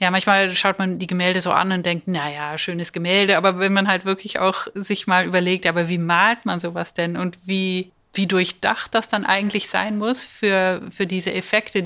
Ja, 0.00 0.12
manchmal 0.12 0.54
schaut 0.54 0.78
man 0.78 1.00
die 1.00 1.08
Gemälde 1.08 1.40
so 1.40 1.50
an 1.50 1.72
und 1.72 1.84
denkt, 1.84 2.04
na 2.06 2.30
ja, 2.30 2.56
schönes 2.56 2.92
Gemälde, 2.92 3.36
aber 3.36 3.58
wenn 3.58 3.72
man 3.72 3.88
halt 3.88 4.04
wirklich 4.04 4.38
auch 4.38 4.68
sich 4.74 5.08
mal 5.08 5.26
überlegt, 5.26 5.66
aber 5.66 5.88
wie 5.88 5.98
malt 5.98 6.46
man 6.46 6.60
sowas 6.60 6.94
denn 6.94 7.16
und 7.16 7.36
wie, 7.48 7.90
wie 8.14 8.28
durchdacht 8.28 8.94
das 8.94 9.08
dann 9.08 9.26
eigentlich 9.26 9.68
sein 9.68 9.98
muss 9.98 10.24
für, 10.24 10.82
für 10.96 11.08
diese 11.08 11.34
Effekte. 11.34 11.82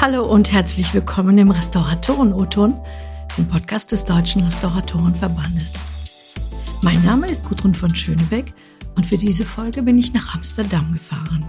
Hallo 0.00 0.24
und 0.24 0.50
herzlich 0.50 0.92
willkommen 0.94 1.38
im 1.38 1.52
Restauratoren-O-Ton, 1.52 2.80
dem 3.36 3.48
Podcast 3.48 3.92
des 3.92 4.04
Deutschen 4.04 4.42
Restauratorenverbandes. 4.42 5.80
Mein 6.82 7.02
Name 7.04 7.26
ist 7.26 7.44
Gudrun 7.44 7.74
von 7.74 7.94
Schönebeck 7.94 8.52
und 8.96 9.06
für 9.06 9.16
diese 9.16 9.44
Folge 9.44 9.82
bin 9.82 9.98
ich 9.98 10.12
nach 10.12 10.34
Amsterdam 10.34 10.92
gefahren. 10.92 11.48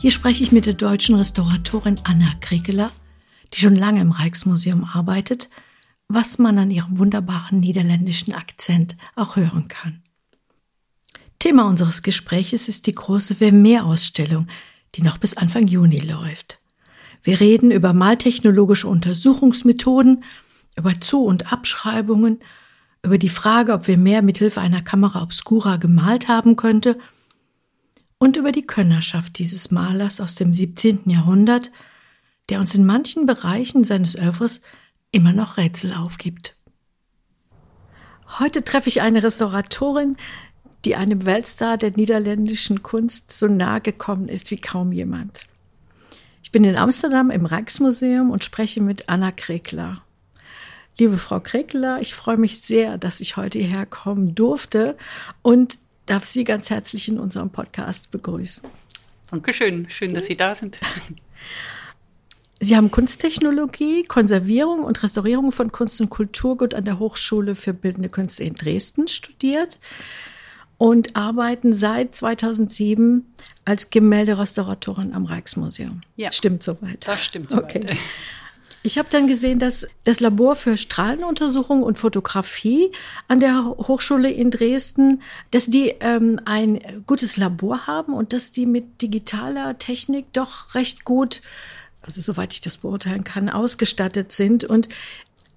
Hier 0.00 0.10
spreche 0.10 0.42
ich 0.42 0.52
mit 0.52 0.66
der 0.66 0.74
deutschen 0.74 1.16
Restauratorin 1.16 1.96
Anna 2.04 2.32
Krekeler, 2.40 2.90
die 3.52 3.60
schon 3.60 3.76
lange 3.76 4.00
im 4.00 4.12
Rijksmuseum 4.12 4.84
arbeitet, 4.84 5.50
was 6.08 6.38
man 6.38 6.58
an 6.58 6.70
ihrem 6.70 6.98
wunderbaren 6.98 7.60
niederländischen 7.60 8.32
Akzent 8.32 8.96
auch 9.16 9.36
hören 9.36 9.68
kann. 9.68 10.02
Thema 11.38 11.66
unseres 11.66 12.02
Gespräches 12.02 12.68
ist 12.68 12.86
die 12.86 12.94
große 12.94 13.34
Vermeer-Ausstellung, 13.36 14.48
die 14.94 15.02
noch 15.02 15.18
bis 15.18 15.36
Anfang 15.36 15.66
Juni 15.66 15.98
läuft. 15.98 16.58
Wir 17.22 17.40
reden 17.40 17.70
über 17.70 17.94
maltechnologische 17.94 18.86
Untersuchungsmethoden, 18.86 20.24
über 20.76 21.00
Zu- 21.00 21.24
und 21.24 21.52
Abschreibungen, 21.52 22.40
über 23.02 23.18
die 23.18 23.28
Frage, 23.28 23.72
ob 23.72 23.86
wir 23.86 23.98
mehr 23.98 24.22
mithilfe 24.22 24.60
einer 24.60 24.82
Kamera 24.82 25.22
obscura 25.22 25.76
gemalt 25.76 26.28
haben 26.28 26.56
könnte 26.56 26.98
und 28.18 28.36
über 28.36 28.52
die 28.52 28.66
Könnerschaft 28.66 29.38
dieses 29.38 29.70
Malers 29.70 30.20
aus 30.20 30.34
dem 30.34 30.52
17. 30.52 31.10
Jahrhundert, 31.10 31.70
der 32.48 32.60
uns 32.60 32.74
in 32.74 32.86
manchen 32.86 33.26
Bereichen 33.26 33.84
seines 33.84 34.16
Övres 34.16 34.62
immer 35.10 35.32
noch 35.32 35.56
Rätsel 35.56 35.92
aufgibt. 35.92 36.56
Heute 38.38 38.64
treffe 38.64 38.88
ich 38.88 39.02
eine 39.02 39.22
Restauratorin, 39.22 40.16
die 40.84 40.96
einem 40.96 41.24
Weltstar 41.24 41.76
der 41.76 41.92
niederländischen 41.92 42.82
Kunst 42.82 43.38
so 43.38 43.46
nahe 43.46 43.80
gekommen 43.80 44.28
ist 44.28 44.50
wie 44.50 44.56
kaum 44.56 44.92
jemand 44.92 45.46
bin 46.54 46.62
in 46.62 46.76
Amsterdam 46.76 47.30
im 47.30 47.46
Rijksmuseum 47.46 48.30
und 48.30 48.44
spreche 48.44 48.80
mit 48.80 49.08
Anna 49.08 49.32
Krekler. 49.32 50.00
Liebe 50.98 51.18
Frau 51.18 51.40
Krekler, 51.40 52.00
ich 52.00 52.14
freue 52.14 52.36
mich 52.36 52.60
sehr, 52.60 52.98
dass 52.98 53.20
ich 53.20 53.36
heute 53.36 53.58
hierher 53.58 53.84
kommen 53.84 54.34
durfte 54.34 54.96
und 55.42 55.78
darf 56.06 56.24
Sie 56.24 56.44
ganz 56.44 56.70
herzlich 56.70 57.08
in 57.08 57.18
unserem 57.18 57.50
Podcast 57.50 58.12
begrüßen. 58.12 58.68
Dankeschön, 59.30 59.90
schön, 59.90 60.14
dass 60.14 60.26
Sie 60.26 60.36
da 60.36 60.54
sind. 60.54 60.78
Sie 62.60 62.76
haben 62.76 62.92
Kunsttechnologie, 62.92 64.04
Konservierung 64.04 64.84
und 64.84 65.02
Restaurierung 65.02 65.50
von 65.50 65.72
Kunst 65.72 66.00
und 66.00 66.10
Kulturgut 66.10 66.74
an 66.74 66.84
der 66.84 67.00
Hochschule 67.00 67.56
für 67.56 67.74
Bildende 67.74 68.08
Künste 68.08 68.44
in 68.44 68.54
Dresden 68.54 69.08
studiert 69.08 69.80
und 70.78 71.16
arbeiten 71.16 71.72
seit 71.72 72.14
2007 72.14 73.26
als 73.64 73.90
Gemälderestauratorin 73.90 75.12
am 75.12 75.26
Rijksmuseum. 75.26 76.02
Ja. 76.16 76.30
Stimmt 76.30 76.62
soweit. 76.62 77.08
Das 77.08 77.24
stimmt 77.24 77.50
soweit. 77.50 77.64
Okay. 77.64 77.98
Ich 78.86 78.98
habe 78.98 79.08
dann 79.10 79.26
gesehen, 79.26 79.58
dass 79.58 79.88
das 80.04 80.20
Labor 80.20 80.56
für 80.56 80.76
Strahlenuntersuchung 80.76 81.82
und 81.82 81.98
Fotografie 81.98 82.92
an 83.28 83.40
der 83.40 83.64
Hochschule 83.64 84.30
in 84.30 84.50
Dresden, 84.50 85.22
dass 85.52 85.64
die 85.64 85.94
ähm, 86.00 86.38
ein 86.44 87.02
gutes 87.06 87.38
Labor 87.38 87.86
haben 87.86 88.12
und 88.12 88.34
dass 88.34 88.52
die 88.52 88.66
mit 88.66 89.00
digitaler 89.00 89.78
Technik 89.78 90.26
doch 90.34 90.74
recht 90.74 91.06
gut, 91.06 91.40
also 92.02 92.20
soweit 92.20 92.52
ich 92.52 92.60
das 92.60 92.76
beurteilen 92.76 93.24
kann, 93.24 93.48
ausgestattet 93.48 94.32
sind. 94.32 94.64
Und 94.64 94.90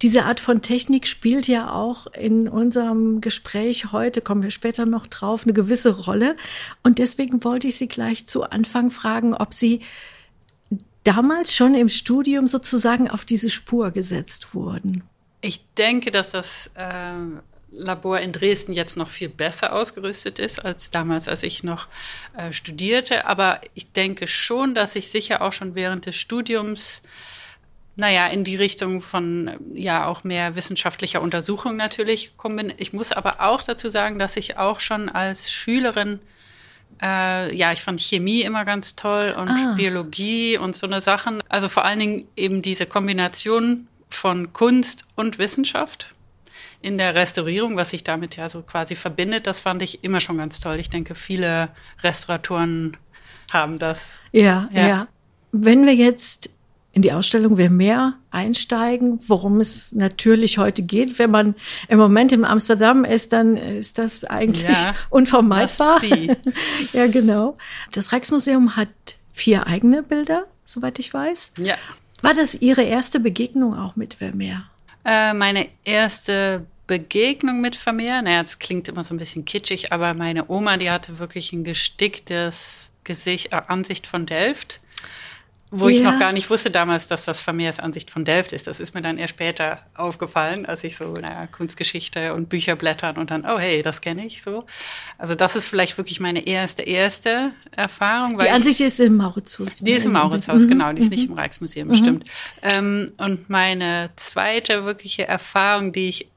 diese 0.00 0.24
Art 0.24 0.40
von 0.40 0.62
Technik 0.62 1.06
spielt 1.06 1.48
ja 1.48 1.70
auch 1.70 2.06
in 2.06 2.48
unserem 2.48 3.20
Gespräch 3.20 3.92
heute, 3.92 4.22
kommen 4.22 4.42
wir 4.42 4.52
später 4.52 4.86
noch 4.86 5.06
drauf, 5.06 5.42
eine 5.44 5.52
gewisse 5.52 5.94
Rolle. 6.04 6.34
Und 6.82 6.98
deswegen 6.98 7.44
wollte 7.44 7.68
ich 7.68 7.76
Sie 7.76 7.88
gleich 7.88 8.26
zu 8.26 8.44
Anfang 8.44 8.90
fragen, 8.90 9.34
ob 9.34 9.52
Sie 9.52 9.82
damals 11.14 11.54
schon 11.54 11.74
im 11.74 11.88
Studium 11.88 12.46
sozusagen 12.46 13.08
auf 13.10 13.24
diese 13.24 13.50
Spur 13.50 13.90
gesetzt 13.90 14.54
wurden. 14.54 15.02
Ich 15.40 15.60
denke, 15.76 16.10
dass 16.10 16.30
das 16.30 16.70
äh, 16.74 17.12
Labor 17.70 18.18
in 18.20 18.32
Dresden 18.32 18.72
jetzt 18.72 18.96
noch 18.96 19.08
viel 19.08 19.28
besser 19.28 19.72
ausgerüstet 19.72 20.38
ist 20.38 20.64
als 20.64 20.90
damals, 20.90 21.28
als 21.28 21.42
ich 21.42 21.62
noch 21.62 21.86
äh, 22.36 22.52
studierte. 22.52 23.26
Aber 23.26 23.60
ich 23.74 23.92
denke 23.92 24.26
schon, 24.26 24.74
dass 24.74 24.96
ich 24.96 25.10
sicher 25.10 25.40
auch 25.42 25.52
schon 25.52 25.74
während 25.74 26.06
des 26.06 26.16
Studiums 26.16 27.02
naja, 27.96 28.28
in 28.28 28.44
die 28.44 28.54
Richtung 28.54 29.00
von 29.00 29.58
ja 29.74 30.06
auch 30.06 30.22
mehr 30.22 30.54
wissenschaftlicher 30.54 31.20
Untersuchung 31.20 31.74
natürlich 31.74 32.36
kommen. 32.36 32.72
Ich 32.76 32.92
muss 32.92 33.10
aber 33.10 33.40
auch 33.40 33.64
dazu 33.64 33.88
sagen, 33.88 34.20
dass 34.20 34.36
ich 34.36 34.56
auch 34.56 34.78
schon 34.78 35.08
als 35.08 35.50
Schülerin 35.50 36.20
äh, 37.02 37.54
ja, 37.54 37.72
ich 37.72 37.82
fand 37.82 38.00
Chemie 38.00 38.42
immer 38.42 38.64
ganz 38.64 38.96
toll 38.96 39.34
und 39.36 39.48
ah. 39.48 39.74
Biologie 39.76 40.58
und 40.58 40.74
so 40.74 40.86
eine 40.86 41.00
Sachen. 41.00 41.42
Also 41.48 41.68
vor 41.68 41.84
allen 41.84 41.98
Dingen 41.98 42.28
eben 42.36 42.62
diese 42.62 42.86
Kombination 42.86 43.88
von 44.10 44.52
Kunst 44.52 45.06
und 45.16 45.38
Wissenschaft 45.38 46.14
in 46.80 46.98
der 46.98 47.14
Restaurierung, 47.14 47.76
was 47.76 47.90
sich 47.90 48.04
damit 48.04 48.36
ja 48.36 48.48
so 48.48 48.62
quasi 48.62 48.94
verbindet, 48.94 49.46
das 49.46 49.60
fand 49.60 49.82
ich 49.82 50.04
immer 50.04 50.20
schon 50.20 50.38
ganz 50.38 50.60
toll. 50.60 50.78
Ich 50.78 50.88
denke, 50.90 51.14
viele 51.14 51.70
Restauratoren 52.02 52.96
haben 53.52 53.78
das. 53.78 54.20
Ja, 54.32 54.68
ja. 54.72 54.86
ja. 54.86 55.08
Wenn 55.50 55.86
wir 55.86 55.94
jetzt 55.94 56.50
in 56.98 57.02
die 57.02 57.12
Ausstellung 57.12 57.58
wir 57.58 57.70
mehr 57.70 58.14
einsteigen, 58.32 59.20
worum 59.28 59.60
es 59.60 59.92
natürlich 59.92 60.58
heute 60.58 60.82
geht. 60.82 61.20
Wenn 61.20 61.30
man 61.30 61.54
im 61.86 62.00
Moment 62.00 62.32
in 62.32 62.44
Amsterdam 62.44 63.04
ist, 63.04 63.32
dann 63.32 63.56
ist 63.56 63.98
das 63.98 64.24
eigentlich 64.24 64.64
ja, 64.64 64.96
unvermeidbar. 65.08 66.02
ja, 66.92 67.06
genau. 67.06 67.56
Das 67.92 68.10
Rijksmuseum 68.10 68.74
hat 68.74 68.88
vier 69.32 69.68
eigene 69.68 70.02
Bilder, 70.02 70.46
soweit 70.64 70.98
ich 70.98 71.14
weiß. 71.14 71.52
Ja. 71.58 71.76
War 72.20 72.34
das 72.34 72.56
Ihre 72.56 72.82
erste 72.82 73.20
Begegnung 73.20 73.78
auch 73.78 73.94
mit 73.94 74.14
Vermeer? 74.14 74.64
Äh, 75.04 75.34
meine 75.34 75.68
erste 75.84 76.66
Begegnung 76.88 77.60
mit 77.60 77.76
Vermeer, 77.76 78.22
naja, 78.22 78.42
das 78.42 78.58
klingt 78.58 78.88
immer 78.88 79.04
so 79.04 79.14
ein 79.14 79.18
bisschen 79.18 79.44
kitschig, 79.44 79.92
aber 79.92 80.14
meine 80.14 80.50
Oma, 80.50 80.78
die 80.78 80.90
hatte 80.90 81.20
wirklich 81.20 81.52
ein 81.52 81.62
gesticktes 81.62 82.90
Gesicht, 83.04 83.52
äh, 83.52 83.60
Ansicht 83.68 84.08
von 84.08 84.26
Delft. 84.26 84.80
Wo 85.70 85.88
ja. 85.88 85.96
ich 85.96 86.02
noch 86.02 86.18
gar 86.18 86.32
nicht 86.32 86.48
wusste 86.48 86.70
damals, 86.70 87.08
dass 87.08 87.24
das 87.24 87.40
Vermeersansicht 87.40 88.10
von 88.10 88.24
Delft 88.24 88.52
ist. 88.52 88.66
Das 88.66 88.80
ist 88.80 88.94
mir 88.94 89.02
dann 89.02 89.18
erst 89.18 89.34
später 89.34 89.80
aufgefallen, 89.94 90.64
als 90.64 90.82
ich 90.82 90.96
so, 90.96 91.12
naja, 91.12 91.46
Kunstgeschichte 91.46 92.34
und 92.34 92.48
Bücher 92.48 92.74
blättern 92.74 93.16
und 93.18 93.30
dann, 93.30 93.44
oh 93.44 93.58
hey, 93.58 93.82
das 93.82 94.00
kenne 94.00 94.24
ich 94.24 94.40
so. 94.40 94.64
Also 95.18 95.34
das 95.34 95.56
ist 95.56 95.66
vielleicht 95.66 95.98
wirklich 95.98 96.20
meine 96.20 96.46
erste, 96.46 96.82
erste 96.82 97.52
Erfahrung. 97.72 98.38
die 98.38 98.48
Ansicht 98.48 98.80
ist 98.80 98.98
im 99.00 99.16
Mauritshaus. 99.16 99.78
Die 99.78 99.92
ist 99.92 100.06
im 100.06 100.12
Mauritshaus, 100.12 100.64
mhm. 100.64 100.68
genau. 100.68 100.92
Die 100.92 101.02
ist 101.02 101.10
nicht 101.10 101.26
mhm. 101.26 101.34
im 101.34 101.38
Rijksmuseum, 101.38 101.88
mhm. 101.88 101.94
stimmt. 101.94 102.24
Ähm, 102.62 103.12
und 103.18 103.50
meine 103.50 104.10
zweite 104.16 104.84
wirkliche 104.84 105.28
Erfahrung, 105.28 105.92
die 105.92 106.08
ich 106.08 106.28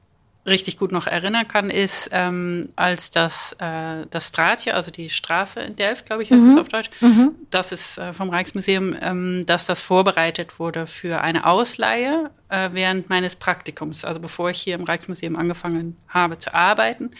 richtig 0.44 0.76
gut 0.76 0.90
noch 0.90 1.06
erinnern 1.06 1.46
kann, 1.46 1.70
ist, 1.70 2.10
ähm, 2.12 2.70
als 2.74 3.10
das, 3.10 3.54
äh, 3.60 4.06
das 4.10 4.28
Straatje, 4.28 4.74
also 4.74 4.90
die 4.90 5.08
Straße 5.08 5.60
in 5.60 5.76
Delft, 5.76 6.06
glaube 6.06 6.22
ich, 6.22 6.32
heißt 6.32 6.44
es 6.44 6.54
mhm. 6.54 6.58
auf 6.58 6.68
Deutsch, 6.68 6.90
mhm. 7.00 7.36
das 7.50 7.70
ist 7.70 7.98
äh, 7.98 8.12
vom 8.12 8.30
Rijksmuseum, 8.30 8.96
ähm, 9.00 9.44
dass 9.46 9.66
das 9.66 9.80
vorbereitet 9.80 10.58
wurde 10.58 10.86
für 10.86 11.20
eine 11.20 11.46
Ausleihe 11.46 12.30
äh, 12.48 12.70
während 12.72 13.08
meines 13.08 13.36
Praktikums. 13.36 14.04
Also 14.04 14.18
bevor 14.18 14.50
ich 14.50 14.60
hier 14.60 14.74
im 14.74 14.84
Rijksmuseum 14.84 15.36
angefangen 15.36 15.96
habe 16.08 16.38
zu 16.38 16.52
arbeiten, 16.52 17.10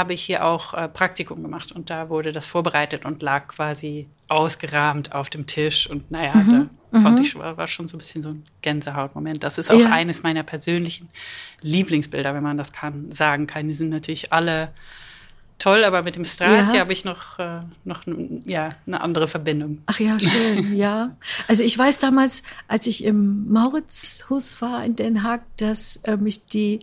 habe 0.00 0.14
ich 0.14 0.22
hier 0.22 0.46
auch 0.46 0.72
äh, 0.72 0.88
Praktikum 0.88 1.42
gemacht 1.42 1.72
und 1.72 1.90
da 1.90 2.08
wurde 2.08 2.32
das 2.32 2.46
vorbereitet 2.46 3.04
und 3.04 3.22
lag 3.22 3.48
quasi 3.48 4.08
ausgerahmt 4.28 5.14
auf 5.14 5.28
dem 5.28 5.46
Tisch 5.46 5.88
und 5.88 6.10
naja, 6.10 6.34
mhm. 6.34 6.70
da 6.90 7.00
fand 7.02 7.18
mhm. 7.18 7.24
ich 7.24 7.36
war, 7.36 7.58
war 7.58 7.66
schon 7.66 7.86
so 7.86 7.96
ein 7.96 7.98
bisschen 7.98 8.22
so 8.22 8.30
ein 8.30 8.44
Gänsehautmoment. 8.62 9.44
Das 9.44 9.58
ist 9.58 9.70
auch 9.70 9.78
ja. 9.78 9.90
eines 9.90 10.22
meiner 10.22 10.42
persönlichen 10.42 11.10
Lieblingsbilder, 11.60 12.34
wenn 12.34 12.42
man 12.42 12.56
das 12.56 12.72
kann, 12.72 13.12
sagen 13.12 13.46
kann. 13.46 13.68
Die 13.68 13.74
sind 13.74 13.90
natürlich 13.90 14.32
alle 14.32 14.72
toll, 15.58 15.84
aber 15.84 16.02
mit 16.02 16.16
dem 16.16 16.24
Strati 16.24 16.76
ja. 16.76 16.80
habe 16.80 16.94
ich 16.94 17.04
noch, 17.04 17.38
äh, 17.38 17.60
noch 17.84 18.04
ja, 18.46 18.70
eine 18.86 19.02
andere 19.02 19.28
Verbindung. 19.28 19.82
Ach 19.84 20.00
ja, 20.00 20.18
schön, 20.18 20.74
ja. 20.76 21.14
Also 21.46 21.62
ich 21.62 21.76
weiß 21.76 21.98
damals, 21.98 22.42
als 22.68 22.86
ich 22.86 23.04
im 23.04 23.52
Mauritshuis 23.52 24.62
war 24.62 24.82
in 24.82 24.96
Den 24.96 25.22
Haag, 25.22 25.42
dass 25.58 25.98
äh, 25.98 26.16
mich 26.16 26.46
die 26.46 26.80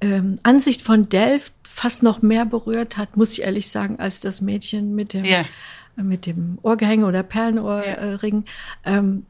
ähm, 0.00 0.38
Ansicht 0.42 0.82
von 0.82 1.08
Delft 1.08 1.52
fast 1.64 2.02
noch 2.02 2.22
mehr 2.22 2.44
berührt 2.44 2.96
hat, 2.96 3.16
muss 3.16 3.32
ich 3.32 3.42
ehrlich 3.42 3.68
sagen, 3.68 3.98
als 3.98 4.20
das 4.20 4.40
Mädchen 4.40 4.94
mit 4.94 5.12
dem, 5.12 5.24
yeah. 5.24 5.44
mit 5.96 6.26
dem 6.26 6.58
Ohrgehänge 6.62 7.06
oder 7.06 7.22
Perlenohrring. 7.22 8.44
Yeah. 8.86 8.98
Ähm, 8.98 9.26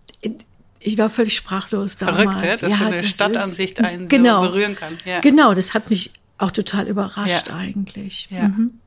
ich 0.79 0.99
war 0.99 1.11
völlig 1.11 1.35
sprachlos 1.35 1.97
damals. 1.97 2.17
Verrückt, 2.17 2.43
ja? 2.43 2.51
dass 2.51 2.61
ja, 2.61 2.69
so 2.69 2.85
eine 2.85 2.97
das 2.99 3.11
Stadtansicht 3.11 3.81
einen 3.81 4.07
genau, 4.07 4.45
so 4.45 4.51
berühren 4.51 4.77
kann. 4.77 4.99
Ja. 5.05 5.21
Genau, 5.21 5.55
das 5.55 5.75
hat 5.75 5.91
mich 5.91 6.13
auch 6.39 6.51
total 6.51 6.87
überrascht 6.87 7.49
ja. 7.49 7.57
eigentlich. 7.57 8.29
Mhm. 8.31 8.79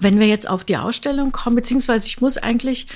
Wenn 0.00 0.18
wir 0.18 0.26
jetzt 0.26 0.48
auf 0.48 0.64
die 0.64 0.76
Ausstellung 0.76 1.32
kommen, 1.32 1.56
beziehungsweise 1.56 2.06
ich 2.06 2.20
muss 2.20 2.38
eigentlich 2.38 2.86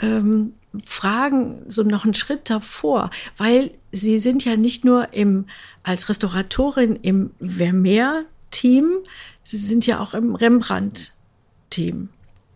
ähm, 0.00 0.54
fragen, 0.84 1.62
so 1.68 1.82
noch 1.82 2.04
einen 2.04 2.14
Schritt 2.14 2.50
davor, 2.50 3.10
weil 3.36 3.72
Sie 3.90 4.18
sind 4.18 4.44
ja 4.44 4.56
nicht 4.56 4.84
nur 4.84 5.14
im, 5.14 5.46
als 5.82 6.08
Restauratorin 6.08 6.96
im 6.96 7.30
Vermeer-Team, 7.40 8.98
Sie 9.42 9.56
sind 9.56 9.86
ja 9.86 10.00
auch 10.00 10.12
im 10.12 10.34
Rembrandt-Team. 10.34 12.10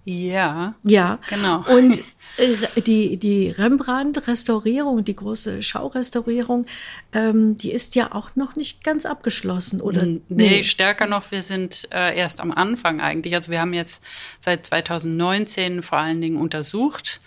Ja. 0.05 0.75
Ja. 0.83 1.19
Genau. 1.29 1.65
Und 1.69 2.03
äh, 2.37 2.81
die, 2.81 3.17
die 3.19 3.51
Rembrandt-Restaurierung, 3.51 5.05
die 5.05 5.15
große 5.15 5.63
Schaurestaurierung, 5.63 6.67
ähm, 7.13 7.57
die 7.57 7.71
ist 7.71 7.95
ja 7.95 8.13
auch 8.13 8.35
noch 8.35 8.57
nicht 8.57 8.83
ganz 8.83 9.07
abgeschlossen, 9.07 9.81
oder? 9.81 10.05
Nee, 10.05 10.21
nee. 10.29 10.63
stärker 10.65 11.07
noch, 11.07 11.31
wir 11.31 11.43
sind 11.43 11.89
äh, 11.93 12.17
erst 12.17 12.41
am 12.41 12.51
Anfang 12.51 13.01
eigentlich. 13.01 13.35
Also 13.35 13.53
wir 13.53 13.61
haben 13.61 13.75
jetzt 13.75 14.03
seit 14.41 14.67
2019 14.67 15.83
vor 15.83 15.99
allen 15.99 16.21
Dingen 16.21 16.37
untersucht 16.37 17.21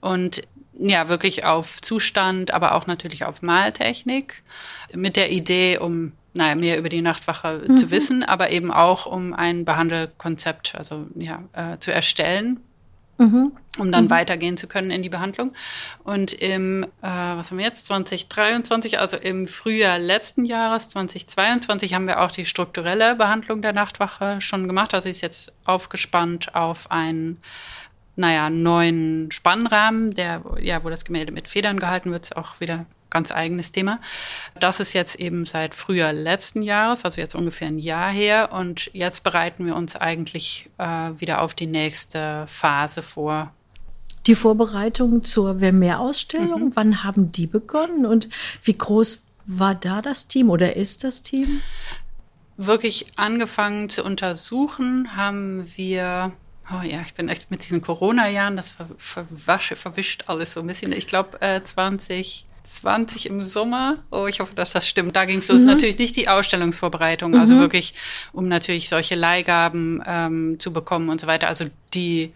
und 0.00 0.42
ja, 0.78 1.08
wirklich 1.08 1.44
auf 1.44 1.82
Zustand, 1.82 2.52
aber 2.52 2.74
auch 2.74 2.86
natürlich 2.86 3.24
auf 3.24 3.42
Maltechnik 3.42 4.42
mit 4.94 5.16
der 5.16 5.32
Idee, 5.32 5.78
um 5.78 6.12
naja, 6.34 6.54
mehr 6.54 6.78
über 6.78 6.88
die 6.88 7.02
Nachtwache 7.02 7.64
mhm. 7.66 7.76
zu 7.76 7.90
wissen, 7.90 8.22
aber 8.22 8.50
eben 8.50 8.70
auch 8.72 9.06
um 9.06 9.34
ein 9.34 9.64
Behandelkonzept 9.64 10.74
also, 10.76 11.06
ja, 11.16 11.42
äh, 11.52 11.78
zu 11.80 11.92
erstellen, 11.92 12.60
mhm. 13.18 13.52
um 13.78 13.90
dann 13.90 14.04
mhm. 14.04 14.10
weitergehen 14.10 14.56
zu 14.56 14.68
können 14.68 14.92
in 14.92 15.02
die 15.02 15.08
Behandlung. 15.08 15.52
Und 16.04 16.32
im, 16.32 16.84
äh, 16.84 16.86
was 17.02 17.50
haben 17.50 17.58
wir 17.58 17.64
jetzt, 17.64 17.86
2023, 17.86 19.00
also 19.00 19.16
im 19.16 19.48
Frühjahr 19.48 19.98
letzten 19.98 20.44
Jahres, 20.44 20.88
2022, 20.90 21.94
haben 21.94 22.06
wir 22.06 22.22
auch 22.22 22.30
die 22.30 22.46
strukturelle 22.46 23.16
Behandlung 23.16 23.60
der 23.60 23.72
Nachtwache 23.72 24.40
schon 24.40 24.68
gemacht. 24.68 24.94
Also 24.94 25.08
ist 25.08 25.22
jetzt 25.22 25.52
aufgespannt 25.64 26.54
auf 26.54 26.90
einen 26.92 27.40
naja, 28.18 28.50
neuen 28.50 29.30
Spannrahmen, 29.30 30.12
der, 30.12 30.42
ja, 30.60 30.82
wo 30.82 30.90
das 30.90 31.04
Gemälde 31.04 31.32
mit 31.32 31.46
Federn 31.46 31.78
gehalten 31.78 32.10
wird, 32.10 32.24
ist 32.24 32.36
auch 32.36 32.60
wieder 32.60 32.84
ganz 33.10 33.32
eigenes 33.32 33.72
Thema. 33.72 34.00
Das 34.58 34.80
ist 34.80 34.92
jetzt 34.92 35.20
eben 35.20 35.46
seit 35.46 35.74
Frühjahr 35.74 36.12
letzten 36.12 36.62
Jahres, 36.62 37.04
also 37.04 37.20
jetzt 37.20 37.36
ungefähr 37.36 37.68
ein 37.68 37.78
Jahr 37.78 38.10
her. 38.10 38.50
Und 38.52 38.90
jetzt 38.92 39.22
bereiten 39.22 39.64
wir 39.66 39.76
uns 39.76 39.94
eigentlich 39.94 40.68
äh, 40.78 41.10
wieder 41.18 41.42
auf 41.42 41.54
die 41.54 41.66
nächste 41.66 42.44
Phase 42.48 43.02
vor. 43.02 43.52
Die 44.26 44.34
Vorbereitung 44.34 45.22
zur 45.22 45.60
Vermeer-Ausstellung, 45.60 46.66
mhm. 46.66 46.72
wann 46.74 47.04
haben 47.04 47.30
die 47.30 47.46
begonnen 47.46 48.04
und 48.04 48.28
wie 48.64 48.72
groß 48.72 49.26
war 49.46 49.76
da 49.76 50.02
das 50.02 50.26
Team 50.26 50.50
oder 50.50 50.76
ist 50.76 51.04
das 51.04 51.22
Team? 51.22 51.62
Wirklich 52.56 53.06
angefangen 53.14 53.88
zu 53.88 54.02
untersuchen 54.02 55.16
haben 55.16 55.64
wir 55.76 56.32
Oh 56.70 56.82
ja, 56.82 57.00
ich 57.04 57.14
bin 57.14 57.28
echt 57.28 57.50
mit 57.50 57.62
diesen 57.62 57.80
Corona-Jahren, 57.80 58.56
das 58.56 58.70
ver 58.70 58.86
verwasche, 58.96 59.76
verwischt 59.76 60.24
alles 60.26 60.52
so 60.52 60.60
ein 60.60 60.66
bisschen. 60.66 60.92
Ich 60.92 61.06
glaube, 61.06 61.40
äh, 61.40 61.62
20, 61.62 62.44
20 62.62 63.26
im 63.26 63.42
Sommer. 63.42 63.98
Oh, 64.10 64.26
ich 64.26 64.40
hoffe, 64.40 64.54
dass 64.54 64.72
das 64.72 64.86
stimmt. 64.86 65.16
Da 65.16 65.24
ging 65.24 65.38
es 65.38 65.48
los. 65.48 65.62
Mhm. 65.62 65.66
Natürlich 65.66 65.98
nicht 65.98 66.16
die 66.16 66.28
Ausstellungsvorbereitung, 66.28 67.34
also 67.38 67.54
mhm. 67.54 67.60
wirklich, 67.60 67.94
um 68.32 68.48
natürlich 68.48 68.88
solche 68.88 69.14
Leihgaben 69.14 70.02
ähm, 70.06 70.56
zu 70.58 70.72
bekommen 70.72 71.08
und 71.08 71.20
so 71.20 71.26
weiter. 71.26 71.48
Also 71.48 71.64
die, 71.94 72.32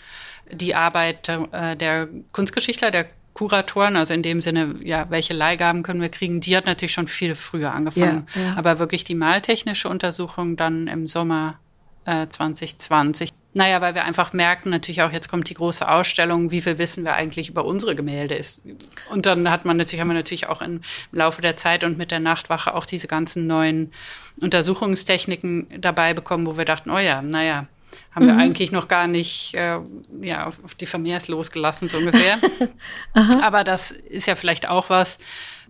die 0.51 0.75
Arbeit 0.75 1.29
äh, 1.29 1.77
der 1.77 2.09
Kunstgeschichtler, 2.33 2.91
der 2.91 3.07
Kuratoren, 3.35 3.97
also 3.97 4.15
in 4.15 4.23
dem 4.23 4.41
Sinne, 4.41 4.77
ja, 4.83 5.07
welche 5.11 5.35
Leihgaben 5.35 5.83
können 5.83 6.01
wir 6.01 6.11
kriegen, 6.11 6.41
die 6.41 6.57
hat 6.57 6.67
natürlich 6.67 6.93
schon 6.93 7.09
viel 7.09 7.35
früher 7.35 7.73
angefangen. 7.73 8.27
Ja, 8.35 8.43
ja. 8.43 8.55
Aber 8.57 8.79
wirklich 8.79 9.05
die 9.05 9.15
maltechnische 9.15 9.89
Untersuchung 9.89 10.57
dann 10.57 10.87
im 10.87 11.07
Sommer 11.07 11.59
äh, 12.05 12.27
2020. 12.29 13.31
Naja, 13.55 13.83
weil 13.83 13.95
wir 13.95 14.05
einfach 14.05 14.33
merken, 14.33 14.71
natürlich 14.71 15.03
auch 15.03 15.13
jetzt 15.13 15.29
kommt 15.29 15.51
die 15.51 15.55
große 15.55 15.87
Ausstellung, 15.87 16.51
wie 16.51 16.63
viel 16.63 16.79
wissen 16.79 17.05
wir 17.05 17.15
eigentlich 17.15 17.51
über 17.51 17.67
unsere 17.67 17.95
Gemälde 17.95 18.35
ist. 18.35 18.63
Und 19.11 19.27
dann 19.27 19.51
hat 19.51 19.67
man 19.67 19.77
natürlich, 19.77 20.01
haben 20.01 20.09
wir 20.09 20.15
natürlich 20.15 20.49
auch 20.49 20.63
im 20.63 20.81
Laufe 21.13 21.43
der 21.43 21.59
Zeit 21.59 21.85
und 21.85 21.99
mit 21.99 22.11
der 22.11 22.21
Nachtwache 22.21 22.75
auch 22.75 22.87
diese 22.87 23.09
ganzen 23.09 23.47
neuen 23.47 23.93
Untersuchungstechniken 24.41 25.69
dabei 25.79 26.15
bekommen, 26.15 26.47
wo 26.47 26.57
wir 26.57 26.65
dachten, 26.65 26.91
oh 26.91 26.99
ja, 26.99 27.21
naja, 27.21 27.67
haben 28.15 28.25
mhm. 28.25 28.31
wir 28.31 28.37
eigentlich 28.39 28.73
noch 28.73 28.89
gar 28.89 29.07
nicht 29.07 29.55
äh, 29.55 29.79
ja, 30.23 30.47
auf, 30.47 30.65
auf 30.65 30.75
die 30.75 30.87
Vermehrs 30.87 31.29
losgelassen, 31.29 31.89
so 31.89 31.99
ungefähr. 31.99 32.39
Aber 33.43 33.65
das 33.65 33.91
ist 33.91 34.27
ja 34.27 34.35
vielleicht 34.35 34.69
auch 34.69 34.89
was, 34.89 35.19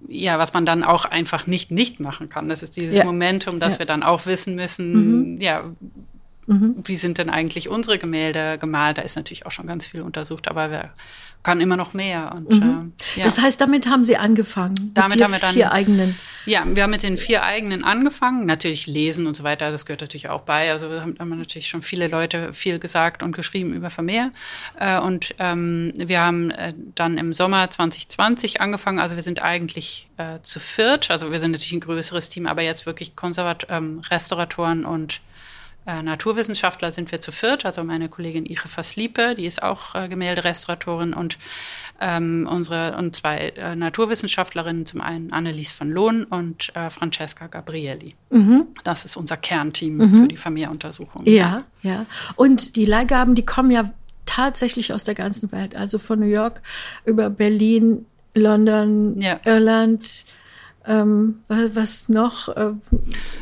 ja, 0.08 0.38
was 0.38 0.52
man 0.52 0.66
dann 0.66 0.84
auch 0.84 1.04
einfach 1.04 1.46
nicht 1.46 1.70
nicht 1.72 2.00
machen 2.00 2.28
kann. 2.28 2.48
Das 2.48 2.62
ist 2.62 2.76
dieses 2.76 2.98
ja. 2.98 3.04
Momentum, 3.04 3.60
dass 3.60 3.74
ja. 3.74 3.78
wir 3.80 3.86
dann 3.86 4.02
auch 4.02 4.26
wissen 4.26 4.54
müssen, 4.54 5.34
mhm. 5.34 5.40
ja, 5.40 5.64
Mhm. 6.46 6.76
Wie 6.84 6.96
sind 6.96 7.18
denn 7.18 7.30
eigentlich 7.30 7.68
unsere 7.68 7.98
Gemälde 7.98 8.58
gemalt? 8.58 8.98
Da 8.98 9.02
ist 9.02 9.16
natürlich 9.16 9.46
auch 9.46 9.52
schon 9.52 9.66
ganz 9.66 9.86
viel 9.86 10.02
untersucht, 10.02 10.48
aber 10.48 10.70
wir 10.70 10.90
kann 11.42 11.60
immer 11.60 11.76
noch 11.76 11.92
mehr. 11.92 12.32
Und, 12.34 12.50
mhm. 12.50 12.92
äh, 13.16 13.18
ja. 13.18 13.24
Das 13.24 13.40
heißt, 13.40 13.60
damit 13.60 13.88
haben 13.88 14.04
Sie 14.04 14.16
angefangen? 14.16 14.92
Damit 14.94 15.22
haben 15.22 15.32
wir 15.32 15.38
dann 15.40 15.54
vier 15.54 15.72
eigenen. 15.72 16.16
Ja, 16.46 16.64
wir 16.66 16.82
haben 16.84 16.90
mit 16.90 17.02
den 17.02 17.16
vier 17.16 17.42
eigenen 17.42 17.84
angefangen. 17.84 18.46
Natürlich 18.46 18.86
lesen 18.86 19.26
und 19.26 19.36
so 19.36 19.42
weiter, 19.42 19.70
das 19.70 19.86
gehört 19.86 20.02
natürlich 20.02 20.28
auch 20.28 20.42
bei. 20.42 20.70
Also 20.70 20.88
haben, 21.00 21.16
haben 21.18 21.38
natürlich 21.38 21.68
schon 21.68 21.82
viele 21.82 22.06
Leute 22.08 22.52
viel 22.52 22.78
gesagt 22.78 23.22
und 23.22 23.34
geschrieben 23.34 23.74
über 23.74 23.90
Vermeer. 23.90 24.30
Äh, 24.78 25.00
und 25.00 25.34
ähm, 25.38 25.92
wir 25.96 26.20
haben 26.20 26.50
äh, 26.50 26.74
dann 26.94 27.18
im 27.18 27.32
Sommer 27.34 27.70
2020 27.70 28.60
angefangen. 28.60 29.00
Also 29.00 29.16
wir 29.16 29.22
sind 29.22 29.42
eigentlich 29.42 30.08
äh, 30.18 30.38
zu 30.42 30.60
viert. 30.60 31.10
Also 31.10 31.32
wir 31.32 31.40
sind 31.40 31.52
natürlich 31.52 31.72
ein 31.72 31.80
größeres 31.80 32.28
Team, 32.28 32.46
aber 32.46 32.62
jetzt 32.62 32.86
wirklich 32.86 33.16
Konservat 33.16 33.66
ähm, 33.68 34.02
Restauratoren 34.10 34.84
und 34.84 35.20
äh, 35.86 36.02
Naturwissenschaftler 36.02 36.92
sind 36.92 37.10
wir 37.10 37.20
zu 37.20 37.32
viert, 37.32 37.66
also 37.66 37.82
meine 37.82 38.08
Kollegin 38.08 38.46
Ire 38.46 38.68
Faslipe, 38.68 39.34
die 39.34 39.46
ist 39.46 39.62
auch 39.62 39.94
äh, 39.94 40.08
Gemälderestauratorin 40.08 41.12
und 41.12 41.38
ähm, 42.00 42.48
unsere 42.50 42.96
und 42.96 43.16
zwei 43.16 43.48
äh, 43.56 43.74
Naturwissenschaftlerinnen, 43.74 44.86
zum 44.86 45.00
einen 45.00 45.32
Annelies 45.32 45.72
von 45.72 45.90
Lohn 45.90 46.24
und 46.24 46.74
äh, 46.76 46.90
Francesca 46.90 47.48
Gabrielli. 47.48 48.14
Mhm. 48.30 48.66
Das 48.84 49.04
ist 49.04 49.16
unser 49.16 49.36
Kernteam 49.36 49.96
mhm. 49.96 50.14
für 50.14 50.28
die 50.28 50.36
Vermehruntersuchung. 50.36 51.26
Ja, 51.26 51.64
ja, 51.82 51.90
ja. 51.90 52.06
Und 52.36 52.76
die 52.76 52.84
Leihgaben, 52.84 53.34
die 53.34 53.44
kommen 53.44 53.70
ja 53.70 53.90
tatsächlich 54.24 54.92
aus 54.92 55.04
der 55.04 55.14
ganzen 55.14 55.50
Welt, 55.52 55.76
also 55.76 55.98
von 55.98 56.20
New 56.20 56.26
York 56.26 56.62
über 57.04 57.28
Berlin, 57.28 58.06
London, 58.34 59.20
ja. 59.20 59.40
Irland, 59.44 60.24
ähm, 60.86 61.42
was 61.48 62.08
noch? 62.08 62.48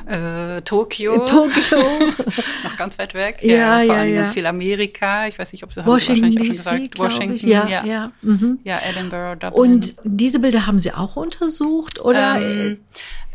Äh, 0.06 0.60
Tokio. 0.62 1.24
Tokio. 1.24 1.78
noch 2.64 2.76
ganz 2.76 2.98
weit 2.98 3.14
weg. 3.14 3.38
Ja, 3.42 3.80
ja, 3.80 3.86
vor 3.86 3.94
allem 3.94 4.14
ja. 4.14 4.20
ganz 4.20 4.32
viel 4.32 4.46
Amerika. 4.46 5.26
Ich 5.26 5.38
weiß 5.38 5.52
nicht, 5.52 5.64
ob 5.64 5.72
Sie 5.72 5.84
Washington 5.86 6.24
haben 6.24 6.34
wahrscheinlich 6.34 6.40
auch 6.40 6.44
schon 6.44 6.80
gesagt. 6.82 6.98
Washington, 6.98 7.48
ja, 7.48 7.68
ja. 7.68 7.84
Ja, 7.84 8.12
mhm. 8.22 8.58
ja 8.64 8.78
Edinburgh, 8.88 9.36
Dublin. 9.36 9.52
Und 9.60 9.94
diese 10.04 10.40
Bilder 10.40 10.66
haben 10.66 10.78
Sie 10.78 10.92
auch 10.92 11.16
untersucht? 11.16 12.00
Oder? 12.00 12.40
Ähm, 12.40 12.78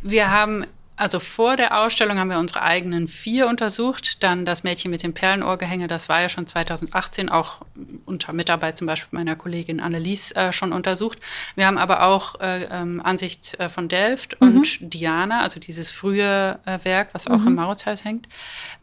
wir 0.02 0.30
haben 0.30 0.66
also 0.98 1.20
vor 1.20 1.58
der 1.58 1.78
Ausstellung 1.78 2.18
haben 2.18 2.30
wir 2.30 2.40
unsere 2.40 2.62
eigenen 2.62 3.08
vier 3.08 3.48
untersucht. 3.48 4.24
Dann 4.24 4.46
das 4.46 4.64
Mädchen 4.64 4.92
mit 4.92 5.04
dem 5.04 5.14
Perlenohrgehänge, 5.14 5.88
das 5.88 6.08
war 6.08 6.22
ja 6.22 6.30
schon 6.30 6.48
2018 6.48 7.30
auch 7.30 7.62
unter 8.06 8.32
Mitarbeit 8.32 8.78
zum 8.78 8.88
Beispiel 8.88 9.18
meiner 9.18 9.36
Kollegin 9.36 9.82
Annelies 9.82 10.32
äh, 10.32 10.54
schon 10.54 10.72
untersucht. 10.72 11.20
Wir 11.56 11.68
haben 11.68 11.78
aber 11.78 12.04
auch 12.04 12.40
äh, 12.40 12.64
ähm, 12.66 13.02
Ansicht 13.04 13.60
äh, 13.60 13.68
von 13.68 13.90
Delft 13.90 14.40
mhm. 14.40 14.48
und 14.48 14.94
Diana, 14.94 15.42
also 15.42 15.60
dieses 15.60 15.92
frühe 15.92 16.60
äh, 16.66 16.80
Werk, 16.84 17.10
was 17.14 17.28
auch 17.28 17.40
mhm. 17.40 17.48
im 17.48 17.56
Mauritshuis 17.56 18.06
hängt, 18.06 18.30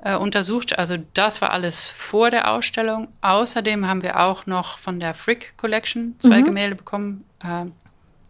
äh, 0.05 0.15
untersucht. 0.15 0.79
Also 0.79 0.97
das 1.15 1.41
war 1.41 1.51
alles 1.53 1.89
vor 1.89 2.31
der 2.31 2.51
Ausstellung. 2.51 3.09
Außerdem 3.23 3.87
haben 3.87 4.03
wir 4.03 4.21
auch 4.21 4.45
noch 4.47 4.77
von 4.77 5.01
der 5.01 5.15
Frick 5.15 5.55
Collection 5.57 6.15
zwei 6.19 6.41
mhm. 6.41 6.45
Gemälde 6.45 6.77
bekommen 6.77 7.25
äh, 7.43 7.67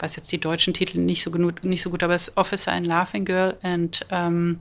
weiß 0.03 0.17
jetzt 0.17 0.33
die 0.33 0.41
deutschen 0.41 0.75
Titel 0.75 0.99
nicht 0.99 1.23
so, 1.23 1.31
genug, 1.31 1.63
nicht 1.65 1.83
so 1.83 1.91
gut, 1.91 2.03
aber 2.03 2.15
es 2.15 2.29
ist 2.29 2.37
Officer 2.37 2.73
and 2.73 2.87
Laughing 2.87 3.25
Girl 3.25 3.57
and 3.63 4.05
um, 4.11 4.61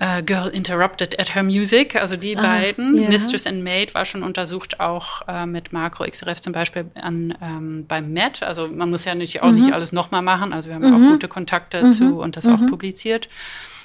uh, 0.00 0.22
Girl 0.24 0.48
Interrupted 0.48 1.18
at 1.20 1.34
Her 1.34 1.42
Music, 1.42 1.94
also 1.94 2.16
die 2.16 2.36
ah, 2.36 2.42
beiden. 2.42 2.98
Yeah. 2.98 3.08
Mistress 3.08 3.46
and 3.46 3.62
Maid 3.62 3.94
war 3.94 4.04
schon 4.04 4.22
untersucht, 4.22 4.80
auch 4.80 5.22
äh, 5.28 5.46
mit 5.46 5.72
Makro 5.72 6.04
XRF 6.04 6.40
zum 6.40 6.52
Beispiel 6.52 6.86
an, 6.94 7.36
ähm, 7.40 7.84
beim 7.86 8.12
Met. 8.12 8.42
Also 8.42 8.66
man 8.68 8.90
muss 8.90 9.04
ja 9.04 9.14
nicht, 9.14 9.42
auch 9.42 9.50
mhm. 9.50 9.58
nicht 9.58 9.72
alles 9.72 9.92
nochmal 9.92 10.22
machen. 10.22 10.52
Also 10.52 10.68
wir 10.68 10.74
haben 10.74 10.88
mhm. 10.88 10.94
auch 10.94 11.12
gute 11.12 11.28
Kontakte 11.28 11.84
mhm. 11.84 11.92
zu 11.92 12.20
und 12.20 12.36
das 12.36 12.46
auch 12.46 12.58
mhm. 12.58 12.66
publiziert. 12.66 13.28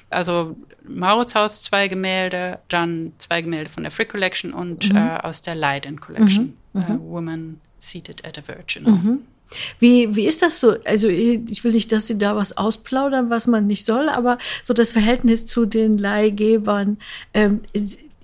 Also 0.09 0.55
Mauritshaus 0.87 1.63
zwei 1.63 1.89
Gemälde, 1.89 2.59
dann 2.69 3.11
zwei 3.17 3.41
Gemälde 3.41 3.69
von 3.69 3.83
der 3.83 3.91
Frick 3.91 4.09
Collection 4.09 4.53
und 4.53 4.89
mhm. 4.89 4.95
äh, 4.95 5.17
aus 5.17 5.41
der 5.41 5.53
Leiden 5.53 5.99
Collection, 5.99 6.55
uh, 6.73 6.81
Woman 6.99 7.59
Seated 7.79 8.25
at 8.25 8.37
a 8.37 8.47
Virginal. 8.47 9.19
Wie, 9.80 10.16
wie 10.16 10.25
ist 10.25 10.42
das 10.42 10.60
so? 10.60 10.75
Also 10.84 11.08
ich 11.08 11.63
will 11.63 11.72
nicht, 11.72 11.92
dass 11.92 12.08
Sie 12.08 12.18
da 12.18 12.36
was 12.36 12.58
ausplaudern, 12.58 13.30
was 13.30 13.48
man 13.48 13.68
nicht 13.68 13.86
soll, 13.86 14.10
aber 14.10 14.38
so 14.63 14.74
das 14.74 14.92
Verhältnis 14.92 15.46
zu 15.46 15.66
den 15.66 15.98
Leihgebern. 15.98 16.98
Ähm, 17.34 17.62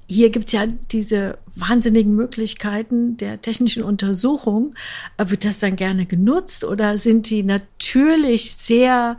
hier 0.07 0.29
gibt 0.29 0.47
es 0.47 0.53
ja 0.53 0.67
diese 0.91 1.37
wahnsinnigen 1.55 2.15
Möglichkeiten 2.15 3.17
der 3.17 3.41
technischen 3.41 3.83
Untersuchung. 3.83 4.75
Äh, 5.17 5.29
wird 5.29 5.45
das 5.45 5.59
dann 5.59 5.75
gerne 5.75 6.05
genutzt 6.05 6.63
oder 6.63 6.97
sind 6.97 7.29
die 7.29 7.43
natürlich 7.43 8.53
sehr 8.55 9.17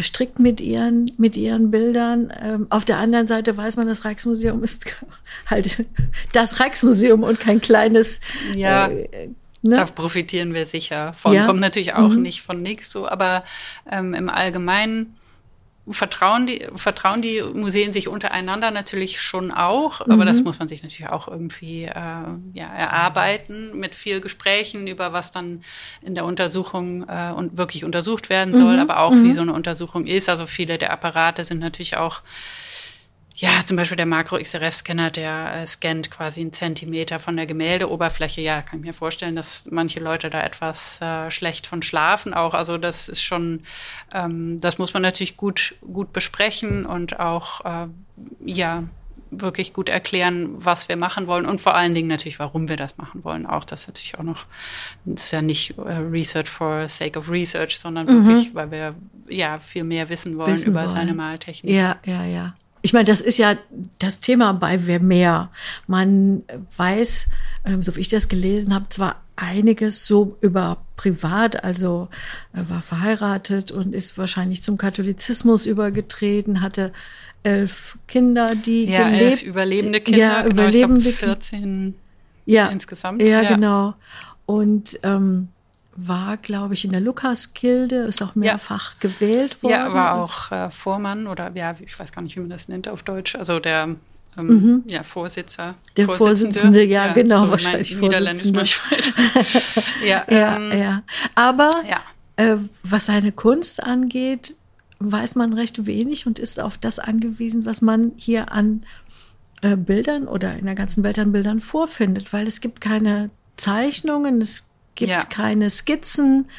strikt 0.00 0.38
mit 0.38 0.60
ihren, 0.60 1.10
mit 1.18 1.36
ihren 1.36 1.70
Bildern. 1.70 2.32
Ähm, 2.40 2.66
auf 2.70 2.84
der 2.84 2.98
anderen 2.98 3.26
Seite 3.26 3.56
weiß 3.56 3.76
man, 3.76 3.88
das 3.88 4.04
Rijksmuseum 4.04 4.62
ist 4.62 4.86
halt 5.46 5.84
das 6.32 6.60
Rijksmuseum 6.60 7.22
und 7.22 7.40
kein 7.40 7.60
kleines. 7.60 8.20
Ja. 8.54 8.88
Äh, 8.88 9.30
ne? 9.62 9.76
Da 9.76 9.84
profitieren 9.84 10.54
wir 10.54 10.66
sicher 10.66 11.12
von. 11.12 11.32
Ja. 11.32 11.46
Kommt 11.46 11.60
natürlich 11.60 11.94
auch 11.94 12.08
mhm. 12.08 12.22
nicht 12.22 12.42
von 12.42 12.62
nichts 12.62 12.90
so, 12.90 13.08
aber 13.08 13.44
ähm, 13.90 14.14
im 14.14 14.28
Allgemeinen 14.28 15.18
vertrauen 15.90 16.46
die, 16.46 16.66
vertrauen 16.76 17.22
die 17.22 17.42
Museen 17.42 17.92
sich 17.92 18.08
untereinander 18.08 18.70
natürlich 18.70 19.20
schon 19.22 19.50
auch, 19.50 20.00
aber 20.02 20.16
mhm. 20.16 20.26
das 20.26 20.42
muss 20.42 20.58
man 20.58 20.68
sich 20.68 20.82
natürlich 20.82 21.10
auch 21.10 21.28
irgendwie 21.28 21.84
äh, 21.84 21.92
ja, 21.94 22.66
erarbeiten 22.66 23.78
mit 23.78 23.94
viel 23.94 24.20
Gesprächen 24.20 24.86
über 24.86 25.12
was 25.12 25.32
dann 25.32 25.62
in 26.02 26.14
der 26.14 26.24
Untersuchung 26.24 27.08
äh, 27.08 27.32
und 27.32 27.56
wirklich 27.56 27.84
untersucht 27.84 28.28
werden 28.28 28.54
soll, 28.54 28.74
mhm. 28.74 28.82
aber 28.82 29.00
auch 29.00 29.12
mhm. 29.12 29.24
wie 29.24 29.32
so 29.32 29.40
eine 29.40 29.52
Untersuchung 29.52 30.06
ist. 30.06 30.28
Also 30.28 30.46
viele 30.46 30.78
der 30.78 30.92
Apparate 30.92 31.44
sind 31.44 31.60
natürlich 31.60 31.96
auch 31.96 32.20
ja, 33.40 33.64
zum 33.64 33.76
Beispiel 33.76 33.96
der 33.96 34.06
Makro-XRF-Scanner, 34.06 35.12
der 35.12 35.62
äh, 35.62 35.66
scannt 35.66 36.10
quasi 36.10 36.40
einen 36.40 36.52
Zentimeter 36.52 37.20
von 37.20 37.36
der 37.36 37.46
Gemäldeoberfläche. 37.46 38.40
Ja, 38.40 38.62
kann 38.62 38.80
ich 38.80 38.86
mir 38.86 38.92
vorstellen, 38.92 39.36
dass 39.36 39.68
manche 39.70 40.00
Leute 40.00 40.28
da 40.28 40.42
etwas 40.42 41.00
äh, 41.00 41.30
schlecht 41.30 41.68
von 41.68 41.82
schlafen 41.82 42.34
auch. 42.34 42.52
Also 42.52 42.78
das 42.78 43.08
ist 43.08 43.22
schon, 43.22 43.60
ähm, 44.12 44.60
das 44.60 44.78
muss 44.78 44.92
man 44.92 45.02
natürlich 45.02 45.36
gut, 45.36 45.76
gut 45.82 46.12
besprechen 46.12 46.84
und 46.84 47.20
auch, 47.20 47.64
äh, 47.64 47.86
ja, 48.44 48.82
wirklich 49.30 49.72
gut 49.72 49.88
erklären, 49.88 50.48
was 50.56 50.88
wir 50.88 50.96
machen 50.96 51.28
wollen 51.28 51.46
und 51.46 51.60
vor 51.60 51.76
allen 51.76 51.94
Dingen 51.94 52.08
natürlich, 52.08 52.38
warum 52.38 52.68
wir 52.68 52.76
das 52.76 52.96
machen 52.96 53.22
wollen. 53.22 53.46
Auch 53.46 53.64
das 53.64 53.82
ist 53.82 53.88
natürlich 53.88 54.18
auch 54.18 54.24
noch, 54.24 54.46
das 55.04 55.24
ist 55.26 55.30
ja 55.30 55.42
nicht 55.42 55.78
äh, 55.78 55.98
Research 55.98 56.48
for 56.48 56.88
sake 56.88 57.16
of 57.16 57.30
research, 57.30 57.78
sondern 57.78 58.06
mhm. 58.06 58.26
wirklich, 58.26 58.54
weil 58.54 58.70
wir 58.72 58.94
ja 59.28 59.58
viel 59.58 59.84
mehr 59.84 60.08
wissen 60.08 60.38
wollen 60.38 60.50
wissen 60.50 60.70
über 60.70 60.80
wollen. 60.80 60.90
seine 60.90 61.14
Maltechnik. 61.14 61.72
Ja, 61.72 61.98
ja, 62.04 62.24
ja. 62.24 62.54
Ich 62.82 62.92
meine, 62.92 63.04
das 63.04 63.20
ist 63.20 63.38
ja 63.38 63.56
das 63.98 64.20
Thema 64.20 64.52
bei 64.52 64.86
Wer 64.86 65.00
mehr. 65.00 65.50
Man 65.86 66.42
weiß, 66.76 67.28
ähm, 67.64 67.82
so 67.82 67.96
wie 67.96 68.00
ich 68.00 68.08
das 68.08 68.28
gelesen 68.28 68.74
habe, 68.74 68.88
zwar 68.88 69.16
einiges 69.36 70.06
so 70.06 70.36
über 70.40 70.78
privat, 70.96 71.62
also 71.62 72.08
er 72.52 72.68
war 72.70 72.82
verheiratet 72.82 73.70
und 73.70 73.94
ist 73.94 74.18
wahrscheinlich 74.18 74.62
zum 74.62 74.78
Katholizismus 74.78 75.64
übergetreten, 75.64 76.60
hatte 76.60 76.92
elf 77.44 77.98
Kinder, 78.08 78.54
die 78.54 78.86
ja, 78.86 79.04
gelebt, 79.04 79.22
elf 79.22 79.42
überlebende 79.42 80.00
Kinder, 80.00 80.18
ja, 80.18 80.42
genau, 80.42 80.50
überlebende 80.50 81.08
ich 81.08 81.18
glaub, 81.18 81.42
14 81.42 81.94
ja, 82.46 82.68
insgesamt. 82.68 83.22
Ja, 83.22 83.42
ja, 83.42 83.54
genau. 83.54 83.94
Und 84.46 84.98
ähm, 85.02 85.48
war, 86.00 86.36
glaube 86.36 86.74
ich, 86.74 86.84
in 86.84 86.92
der 86.92 87.00
Lukas-Gilde, 87.00 87.96
ist 87.96 88.22
auch 88.22 88.34
mehrfach 88.36 88.94
ja. 88.94 89.08
gewählt 89.08 89.62
worden. 89.62 89.72
Ja, 89.72 89.92
war 89.92 90.14
auch 90.14 90.52
äh, 90.52 90.70
Vormann 90.70 91.26
oder 91.26 91.50
ja, 91.54 91.74
ich 91.84 91.98
weiß 91.98 92.12
gar 92.12 92.22
nicht, 92.22 92.36
wie 92.36 92.40
man 92.40 92.50
das 92.50 92.68
nennt 92.68 92.88
auf 92.88 93.02
Deutsch. 93.02 93.34
Also 93.34 93.58
der 93.58 93.96
ähm, 94.36 94.46
mhm. 94.46 94.84
ja, 94.86 95.02
Vorsitzer. 95.02 95.74
Der 95.96 96.06
Vorsitzende, 96.06 96.54
Vorsitzende 96.54 96.84
ja, 96.84 97.06
ja, 97.06 97.12
genau, 97.12 97.40
so 97.40 97.50
wahrscheinlich 97.50 97.96
Vorsitzende. 97.96 98.62
ja, 100.06 100.24
ja, 100.30 100.56
ähm, 100.56 100.78
ja. 100.78 101.02
Aber 101.34 101.70
ja. 101.88 102.00
Äh, 102.36 102.58
was 102.84 103.06
seine 103.06 103.32
Kunst 103.32 103.82
angeht, 103.82 104.54
weiß 105.00 105.34
man 105.34 105.52
recht 105.52 105.86
wenig 105.86 106.28
und 106.28 106.38
ist 106.38 106.60
auf 106.60 106.78
das 106.78 107.00
angewiesen, 107.00 107.66
was 107.66 107.82
man 107.82 108.12
hier 108.14 108.52
an 108.52 108.86
äh, 109.62 109.74
Bildern 109.74 110.28
oder 110.28 110.56
in 110.56 110.66
der 110.66 110.76
ganzen 110.76 111.02
Welt 111.02 111.18
an 111.18 111.32
Bildern 111.32 111.58
vorfindet, 111.58 112.32
weil 112.32 112.46
es 112.46 112.60
gibt 112.60 112.80
keine 112.80 113.30
Zeichnungen, 113.56 114.40
es 114.40 114.67
gibt 114.98 115.10
ja. 115.10 115.20
keine 115.20 115.70
Skizzen, 115.70 116.50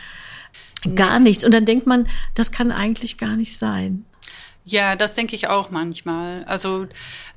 gar 0.95 1.19
nichts. 1.19 1.45
Und 1.45 1.51
dann 1.51 1.65
denkt 1.65 1.85
man, 1.85 2.07
das 2.33 2.51
kann 2.51 2.71
eigentlich 2.71 3.17
gar 3.17 3.35
nicht 3.35 3.57
sein. 3.57 4.05
Ja, 4.65 4.95
das 4.95 5.13
denke 5.13 5.35
ich 5.35 5.47
auch 5.47 5.69
manchmal. 5.69 6.43
Also 6.45 6.87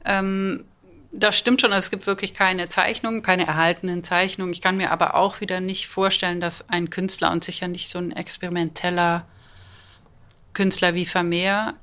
ähm, 0.05 0.65
das 1.11 1.37
stimmt 1.37 1.61
schon, 1.61 1.73
also 1.73 1.85
es 1.87 1.91
gibt 1.91 2.07
wirklich 2.07 2.35
keine 2.35 2.69
Zeichnungen, 2.69 3.23
keine 3.23 3.47
erhaltenen 3.47 4.03
Zeichnungen. 4.03 4.53
Ich 4.53 4.61
kann 4.61 4.77
mir 4.77 4.91
aber 4.91 5.15
auch 5.15 5.41
wieder 5.41 5.61
nicht 5.61 5.89
vorstellen, 5.89 6.41
dass 6.41 6.69
ein 6.71 6.89
Künstler 6.89 7.33
und 7.33 7.45
sicher 7.45 7.69
nicht 7.69 7.89
so 7.89 7.99
ein 7.99 8.13
experimenteller 8.13 9.27
Künstler 10.55 10.95
wie 10.95 11.07
Vermeer 11.07 11.75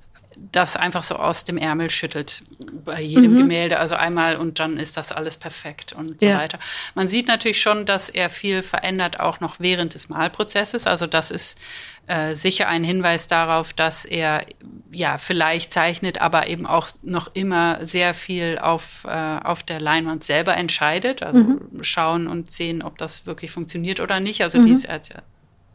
das 0.51 0.75
einfach 0.75 1.03
so 1.03 1.15
aus 1.15 1.43
dem 1.43 1.57
Ärmel 1.57 1.89
schüttelt 1.89 2.43
bei 2.85 3.01
jedem 3.01 3.33
mhm. 3.33 3.37
Gemälde. 3.37 3.79
Also 3.79 3.95
einmal 3.95 4.35
und 4.37 4.59
dann 4.59 4.77
ist 4.77 4.97
das 4.97 5.11
alles 5.11 5.37
perfekt 5.37 5.93
und 5.93 6.19
so 6.21 6.27
ja. 6.27 6.37
weiter. 6.37 6.59
Man 6.95 7.07
sieht 7.07 7.27
natürlich 7.27 7.61
schon, 7.61 7.85
dass 7.85 8.09
er 8.09 8.29
viel 8.29 8.63
verändert, 8.63 9.19
auch 9.19 9.39
noch 9.39 9.59
während 9.59 9.93
des 9.93 10.09
Malprozesses. 10.09 10.87
Also 10.87 11.07
das 11.07 11.31
ist 11.31 11.59
äh, 12.07 12.33
sicher 12.33 12.67
ein 12.67 12.83
Hinweis 12.83 13.27
darauf, 13.27 13.73
dass 13.73 14.05
er 14.05 14.45
ja 14.91 15.17
vielleicht 15.17 15.73
zeichnet, 15.73 16.21
aber 16.21 16.47
eben 16.47 16.65
auch 16.65 16.89
noch 17.03 17.29
immer 17.35 17.85
sehr 17.85 18.13
viel 18.13 18.57
auf, 18.59 19.05
äh, 19.07 19.39
auf 19.43 19.63
der 19.63 19.79
Leinwand 19.79 20.23
selber 20.23 20.57
entscheidet. 20.57 21.21
Also 21.21 21.39
mhm. 21.39 21.83
schauen 21.83 22.27
und 22.27 22.51
sehen, 22.51 22.81
ob 22.81 22.97
das 22.97 23.25
wirklich 23.25 23.51
funktioniert 23.51 23.99
oder 23.99 24.19
nicht. 24.19 24.41
Also 24.41 24.59
mhm. 24.59 24.65
die 24.65 24.71
ist 24.71 24.87
ja 24.87 24.99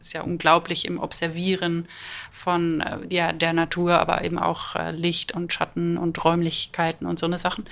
ist 0.05 0.13
ja 0.13 0.21
unglaublich 0.21 0.85
im 0.85 0.99
Observieren 0.99 1.87
von 2.31 2.81
äh, 2.81 2.99
ja, 3.09 3.33
der 3.33 3.53
Natur, 3.53 3.99
aber 3.99 4.23
eben 4.23 4.37
auch 4.37 4.75
äh, 4.75 4.91
Licht 4.91 5.31
und 5.31 5.51
Schatten 5.51 5.97
und 5.97 6.23
Räumlichkeiten 6.23 7.07
und 7.07 7.17
so 7.17 7.25
eine 7.25 7.39
Sachen. 7.39 7.65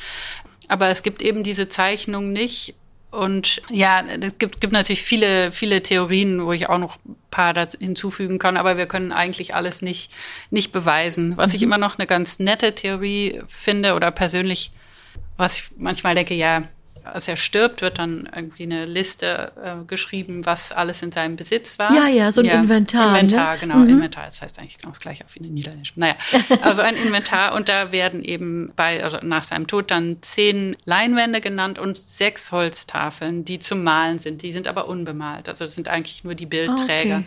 Aber 0.68 0.90
es 0.90 1.04
gibt 1.04 1.22
eben 1.22 1.44
diese 1.44 1.70
Zeichnung 1.70 2.32
nicht. 2.32 2.76
Und 3.12 3.62
ja, 3.70 4.04
es 4.04 4.40
gibt, 4.40 4.60
gibt 4.60 4.74
natürlich 4.74 5.04
viele, 5.04 5.52
viele 5.52 5.84
Theorien, 5.84 6.44
wo 6.44 6.52
ich 6.52 6.68
auch 6.68 6.80
noch 6.80 6.98
ein 7.06 7.16
paar 7.30 7.54
hinzufügen 7.80 8.40
kann, 8.40 8.58
aber 8.58 8.76
wir 8.76 8.88
können 8.88 9.12
eigentlich 9.12 9.54
alles 9.54 9.84
nicht, 9.84 10.12
nicht 10.50 10.72
beweisen. 10.72 11.38
Was 11.38 11.52
mhm. 11.52 11.56
ich 11.58 11.62
immer 11.62 11.78
noch 11.78 12.00
eine 12.00 12.08
ganz 12.08 12.40
nette 12.40 12.74
Theorie 12.74 13.42
finde 13.48 13.94
oder 13.94 14.10
persönlich, 14.10 14.72
was 15.38 15.58
ich 15.60 15.66
manchmal 15.78 16.16
denke, 16.16 16.34
ja, 16.34 16.64
als 17.04 17.28
er 17.28 17.38
stirbt, 17.38 17.82
wird 17.82 18.00
dann 18.00 18.30
irgendwie 18.34 18.64
eine 18.64 18.86
Liste 18.86 19.52
äh, 19.64 19.86
geschrieben, 19.86 20.46
was 20.46 20.72
alles 20.72 21.02
in 21.02 21.12
seinem 21.12 21.36
Besitz 21.36 21.78
war. 21.80 21.94
Ja, 21.94 22.08
ja, 22.08 22.32
so 22.32 22.42
ein 22.42 22.48
ja, 22.48 22.54
Inventar. 22.54 23.20
Inventar, 23.20 23.54
ne? 23.54 23.60
genau, 23.60 23.76
mhm. 23.78 23.90
Inventar. 23.90 24.26
Das 24.26 24.42
heißt 24.42 24.60
eigentlich 24.60 24.78
genau 24.78 24.92
das 24.92 25.00
gleiche 25.00 25.26
auf 25.26 25.36
in 25.36 25.54
Niederländisch. 25.54 25.94
Naja, 25.96 26.16
also 26.62 26.82
ein 26.82 26.96
Inventar 26.96 27.54
und 27.56 27.70
da 27.70 27.92
werden 27.92 28.24
eben 28.24 28.72
bei, 28.76 29.04
also 29.04 29.18
nach 29.22 29.44
seinem 29.44 29.68
Tod 29.68 29.92
dann 29.92 30.18
zehn 30.22 30.78
Leinwände 30.86 31.42
genannt 31.42 31.80
und 31.80 31.98
sechs 31.98 32.52
Holztafeln, 32.52 33.46
die 33.46 33.60
zum 33.60 33.84
Malen 33.84 34.20
sind. 34.20 34.42
Die 34.42 34.52
sind 34.52 34.68
aber 34.68 34.88
unbemalt. 34.88 35.50
Also 35.50 35.66
das 35.66 35.76
sind 35.76 35.88
eigentlich 35.88 36.24
nur 36.24 36.36
die 36.36 36.46
Bildträger. 36.46 37.18
Okay. 37.18 37.26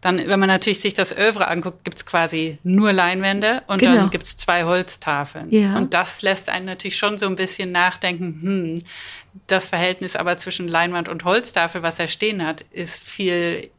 Dann, 0.00 0.16
wenn 0.16 0.40
man 0.40 0.48
natürlich 0.48 0.80
sich 0.80 0.94
das 0.94 1.16
Övre 1.16 1.48
anguckt, 1.48 1.84
gibt 1.84 1.98
es 1.98 2.06
quasi 2.06 2.58
nur 2.62 2.92
Leinwände 2.92 3.62
und 3.66 3.80
genau. 3.80 3.96
dann 3.96 4.10
gibt 4.10 4.24
es 4.24 4.36
zwei 4.36 4.64
Holztafeln. 4.64 5.50
Ja. 5.50 5.76
Und 5.76 5.92
das 5.92 6.22
lässt 6.22 6.48
einen 6.48 6.64
natürlich 6.64 6.96
schon 6.96 7.18
so 7.18 7.26
ein 7.26 7.36
bisschen 7.36 7.70
nachdenken, 7.70 8.40
hm, 8.42 8.82
das 9.46 9.68
Verhältnis 9.68 10.16
aber 10.16 10.38
zwischen 10.38 10.68
Leinwand 10.68 11.08
und 11.08 11.24
Holztafel, 11.24 11.82
was 11.82 11.98
er 11.98 12.08
stehen 12.08 12.44
hat, 12.46 12.64
ist 12.72 13.02
viel 13.02 13.70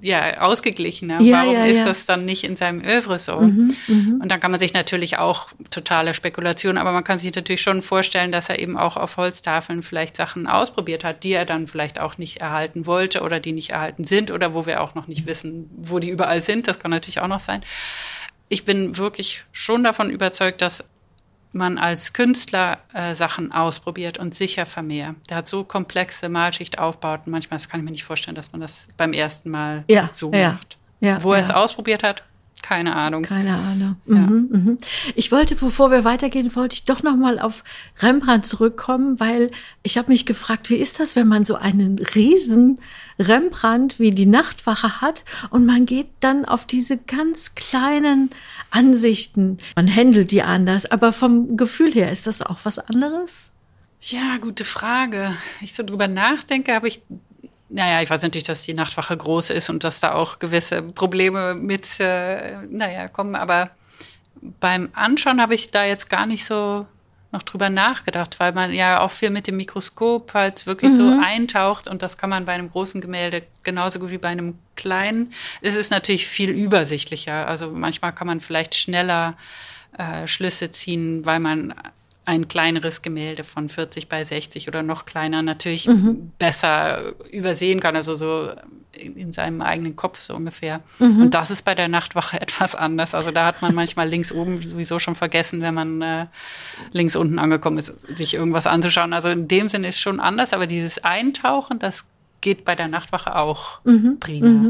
ja, 0.00 0.40
ausgeglichener. 0.40 1.20
Ja, 1.20 1.38
Warum 1.38 1.54
ja, 1.54 1.66
ist 1.66 1.78
ja. 1.78 1.84
das 1.84 2.06
dann 2.06 2.24
nicht 2.24 2.44
in 2.44 2.56
seinem 2.56 2.82
Övre 2.84 3.18
so? 3.18 3.40
Mhm, 3.40 3.76
mhm, 3.86 4.20
und 4.22 4.28
dann 4.30 4.40
kann 4.40 4.50
man 4.50 4.60
sich 4.60 4.72
natürlich 4.72 5.18
auch 5.18 5.48
totale 5.70 6.14
Spekulation, 6.14 6.78
aber 6.78 6.92
man 6.92 7.04
kann 7.04 7.18
sich 7.18 7.34
natürlich 7.34 7.62
schon 7.62 7.82
vorstellen, 7.82 8.32
dass 8.32 8.48
er 8.48 8.58
eben 8.58 8.76
auch 8.76 8.96
auf 8.96 9.16
Holztafeln 9.16 9.82
vielleicht 9.82 10.16
Sachen 10.16 10.46
ausprobiert 10.46 11.04
hat, 11.04 11.24
die 11.24 11.32
er 11.32 11.44
dann 11.44 11.66
vielleicht 11.66 12.00
auch 12.00 12.18
nicht 12.18 12.38
erhalten 12.38 12.86
wollte 12.86 13.22
oder 13.22 13.40
die 13.40 13.52
nicht 13.52 13.70
erhalten 13.70 14.04
sind 14.04 14.30
oder 14.30 14.54
wo 14.54 14.66
wir 14.66 14.80
auch 14.80 14.94
noch 14.94 15.06
nicht 15.06 15.26
wissen, 15.26 15.70
wo 15.76 15.98
die 15.98 16.10
überall 16.10 16.42
sind. 16.42 16.68
Das 16.68 16.78
kann 16.78 16.90
natürlich 16.90 17.20
auch 17.20 17.28
noch 17.28 17.40
sein. 17.40 17.62
Ich 18.48 18.64
bin 18.64 18.96
wirklich 18.96 19.44
schon 19.52 19.84
davon 19.84 20.10
überzeugt, 20.10 20.60
dass 20.62 20.84
man 21.52 21.78
als 21.78 22.12
Künstler 22.12 22.78
äh, 22.92 23.14
Sachen 23.14 23.52
ausprobiert 23.52 24.18
und 24.18 24.34
sicher 24.34 24.66
vermehrt. 24.66 25.16
Der 25.28 25.38
hat 25.38 25.48
so 25.48 25.64
komplexe 25.64 26.28
Malschichtaufbauten. 26.28 27.30
Manchmal 27.30 27.58
das 27.58 27.68
kann 27.68 27.80
ich 27.80 27.84
mir 27.84 27.90
nicht 27.90 28.04
vorstellen, 28.04 28.34
dass 28.34 28.52
man 28.52 28.60
das 28.60 28.86
beim 28.96 29.12
ersten 29.12 29.50
Mal 29.50 29.84
ja, 29.88 30.08
so 30.12 30.32
ja, 30.32 30.52
macht. 30.52 30.76
Ja, 31.00 31.22
Wo 31.24 31.32
er 31.32 31.40
es 31.40 31.50
ausprobiert 31.50 32.02
hat, 32.02 32.22
keine 32.62 32.94
Ahnung. 32.94 33.22
Keine 33.22 33.56
Ahnung. 33.56 33.96
Mhm, 34.04 34.48
mhm. 34.50 34.78
Ich 35.14 35.32
wollte, 35.32 35.56
bevor 35.56 35.90
wir 35.90 36.04
weitergehen, 36.04 36.54
wollte 36.54 36.74
ich 36.74 36.84
doch 36.84 37.02
noch 37.02 37.16
mal 37.16 37.38
auf 37.38 37.64
Rembrandt 38.00 38.46
zurückkommen, 38.46 39.18
weil 39.18 39.50
ich 39.82 39.96
habe 39.96 40.10
mich 40.10 40.26
gefragt, 40.26 40.68
wie 40.70 40.76
ist 40.76 41.00
das, 41.00 41.16
wenn 41.16 41.26
man 41.26 41.44
so 41.44 41.54
einen 41.54 41.98
riesen 41.98 42.78
Rembrandt 43.18 43.98
wie 43.98 44.10
die 44.10 44.26
Nachtwache 44.26 45.00
hat 45.00 45.24
und 45.50 45.64
man 45.64 45.86
geht 45.86 46.08
dann 46.20 46.44
auf 46.44 46.66
diese 46.66 46.96
ganz 46.98 47.54
kleinen 47.54 48.30
Ansichten. 48.70 49.58
Man 49.76 49.86
händelt 49.86 50.30
die 50.30 50.42
anders, 50.42 50.90
aber 50.90 51.12
vom 51.12 51.56
Gefühl 51.56 51.92
her 51.92 52.10
ist 52.10 52.26
das 52.26 52.42
auch 52.42 52.58
was 52.64 52.78
anderes? 52.78 53.52
Ja, 54.02 54.38
gute 54.38 54.64
Frage. 54.64 55.34
Ich 55.60 55.74
so 55.74 55.82
drüber 55.82 56.08
nachdenke, 56.08 56.74
habe 56.74 56.88
ich 56.88 57.02
naja, 57.70 58.02
ich 58.02 58.10
weiß 58.10 58.22
natürlich, 58.22 58.46
dass 58.46 58.62
die 58.62 58.74
Nachtwache 58.74 59.16
groß 59.16 59.50
ist 59.50 59.70
und 59.70 59.84
dass 59.84 60.00
da 60.00 60.12
auch 60.12 60.40
gewisse 60.40 60.82
Probleme 60.82 61.54
mit, 61.54 62.00
äh, 62.00 62.56
naja, 62.68 63.06
kommen, 63.08 63.36
aber 63.36 63.70
beim 64.58 64.90
Anschauen 64.92 65.40
habe 65.40 65.54
ich 65.54 65.70
da 65.70 65.84
jetzt 65.84 66.10
gar 66.10 66.26
nicht 66.26 66.44
so 66.44 66.86
noch 67.32 67.42
drüber 67.44 67.70
nachgedacht, 67.70 68.40
weil 68.40 68.52
man 68.52 68.72
ja 68.72 69.00
auch 69.00 69.12
viel 69.12 69.30
mit 69.30 69.46
dem 69.46 69.56
Mikroskop 69.56 70.34
halt 70.34 70.66
wirklich 70.66 70.92
mhm. 70.92 70.96
so 70.96 71.20
eintaucht 71.22 71.86
und 71.86 72.02
das 72.02 72.18
kann 72.18 72.30
man 72.30 72.44
bei 72.44 72.52
einem 72.52 72.70
großen 72.70 73.00
Gemälde 73.00 73.44
genauso 73.62 74.00
gut 74.00 74.10
wie 74.10 74.18
bei 74.18 74.28
einem 74.28 74.58
kleinen. 74.74 75.32
Es 75.60 75.76
ist 75.76 75.90
natürlich 75.90 76.26
viel 76.26 76.50
übersichtlicher. 76.50 77.46
Also 77.46 77.70
manchmal 77.70 78.12
kann 78.12 78.26
man 78.26 78.40
vielleicht 78.40 78.74
schneller 78.74 79.36
äh, 79.96 80.26
Schlüsse 80.26 80.70
ziehen, 80.72 81.24
weil 81.24 81.38
man 81.38 81.74
ein 82.30 82.46
kleineres 82.46 83.02
Gemälde 83.02 83.42
von 83.42 83.68
40 83.68 84.08
bei 84.08 84.22
60 84.22 84.68
oder 84.68 84.84
noch 84.84 85.04
kleiner 85.04 85.42
natürlich 85.42 85.88
mhm. 85.88 86.30
besser 86.38 87.12
übersehen 87.32 87.80
kann, 87.80 87.96
also 87.96 88.14
so 88.14 88.50
in, 88.92 89.16
in, 89.16 89.32
seinem 89.32 89.60
eigenen 89.60 89.96
Kopf 89.96 90.20
so 90.20 90.36
ungefähr. 90.36 90.80
Mhm. 91.00 91.22
Und 91.22 91.34
das 91.34 91.50
ist 91.50 91.64
bei 91.64 91.74
der 91.74 91.88
Nachtwache 91.88 92.40
etwas 92.40 92.76
anders. 92.76 93.16
Also 93.16 93.32
da 93.32 93.46
hat 93.46 93.62
man 93.62 93.74
manchmal 93.74 94.08
links 94.08 94.30
oben 94.30 94.62
sowieso 94.62 95.00
schon 95.00 95.16
vergessen, 95.16 95.60
wenn 95.60 95.74
man 95.74 96.02
äh, 96.02 96.26
links 96.92 97.16
unten 97.16 97.40
angekommen 97.40 97.78
ist, 97.78 97.94
sich 98.16 98.34
irgendwas 98.34 98.68
anzuschauen. 98.68 99.12
Also 99.12 99.28
in 99.28 99.48
dem 99.48 99.68
Sinne 99.68 99.88
ist 99.88 100.00
schon 100.00 100.20
anders, 100.20 100.52
aber 100.52 100.68
dieses 100.68 101.02
Eintauchen, 101.02 101.80
das 101.80 102.04
geht 102.40 102.64
bei 102.64 102.74
der 102.74 102.88
Nachtwache 102.88 103.36
auch 103.36 103.84
mhm. 103.84 104.18
prima. 104.18 104.46
Mhm. 104.46 104.68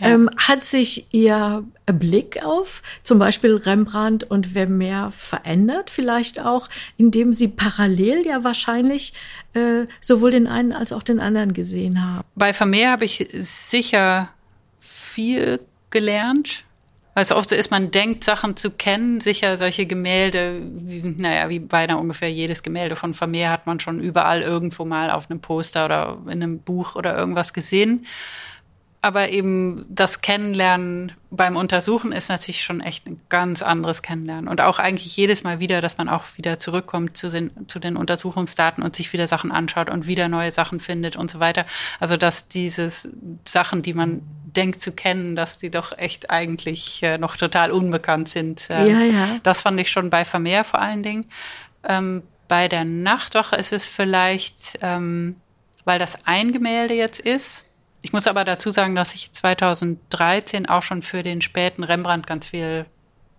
Ja. 0.00 0.08
Ähm, 0.08 0.30
hat 0.36 0.64
sich 0.64 1.12
Ihr 1.12 1.64
Blick 1.86 2.44
auf 2.44 2.82
zum 3.02 3.18
Beispiel 3.18 3.56
Rembrandt 3.56 4.24
und 4.24 4.48
Vermeer 4.48 5.10
verändert? 5.10 5.90
Vielleicht 5.90 6.40
auch, 6.40 6.68
indem 6.96 7.32
Sie 7.32 7.48
parallel 7.48 8.26
ja 8.26 8.44
wahrscheinlich 8.44 9.14
äh, 9.54 9.86
sowohl 10.00 10.30
den 10.30 10.46
einen 10.46 10.72
als 10.72 10.92
auch 10.92 11.02
den 11.02 11.20
anderen 11.20 11.52
gesehen 11.52 12.04
haben. 12.04 12.26
Bei 12.34 12.52
Vermeer 12.52 12.92
habe 12.92 13.04
ich 13.04 13.26
sicher 13.32 14.30
viel 14.80 15.60
gelernt 15.90 16.64
weil 17.18 17.24
es 17.24 17.32
oft 17.32 17.50
so 17.50 17.56
ist, 17.56 17.72
man 17.72 17.90
denkt, 17.90 18.22
Sachen 18.22 18.56
zu 18.56 18.70
kennen. 18.70 19.18
Sicher 19.18 19.58
solche 19.58 19.86
Gemälde, 19.86 20.62
wie, 20.62 21.02
naja, 21.02 21.48
wie 21.48 21.58
beinahe 21.58 21.96
ungefähr 21.96 22.30
jedes 22.30 22.62
Gemälde 22.62 22.94
von 22.94 23.12
Vermeer 23.12 23.50
hat 23.50 23.66
man 23.66 23.80
schon 23.80 23.98
überall 23.98 24.40
irgendwo 24.40 24.84
mal 24.84 25.10
auf 25.10 25.28
einem 25.28 25.40
Poster 25.40 25.86
oder 25.86 26.18
in 26.26 26.40
einem 26.40 26.60
Buch 26.60 26.94
oder 26.94 27.18
irgendwas 27.18 27.52
gesehen. 27.52 28.06
Aber 29.02 29.30
eben 29.30 29.84
das 29.88 30.20
Kennenlernen 30.20 31.10
beim 31.30 31.56
Untersuchen 31.56 32.12
ist 32.12 32.28
natürlich 32.28 32.62
schon 32.62 32.80
echt 32.80 33.08
ein 33.08 33.20
ganz 33.28 33.62
anderes 33.62 34.02
Kennenlernen. 34.02 34.46
Und 34.46 34.60
auch 34.60 34.78
eigentlich 34.78 35.16
jedes 35.16 35.42
Mal 35.42 35.58
wieder, 35.58 35.80
dass 35.80 35.98
man 35.98 36.08
auch 36.08 36.22
wieder 36.36 36.60
zurückkommt 36.60 37.16
zu 37.16 37.30
den, 37.30 37.50
zu 37.66 37.80
den 37.80 37.96
Untersuchungsdaten 37.96 38.84
und 38.84 38.94
sich 38.94 39.12
wieder 39.12 39.26
Sachen 39.26 39.50
anschaut 39.50 39.90
und 39.90 40.06
wieder 40.06 40.28
neue 40.28 40.52
Sachen 40.52 40.78
findet 40.78 41.16
und 41.16 41.32
so 41.32 41.40
weiter. 41.40 41.64
Also 41.98 42.16
dass 42.16 42.46
dieses 42.46 43.08
Sachen, 43.44 43.82
die 43.82 43.94
man 43.94 44.22
denkt 44.58 44.80
zu 44.80 44.92
kennen, 44.92 45.36
dass 45.36 45.56
die 45.56 45.70
doch 45.70 45.96
echt 45.96 46.30
eigentlich 46.30 47.02
äh, 47.02 47.18
noch 47.18 47.36
total 47.36 47.70
unbekannt 47.70 48.28
sind. 48.28 48.66
Ähm, 48.70 48.86
ja, 48.86 49.00
ja. 49.00 49.38
Das 49.42 49.62
fand 49.62 49.80
ich 49.80 49.90
schon 49.90 50.10
bei 50.10 50.24
Vermeer 50.24 50.64
vor 50.64 50.80
allen 50.80 51.02
Dingen. 51.02 51.26
Ähm, 51.84 52.22
bei 52.48 52.68
der 52.68 52.84
Nachtwache 52.84 53.56
ist 53.56 53.72
es 53.72 53.86
vielleicht, 53.86 54.78
ähm, 54.82 55.36
weil 55.84 55.98
das 55.98 56.26
ein 56.26 56.52
Gemälde 56.52 56.94
jetzt 56.94 57.20
ist. 57.20 57.66
Ich 58.02 58.12
muss 58.12 58.26
aber 58.26 58.44
dazu 58.44 58.70
sagen, 58.70 58.94
dass 58.94 59.14
ich 59.14 59.32
2013 59.32 60.68
auch 60.68 60.82
schon 60.82 61.02
für 61.02 61.22
den 61.22 61.40
späten 61.40 61.84
Rembrandt 61.84 62.26
ganz 62.26 62.48
viel 62.48 62.86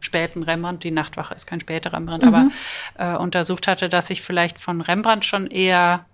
späten 0.01 0.43
Rembrandt, 0.43 0.83
die 0.83 0.91
Nachtwache 0.91 1.33
ist 1.33 1.45
kein 1.45 1.59
später 1.59 1.91
Rembrandt, 1.91 2.23
mhm. 2.23 2.33
aber 2.33 2.49
äh, 2.97 3.17
untersucht 3.17 3.67
hatte, 3.67 3.89
dass 3.89 4.09
ich 4.09 4.21
vielleicht 4.21 4.57
von 4.57 4.79
Rembrandt 4.79 5.25
schon 5.25 5.47
eher 5.47 6.05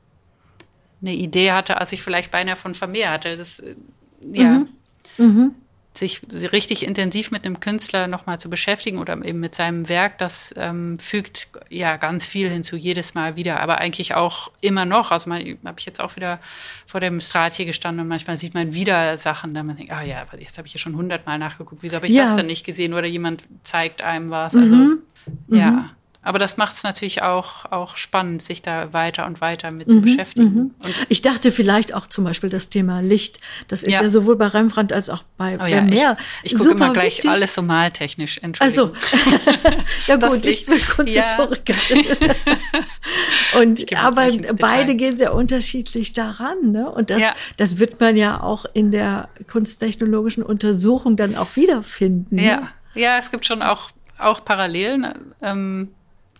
eine 1.02 1.14
Idee 1.14 1.52
hatte, 1.52 1.78
als 1.78 1.92
ich 1.92 2.02
vielleicht 2.02 2.32
beinahe 2.32 2.56
von 2.56 2.74
Vermeer 2.74 3.12
hatte. 3.12 3.38
Das, 3.38 3.60
äh, 3.60 3.76
ja, 4.22 4.50
mhm. 4.50 4.70
Mhm. 5.18 5.56
Sich 5.94 6.22
richtig 6.52 6.86
intensiv 6.86 7.32
mit 7.32 7.46
einem 7.46 7.62
Künstler 7.62 8.08
nochmal 8.08 8.38
zu 8.38 8.50
beschäftigen 8.50 8.98
oder 8.98 9.14
eben 9.24 9.40
mit 9.40 9.56
seinem 9.56 9.88
Werk, 9.88 10.18
das 10.18 10.54
ähm, 10.58 11.00
fügt 11.00 11.48
ja 11.70 11.96
ganz 11.96 12.28
viel 12.28 12.50
hinzu, 12.50 12.76
jedes 12.76 13.14
Mal 13.14 13.38
wieder, 13.38 13.62
aber 13.62 13.78
eigentlich 13.78 14.14
auch 14.14 14.52
immer 14.60 14.84
noch. 14.84 15.12
Also 15.12 15.32
habe 15.32 15.76
ich 15.78 15.86
jetzt 15.86 16.02
auch 16.02 16.18
wieder 16.18 16.42
vor 16.86 17.00
dem 17.00 17.22
Strat 17.22 17.54
hier 17.54 17.66
gestanden 17.66 18.02
und 18.02 18.10
manchmal 18.10 18.38
sieht 18.38 18.54
man 18.54 18.74
wieder 18.74 19.16
Sachen, 19.16 19.54
da 19.54 19.64
man 19.64 19.78
denkt, 19.78 19.94
ah 19.94 20.04
ja, 20.04 20.22
aber 20.22 20.42
jetzt 20.42 20.58
habe 20.58 20.68
ich 20.68 20.74
ja 20.74 20.80
schon 20.80 20.98
hundertmal 20.98 21.40
nachgeguckt, 21.40 21.82
wieso 21.82 21.96
habe 21.96 22.08
ich 22.08 22.14
ja. 22.14 22.26
das 22.26 22.36
denn 22.36 22.48
nicht 22.48 22.66
gesehen? 22.66 22.94
Oder 22.94 23.08
jemand 23.08 23.46
zeigt 23.64 24.02
einem 24.02 24.32
was. 24.32 24.54
Also 24.54 24.76
mhm. 24.76 25.00
ja. 25.48 25.92
Aber 26.26 26.40
das 26.40 26.58
macht 26.58 26.74
es 26.74 26.82
natürlich 26.82 27.22
auch, 27.22 27.72
auch 27.72 27.98
spannend, 27.98 28.42
sich 28.42 28.64
da 28.64 28.92
weiter 28.94 29.28
und 29.28 29.42
weiter 29.42 29.70
mit 29.70 29.90
zu 29.90 29.98
mhm, 29.98 30.02
beschäftigen. 30.02 30.54
Mhm. 30.56 30.72
ich 31.08 31.22
dachte 31.22 31.52
vielleicht 31.52 31.94
auch 31.94 32.08
zum 32.08 32.24
Beispiel 32.24 32.50
das 32.50 32.70
Thema 32.70 33.02
Licht. 33.02 33.40
Das 33.68 33.84
ist 33.84 33.94
ja, 33.94 34.02
ja 34.02 34.10
sowohl 34.10 34.36
bei 34.36 34.48
Rembrandt 34.48 34.92
als 34.92 35.12
auch 35.12 35.22
bei 35.38 35.56
oh, 35.62 35.66
Vermeer. 35.68 35.96
Ja, 35.96 36.18
ich, 36.42 36.54
ich 36.54 36.58
gucke 36.58 36.72
immer 36.72 36.94
gleich 36.94 37.18
wichtig. 37.18 37.30
alles 37.30 37.54
so 37.54 37.62
maltechnisch. 37.62 38.42
Also, 38.58 38.94
ja 40.08 40.16
gut, 40.16 40.44
das 40.44 40.46
ich 40.46 40.66
bin 40.66 40.82
Kunsthistoriker. 40.84 41.76
Ja. 41.92 43.60
und 43.60 43.94
aber 43.96 44.30
beide 44.58 44.96
gehen 44.96 45.18
sehr 45.18 45.36
unterschiedlich 45.36 46.14
daran. 46.14 46.72
Ne? 46.72 46.90
Und 46.90 47.12
das, 47.12 47.22
das 47.58 47.78
wird 47.78 48.00
man 48.00 48.18
ja 48.18 48.42
auch 48.42 48.66
in 48.74 48.90
der 48.90 49.30
kunsttechnologischen 49.48 50.42
Untersuchung 50.42 51.18
dann 51.18 51.36
auch 51.36 51.56
wiederfinden. 51.56 52.40
Ja, 52.40 52.62
ne? 52.62 52.68
ja 52.96 53.20
es 53.20 53.30
gibt 53.30 53.46
schon 53.46 53.62
auch, 53.62 53.92
auch 54.18 54.44
Parallelen. 54.44 55.14
Ähm, 55.44 55.90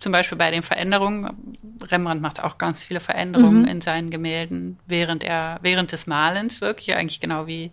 zum 0.06 0.12
Beispiel 0.12 0.38
bei 0.38 0.52
den 0.52 0.62
Veränderungen. 0.62 1.58
Rembrandt 1.82 2.22
macht 2.22 2.44
auch 2.44 2.60
ganz 2.60 2.84
viele 2.84 3.00
Veränderungen 3.00 3.64
mhm. 3.64 3.68
in 3.68 3.82
seinen 3.82 4.12
Gemälden 4.12 4.78
während 4.86 5.24
er, 5.24 5.58
während 5.64 5.94
des 5.94 6.06
Malens 6.06 6.62
wirklich, 6.62 6.96
eigentlich 6.96 7.20
genau 7.20 7.48
wie, 7.48 7.72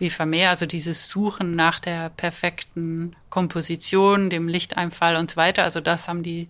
wie 0.00 0.10
Vermeer. 0.10 0.50
Also 0.50 0.66
dieses 0.66 1.08
Suchen 1.08 1.54
nach 1.54 1.78
der 1.78 2.08
perfekten 2.08 3.14
Komposition, 3.30 4.28
dem 4.28 4.48
Lichteinfall 4.48 5.14
und 5.14 5.30
so 5.30 5.36
weiter. 5.36 5.62
Also 5.62 5.80
das 5.80 6.08
haben 6.08 6.24
die 6.24 6.48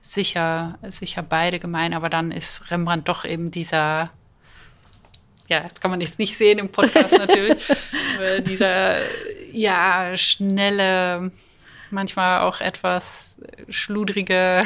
sicher, 0.00 0.78
sicher 0.88 1.24
beide 1.24 1.58
gemein. 1.58 1.92
Aber 1.92 2.08
dann 2.08 2.30
ist 2.30 2.70
Rembrandt 2.70 3.08
doch 3.08 3.24
eben 3.24 3.50
dieser 3.50 4.10
ja, 5.48 5.62
das 5.62 5.80
kann 5.80 5.90
man 5.90 6.00
jetzt 6.00 6.20
nicht 6.20 6.38
sehen 6.38 6.60
im 6.60 6.68
Podcast 6.68 7.18
natürlich, 7.18 7.60
dieser 8.46 8.94
ja 9.52 10.16
schnelle, 10.16 11.32
manchmal 11.92 12.40
auch 12.40 12.60
etwas 12.60 13.40
schludrige 13.68 14.62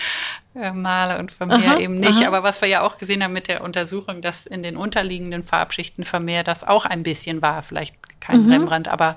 äh, 0.54 0.72
Male 0.72 1.18
und 1.18 1.32
Vermeer 1.32 1.72
aha, 1.72 1.78
eben 1.78 1.94
nicht. 1.94 2.20
Aha. 2.20 2.26
Aber 2.26 2.42
was 2.42 2.60
wir 2.60 2.68
ja 2.68 2.82
auch 2.82 2.98
gesehen 2.98 3.22
haben 3.22 3.32
mit 3.32 3.48
der 3.48 3.62
Untersuchung, 3.62 4.22
dass 4.22 4.46
in 4.46 4.62
den 4.62 4.76
unterliegenden 4.76 5.42
Farbschichten 5.42 6.04
Vermeer 6.04 6.44
das 6.44 6.64
auch 6.64 6.84
ein 6.84 7.02
bisschen 7.02 7.42
war. 7.42 7.62
Vielleicht 7.62 7.96
kein 8.20 8.44
mhm. 8.44 8.52
Rembrandt, 8.52 8.88
aber 8.88 9.16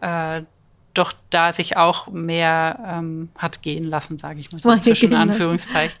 äh, 0.00 0.42
doch 0.94 1.12
da 1.30 1.52
sich 1.52 1.76
auch 1.76 2.08
mehr 2.08 2.78
ähm, 2.86 3.28
hat 3.36 3.62
gehen 3.62 3.84
lassen, 3.84 4.18
sage 4.18 4.40
ich 4.40 4.50
mal 4.52 4.58
so 4.58 4.76
zwischen 4.78 5.14
Anführungszeichen. 5.14 5.96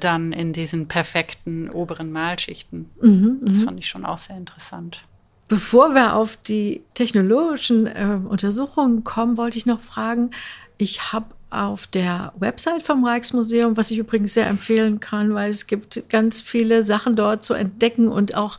Dann 0.00 0.32
in 0.32 0.52
diesen 0.52 0.88
perfekten 0.88 1.70
oberen 1.70 2.10
Malschichten. 2.10 2.90
Mhm, 3.00 3.38
das 3.42 3.58
mhm. 3.58 3.64
fand 3.64 3.78
ich 3.78 3.88
schon 3.88 4.04
auch 4.04 4.18
sehr 4.18 4.36
interessant. 4.36 5.02
Bevor 5.48 5.94
wir 5.94 6.16
auf 6.16 6.36
die 6.36 6.82
technologischen 6.94 7.86
äh, 7.86 8.18
Untersuchungen 8.28 9.04
kommen, 9.04 9.36
wollte 9.36 9.58
ich 9.58 9.66
noch 9.66 9.80
fragen, 9.80 10.30
ich 10.76 11.12
habe 11.12 11.26
auf 11.50 11.86
der 11.86 12.32
Website 12.38 12.82
vom 12.82 13.04
Rijksmuseum, 13.04 13.76
was 13.76 13.90
ich 13.90 13.98
übrigens 13.98 14.34
sehr 14.34 14.48
empfehlen 14.48 14.98
kann, 14.98 15.32
weil 15.32 15.50
es 15.50 15.68
gibt 15.68 16.08
ganz 16.08 16.42
viele 16.42 16.82
Sachen 16.82 17.14
dort 17.14 17.44
zu 17.44 17.54
entdecken 17.54 18.08
und 18.08 18.34
auch 18.34 18.58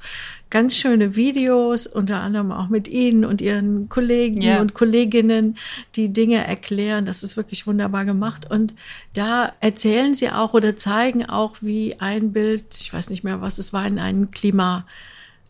ganz 0.49 0.77
schöne 0.77 1.15
Videos, 1.15 1.85
unter 1.85 2.21
anderem 2.21 2.53
auch 2.53 2.69
mit 2.69 2.87
Ihnen 2.87 3.25
und 3.25 3.41
Ihren 3.41 3.89
Kollegen 3.89 4.41
yeah. 4.41 4.61
und 4.61 4.73
Kolleginnen, 4.73 5.57
die 5.95 6.09
Dinge 6.09 6.47
erklären. 6.47 7.05
Das 7.05 7.21
ist 7.23 7.35
wirklich 7.35 7.67
wunderbar 7.67 8.05
gemacht. 8.05 8.49
Und 8.49 8.73
da 9.13 9.51
erzählen 9.59 10.15
Sie 10.15 10.29
auch 10.29 10.53
oder 10.53 10.77
zeigen 10.77 11.25
auch, 11.25 11.57
wie 11.59 11.99
ein 11.99 12.31
Bild, 12.31 12.77
ich 12.79 12.93
weiß 12.93 13.09
nicht 13.09 13.25
mehr, 13.25 13.41
was 13.41 13.57
es 13.59 13.73
war, 13.73 13.85
in 13.85 13.99
einen 13.99 14.31
Klima 14.31 14.85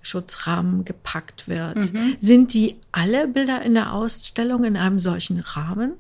Schutzrahmen 0.02 0.86
gepackt 0.86 1.48
wird. 1.48 1.94
Mhm. 1.94 2.18
Sind 2.20 2.54
die 2.54 2.78
alle 2.92 3.28
Bilder 3.28 3.62
in 3.62 3.74
der 3.74 3.94
Ausstellung 3.94 4.64
in 4.64 4.78
einem 4.78 5.00
solchen 5.00 5.40
Rahmen? 5.40 5.94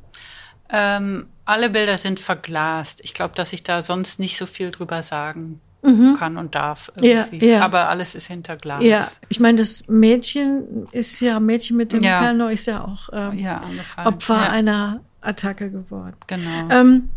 Ähm, 0.69 1.27
alle 1.45 1.69
Bilder 1.69 1.97
sind 1.97 2.19
verglast. 2.19 2.99
Ich 3.03 3.13
glaube, 3.13 3.35
dass 3.35 3.53
ich 3.53 3.63
da 3.63 3.81
sonst 3.81 4.19
nicht 4.19 4.37
so 4.37 4.45
viel 4.45 4.71
drüber 4.71 5.01
sagen 5.03 5.61
mhm. 5.81 6.15
kann 6.17 6.37
und 6.37 6.55
darf. 6.55 6.91
Irgendwie. 6.95 7.45
Ja, 7.45 7.57
ja. 7.57 7.65
Aber 7.65 7.89
alles 7.89 8.15
ist 8.15 8.27
hinter 8.27 8.57
Glas. 8.57 8.83
Ja, 8.83 9.07
ich 9.29 9.39
meine, 9.39 9.59
das 9.59 9.87
Mädchen 9.87 10.87
ist 10.91 11.19
ja, 11.21 11.39
Mädchen 11.39 11.77
mit 11.77 11.93
dem 11.93 12.03
ja. 12.03 12.19
Perno 12.19 12.47
ist 12.47 12.67
ja 12.67 12.83
auch 12.83 13.09
ähm, 13.13 13.37
ja, 13.37 13.61
Opfer 14.03 14.49
einer 14.49 15.01
Attacke 15.21 15.71
geworden. 15.71 16.15
Genau. 16.27 16.69
Ähm, 16.69 17.09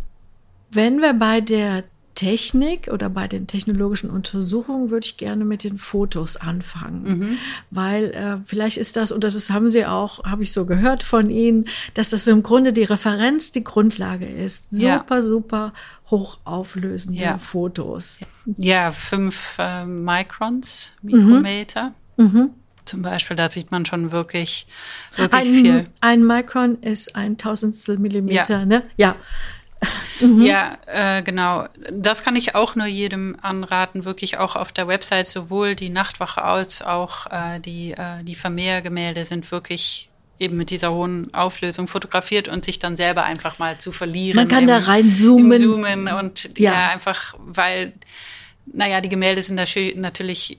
wenn 0.70 1.00
wir 1.00 1.14
bei 1.14 1.40
der 1.40 1.84
Technik 2.20 2.90
oder 2.92 3.08
bei 3.08 3.28
den 3.28 3.46
technologischen 3.46 4.10
Untersuchungen 4.10 4.90
würde 4.90 5.06
ich 5.06 5.16
gerne 5.16 5.46
mit 5.46 5.64
den 5.64 5.78
Fotos 5.78 6.36
anfangen, 6.36 7.02
mhm. 7.02 7.38
weil 7.70 8.10
äh, 8.10 8.36
vielleicht 8.44 8.76
ist 8.76 8.96
das, 8.96 9.10
oder 9.10 9.30
das 9.30 9.48
haben 9.48 9.70
Sie 9.70 9.86
auch, 9.86 10.22
habe 10.24 10.42
ich 10.42 10.52
so 10.52 10.66
gehört 10.66 11.02
von 11.02 11.30
Ihnen, 11.30 11.64
dass 11.94 12.10
das 12.10 12.26
im 12.26 12.42
Grunde 12.42 12.74
die 12.74 12.82
Referenz, 12.82 13.52
die 13.52 13.64
Grundlage 13.64 14.26
ist. 14.26 14.68
Super, 14.70 15.16
ja. 15.16 15.22
super 15.22 15.72
hochauflösende 16.10 17.22
ja. 17.22 17.38
Fotos. 17.38 18.20
Ja, 18.44 18.92
fünf 18.92 19.56
äh, 19.58 19.86
Microns, 19.86 20.92
Mikrometer. 21.00 21.94
Mhm. 22.18 22.24
Mhm. 22.24 22.50
Zum 22.84 23.00
Beispiel, 23.00 23.36
da 23.36 23.48
sieht 23.48 23.70
man 23.70 23.86
schon 23.86 24.12
wirklich, 24.12 24.66
wirklich 25.16 25.40
ein, 25.40 25.46
viel. 25.46 25.84
Ein 26.02 26.26
Micron 26.26 26.82
ist 26.82 27.16
ein 27.16 27.38
Tausendstel 27.38 27.96
Millimeter, 27.96 28.58
ja. 28.58 28.66
ne? 28.66 28.82
Ja 28.98 29.16
Mhm. 30.20 30.42
Ja, 30.44 30.76
äh, 30.86 31.22
genau. 31.22 31.66
Das 31.90 32.22
kann 32.22 32.36
ich 32.36 32.54
auch 32.54 32.74
nur 32.74 32.86
jedem 32.86 33.36
anraten, 33.40 34.04
wirklich 34.04 34.38
auch 34.38 34.56
auf 34.56 34.72
der 34.72 34.86
Website 34.86 35.26
sowohl 35.28 35.74
die 35.74 35.88
Nachtwache 35.88 36.42
als 36.42 36.82
auch 36.82 37.26
äh, 37.26 37.60
die, 37.60 37.92
äh, 37.92 38.22
die 38.22 38.34
Vermehrgemälde 38.34 39.24
sind 39.24 39.50
wirklich 39.50 40.10
eben 40.38 40.56
mit 40.56 40.70
dieser 40.70 40.92
hohen 40.92 41.32
Auflösung 41.34 41.86
fotografiert 41.86 42.48
und 42.48 42.64
sich 42.64 42.78
dann 42.78 42.96
selber 42.96 43.24
einfach 43.24 43.58
mal 43.58 43.78
zu 43.78 43.92
verlieren. 43.92 44.36
Man 44.36 44.48
kann 44.48 44.62
im, 44.62 44.68
da 44.68 44.78
reinzoomen. 44.78 45.60
Zoomen 45.60 46.08
und 46.08 46.58
ja. 46.58 46.72
ja, 46.72 46.88
einfach, 46.88 47.34
weil, 47.38 47.92
naja, 48.66 49.00
die 49.00 49.10
Gemälde 49.10 49.42
sind 49.42 49.56
natürlich 49.56 50.58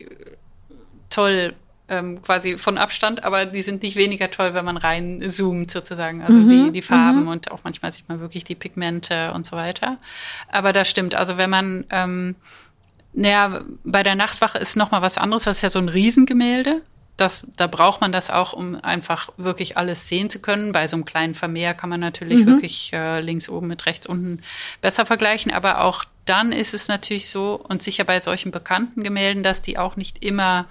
toll 1.09 1.53
ähm, 1.91 2.21
quasi 2.21 2.57
von 2.57 2.79
Abstand, 2.79 3.23
aber 3.23 3.45
die 3.45 3.61
sind 3.61 3.83
nicht 3.83 3.95
weniger 3.95 4.31
toll, 4.31 4.55
wenn 4.55 4.65
man 4.65 4.77
reinzoomt 4.77 5.69
sozusagen. 5.69 6.23
Also 6.23 6.39
mhm. 6.39 6.49
die, 6.49 6.71
die 6.71 6.81
Farben 6.81 7.23
mhm. 7.23 7.27
und 7.27 7.51
auch 7.51 7.59
manchmal 7.63 7.91
sieht 7.91 8.09
man 8.09 8.19
wirklich 8.19 8.43
die 8.43 8.55
Pigmente 8.55 9.31
und 9.33 9.45
so 9.45 9.55
weiter. 9.55 9.97
Aber 10.51 10.73
das 10.73 10.89
stimmt. 10.89 11.13
Also 11.13 11.37
wenn 11.37 11.49
man 11.49 11.85
ähm, 11.91 12.35
naja, 13.13 13.61
bei 13.83 14.03
der 14.03 14.15
Nachtwache 14.15 14.57
ist 14.57 14.75
noch 14.75 14.91
mal 14.91 15.01
was 15.01 15.17
anderes. 15.17 15.43
Das 15.43 15.57
ist 15.57 15.61
ja 15.63 15.69
so 15.69 15.79
ein 15.79 15.89
Riesengemälde. 15.89 16.81
Das, 17.17 17.45
da 17.57 17.67
braucht 17.67 18.01
man 18.01 18.11
das 18.11 18.29
auch, 18.29 18.53
um 18.53 18.75
einfach 18.75 19.29
wirklich 19.37 19.77
alles 19.77 20.07
sehen 20.07 20.29
zu 20.29 20.39
können. 20.39 20.71
Bei 20.71 20.87
so 20.87 20.95
einem 20.95 21.05
kleinen 21.05 21.35
Vermehr 21.35 21.73
kann 21.73 21.89
man 21.89 21.99
natürlich 21.99 22.45
mhm. 22.45 22.47
wirklich 22.47 22.91
äh, 22.93 23.19
links 23.19 23.49
oben 23.49 23.67
mit 23.67 23.85
rechts 23.85 24.07
unten 24.07 24.41
besser 24.79 25.05
vergleichen. 25.05 25.51
Aber 25.51 25.81
auch 25.81 26.05
dann 26.25 26.51
ist 26.51 26.73
es 26.73 26.87
natürlich 26.87 27.29
so, 27.29 27.61
und 27.67 27.81
sicher 27.81 28.05
bei 28.05 28.19
solchen 28.19 28.51
bekannten 28.51 29.03
Gemälden, 29.03 29.43
dass 29.43 29.61
die 29.61 29.77
auch 29.77 29.97
nicht 29.97 30.23
immer 30.23 30.67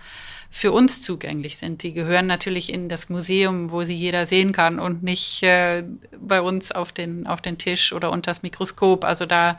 für 0.51 0.73
uns 0.73 1.01
zugänglich 1.01 1.57
sind. 1.57 1.83
Die 1.85 1.95
gehören 1.95 2.27
natürlich 2.27 2.73
in 2.73 2.89
das 2.89 3.09
Museum, 3.09 3.71
wo 3.71 3.85
sie 3.85 3.95
jeder 3.95 4.27
sehen 4.27 4.53
kann 4.53 4.81
und 4.81 5.03
nicht 5.03 5.43
äh, 5.45 5.85
bei 6.21 6.43
uns 6.43 6.73
auf 6.73 6.91
den, 6.91 7.27
auf 7.27 7.41
den 7.41 7.57
Tisch 7.57 7.93
oder 7.93 8.11
unter 8.11 8.33
das 8.33 8.43
Mikroskop. 8.43 9.05
Also 9.05 9.27
da, 9.27 9.59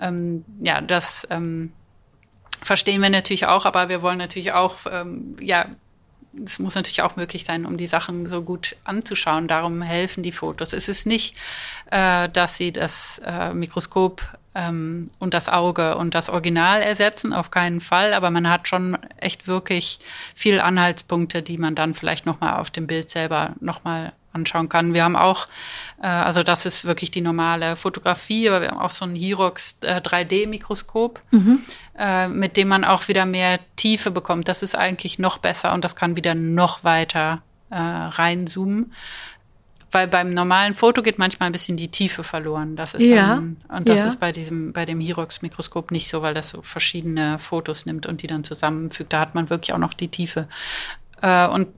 ähm, 0.00 0.44
ja, 0.60 0.80
das 0.80 1.26
ähm, 1.30 1.72
verstehen 2.60 3.00
wir 3.00 3.10
natürlich 3.10 3.46
auch, 3.46 3.64
aber 3.64 3.88
wir 3.88 4.02
wollen 4.02 4.18
natürlich 4.18 4.52
auch, 4.52 4.78
ähm, 4.90 5.36
ja, 5.40 5.66
es 6.44 6.58
muss 6.58 6.74
natürlich 6.74 7.02
auch 7.02 7.16
möglich 7.16 7.44
sein, 7.44 7.66
um 7.66 7.76
die 7.76 7.86
Sachen 7.86 8.28
so 8.28 8.42
gut 8.42 8.76
anzuschauen. 8.84 9.48
Darum 9.48 9.82
helfen 9.82 10.22
die 10.22 10.32
Fotos. 10.32 10.72
Es 10.72 10.88
ist 10.88 11.06
nicht, 11.06 11.36
äh, 11.90 12.28
dass 12.28 12.56
sie 12.56 12.72
das 12.72 13.20
äh, 13.24 13.52
Mikroskop 13.52 14.22
ähm, 14.54 15.06
und 15.18 15.34
das 15.34 15.48
Auge 15.48 15.96
und 15.96 16.14
das 16.14 16.28
Original 16.28 16.80
ersetzen, 16.82 17.32
auf 17.32 17.50
keinen 17.50 17.80
Fall. 17.80 18.14
Aber 18.14 18.30
man 18.30 18.48
hat 18.48 18.68
schon 18.68 18.98
echt 19.18 19.46
wirklich 19.46 20.00
viel 20.34 20.60
Anhaltspunkte, 20.60 21.42
die 21.42 21.58
man 21.58 21.74
dann 21.74 21.94
vielleicht 21.94 22.26
nochmal 22.26 22.58
auf 22.58 22.70
dem 22.70 22.86
Bild 22.86 23.10
selber 23.10 23.54
nochmal 23.60 24.12
anschauen 24.32 24.68
kann. 24.68 24.94
Wir 24.94 25.04
haben 25.04 25.16
auch, 25.16 25.46
äh, 26.02 26.06
also 26.06 26.42
das 26.42 26.66
ist 26.66 26.84
wirklich 26.84 27.10
die 27.10 27.20
normale 27.20 27.76
Fotografie, 27.76 28.48
aber 28.48 28.60
wir 28.60 28.70
haben 28.70 28.78
auch 28.78 28.90
so 28.90 29.04
ein 29.04 29.14
Hirox 29.14 29.78
äh, 29.82 30.00
3D-Mikroskop, 30.00 31.20
mhm. 31.30 31.62
äh, 31.98 32.28
mit 32.28 32.56
dem 32.56 32.68
man 32.68 32.84
auch 32.84 33.08
wieder 33.08 33.26
mehr 33.26 33.60
Tiefe 33.76 34.10
bekommt. 34.10 34.48
Das 34.48 34.62
ist 34.62 34.76
eigentlich 34.76 35.18
noch 35.18 35.38
besser 35.38 35.72
und 35.72 35.84
das 35.84 35.96
kann 35.96 36.16
wieder 36.16 36.34
noch 36.34 36.84
weiter 36.84 37.42
äh, 37.70 37.76
reinzoomen 37.76 38.92
weil 39.92 40.08
beim 40.08 40.32
normalen 40.32 40.74
Foto 40.74 41.02
geht 41.02 41.18
manchmal 41.18 41.50
ein 41.50 41.52
bisschen 41.52 41.76
die 41.76 41.90
Tiefe 41.90 42.24
verloren. 42.24 42.76
Das 42.76 42.94
ist 42.94 43.04
ja. 43.04 43.28
dann, 43.28 43.58
und 43.68 43.88
das 43.88 44.00
ja. 44.00 44.08
ist 44.08 44.18
bei 44.18 44.32
diesem, 44.32 44.72
bei 44.72 44.86
dem 44.86 45.00
Hirox-Mikroskop 45.00 45.90
nicht 45.90 46.08
so, 46.08 46.22
weil 46.22 46.32
das 46.34 46.48
so 46.48 46.62
verschiedene 46.62 47.38
Fotos 47.38 47.84
nimmt 47.84 48.06
und 48.06 48.22
die 48.22 48.26
dann 48.26 48.42
zusammenfügt. 48.42 49.12
Da 49.12 49.20
hat 49.20 49.34
man 49.34 49.50
wirklich 49.50 49.74
auch 49.74 49.78
noch 49.78 49.92
die 49.92 50.08
Tiefe. 50.08 50.48
Äh, 51.20 51.46
und 51.46 51.68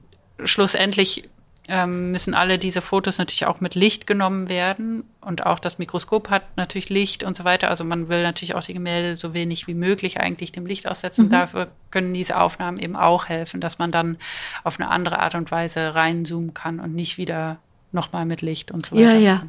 schlussendlich 0.43 1.29
ähm, 1.67 2.11
müssen 2.11 2.35
alle 2.35 2.59
diese 2.59 2.81
Fotos 2.81 3.17
natürlich 3.17 3.45
auch 3.45 3.59
mit 3.59 3.75
Licht 3.75 4.05
genommen 4.05 4.49
werden. 4.49 5.03
Und 5.21 5.45
auch 5.45 5.59
das 5.59 5.79
Mikroskop 5.79 6.29
hat 6.29 6.43
natürlich 6.57 6.89
Licht 6.89 7.23
und 7.23 7.35
so 7.35 7.43
weiter. 7.43 7.69
Also 7.69 7.83
man 7.83 8.07
will 8.07 8.21
natürlich 8.21 8.53
auch 8.53 8.63
die 8.63 8.73
Gemälde 8.73 9.17
so 9.17 9.33
wenig 9.33 9.67
wie 9.67 9.73
möglich 9.73 10.19
eigentlich 10.19 10.51
dem 10.51 10.65
Licht 10.65 10.87
aussetzen. 10.87 11.25
Mhm. 11.25 11.29
Dafür 11.31 11.67
können 11.89 12.13
diese 12.13 12.39
Aufnahmen 12.39 12.77
eben 12.77 12.95
auch 12.95 13.29
helfen, 13.29 13.61
dass 13.61 13.79
man 13.79 13.91
dann 13.91 14.17
auf 14.63 14.79
eine 14.79 14.89
andere 14.89 15.19
Art 15.19 15.33
und 15.33 15.49
Weise 15.49 15.95
reinzoomen 15.95 16.53
kann 16.53 16.79
und 16.79 16.93
nicht 16.93 17.17
wieder 17.17 17.57
nochmal 17.91 18.25
mit 18.25 18.41
Licht 18.41 18.71
und 18.71 18.85
so 18.85 18.95
weiter. 18.95 19.15
Ja, 19.15 19.19
ja. 19.19 19.43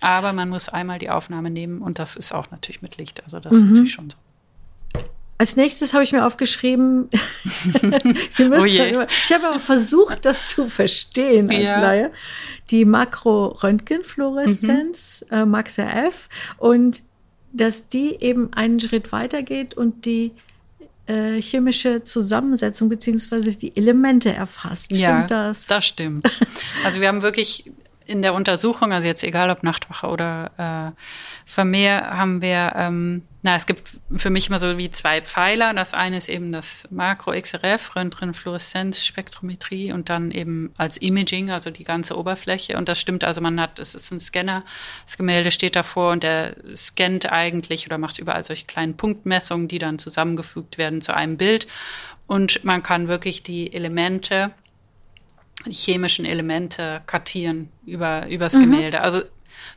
Aber 0.00 0.32
man 0.32 0.48
muss 0.48 0.68
einmal 0.68 0.98
die 0.98 1.10
Aufnahme 1.10 1.50
nehmen 1.50 1.82
und 1.82 1.98
das 1.98 2.16
ist 2.16 2.32
auch 2.32 2.50
natürlich 2.50 2.82
mit 2.82 2.96
Licht. 2.96 3.22
Also 3.22 3.38
das 3.38 3.52
mhm. 3.52 3.58
ist 3.58 3.64
natürlich 3.68 3.92
schon 3.92 4.10
so. 4.10 4.16
Als 5.40 5.56
nächstes 5.56 5.94
habe 5.94 6.04
ich 6.04 6.12
mir 6.12 6.26
aufgeschrieben, 6.26 7.08
Sie 8.28 8.44
müssen, 8.44 8.62
oh 8.62 8.66
ich 8.66 8.82
habe 9.32 9.48
aber 9.48 9.58
versucht, 9.58 10.26
das 10.26 10.48
zu 10.48 10.68
verstehen 10.68 11.48
als 11.48 11.62
ja. 11.62 11.80
Laie, 11.80 12.12
die 12.70 12.84
Makroröntgenfluoreszenz, 12.84 15.24
mhm. 15.30 15.34
äh, 15.34 15.46
MAXRF, 15.46 16.28
und 16.58 17.02
dass 17.54 17.88
die 17.88 18.18
eben 18.20 18.52
einen 18.52 18.80
Schritt 18.80 19.12
weitergeht 19.12 19.72
und 19.72 20.04
die 20.04 20.32
äh, 21.06 21.40
chemische 21.40 22.02
Zusammensetzung 22.02 22.90
beziehungsweise 22.90 23.56
die 23.56 23.74
Elemente 23.78 24.34
erfasst. 24.34 24.94
Stimmt 24.94 25.00
ja, 25.00 25.26
das? 25.26 25.66
Das 25.66 25.86
stimmt. 25.86 26.30
Also 26.84 27.00
wir 27.00 27.08
haben 27.08 27.22
wirklich 27.22 27.72
in 28.10 28.22
der 28.22 28.34
Untersuchung, 28.34 28.92
also 28.92 29.06
jetzt 29.06 29.22
egal 29.22 29.50
ob 29.50 29.62
Nachtwache 29.62 30.08
oder 30.08 30.50
äh, 30.58 31.00
Vermehr, 31.46 32.16
haben 32.18 32.42
wir, 32.42 32.72
ähm, 32.76 33.22
na, 33.42 33.54
es 33.54 33.66
gibt 33.66 33.88
für 34.16 34.28
mich 34.30 34.48
immer 34.48 34.58
so 34.58 34.76
wie 34.76 34.90
zwei 34.90 35.22
Pfeiler. 35.22 35.72
Das 35.72 35.94
eine 35.94 36.18
ist 36.18 36.28
eben 36.28 36.52
das 36.52 36.88
Makro-XRF, 36.90 37.94
Röntgenfluoreszenz-Spektrometrie 37.96 39.92
und 39.92 40.10
dann 40.10 40.32
eben 40.32 40.74
als 40.76 40.96
Imaging, 40.98 41.50
also 41.50 41.70
die 41.70 41.84
ganze 41.84 42.18
Oberfläche. 42.18 42.76
Und 42.76 42.88
das 42.88 43.00
stimmt, 43.00 43.24
also 43.24 43.40
man 43.40 43.60
hat, 43.60 43.78
es 43.78 43.94
ist 43.94 44.10
ein 44.10 44.20
Scanner, 44.20 44.64
das 45.06 45.16
Gemälde 45.16 45.52
steht 45.52 45.76
davor 45.76 46.12
und 46.12 46.24
der 46.24 46.56
scannt 46.74 47.30
eigentlich 47.30 47.86
oder 47.86 47.96
macht 47.96 48.18
überall 48.18 48.44
solche 48.44 48.66
kleinen 48.66 48.96
Punktmessungen, 48.96 49.68
die 49.68 49.78
dann 49.78 49.98
zusammengefügt 49.98 50.76
werden 50.76 51.00
zu 51.00 51.14
einem 51.14 51.36
Bild. 51.36 51.66
Und 52.26 52.64
man 52.64 52.82
kann 52.82 53.08
wirklich 53.08 53.42
die 53.42 53.72
Elemente 53.72 54.52
die 55.66 55.72
chemischen 55.72 56.24
Elemente 56.24 57.02
kartieren 57.06 57.70
über 57.84 58.26
übers 58.28 58.54
mhm. 58.54 58.62
Gemälde. 58.62 59.00
Also 59.00 59.22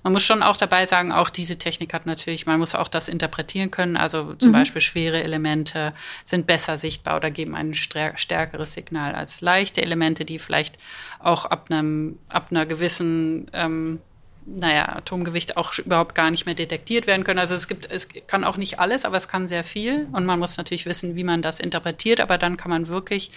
man 0.04 0.14
muss 0.14 0.24
schon 0.24 0.44
auch 0.44 0.58
dabei 0.58 0.86
sagen, 0.86 1.12
auch 1.12 1.30
diese 1.30 1.58
Technik 1.58 1.94
hat 1.94 2.06
natürlich, 2.06 2.46
man 2.46 2.60
muss 2.60 2.76
auch 2.76 2.88
das 2.88 3.08
interpretieren 3.08 3.72
können. 3.72 3.98
Also 3.98 4.34
zum 4.36 4.50
mhm. 4.50 4.54
Beispiel 4.54 4.82
schwere 4.82 5.24
Elemente 5.24 5.94
sind 6.26 6.48
besser 6.48 6.78
sichtbar 6.78 7.18
oder 7.18 7.32
geben 7.32 7.56
ein 7.56 7.74
stärkeres 7.74 8.74
Signal 8.74 9.16
als 9.16 9.42
leichte 9.42 9.82
Elemente, 9.82 10.26
die 10.26 10.40
vielleicht 10.40 10.78
auch 11.20 11.46
ab 11.46 11.68
einem 11.70 12.20
ab 12.30 12.48
einer 12.52 12.66
gewissen 12.66 13.50
ähm, 13.54 14.00
naja, 14.46 14.96
Atomgewicht 14.96 15.58
auch 15.58 15.78
überhaupt 15.78 16.16
gar 16.16 16.32
nicht 16.32 16.46
mehr 16.46 16.56
detektiert 16.56 17.08
werden 17.08 17.24
können. 17.24 17.40
Also 17.40 17.56
es 17.56 17.68
gibt, 17.68 17.90
es 17.90 18.08
kann 18.28 18.44
auch 18.44 18.58
nicht 18.58 18.80
alles, 18.80 19.06
aber 19.06 19.18
es 19.18 19.28
kann 19.28 19.48
sehr 19.48 19.64
viel. 19.64 20.08
Und 20.12 20.26
man 20.26 20.40
muss 20.40 20.58
natürlich 20.58 20.86
wissen, 20.86 21.16
wie 21.16 21.24
man 21.24 21.42
das 21.42 21.60
interpretiert. 21.60 22.22
Aber 22.22 22.38
dann 22.38 22.58
kann 22.58 22.70
man 22.70 22.88
wirklich 22.88 23.32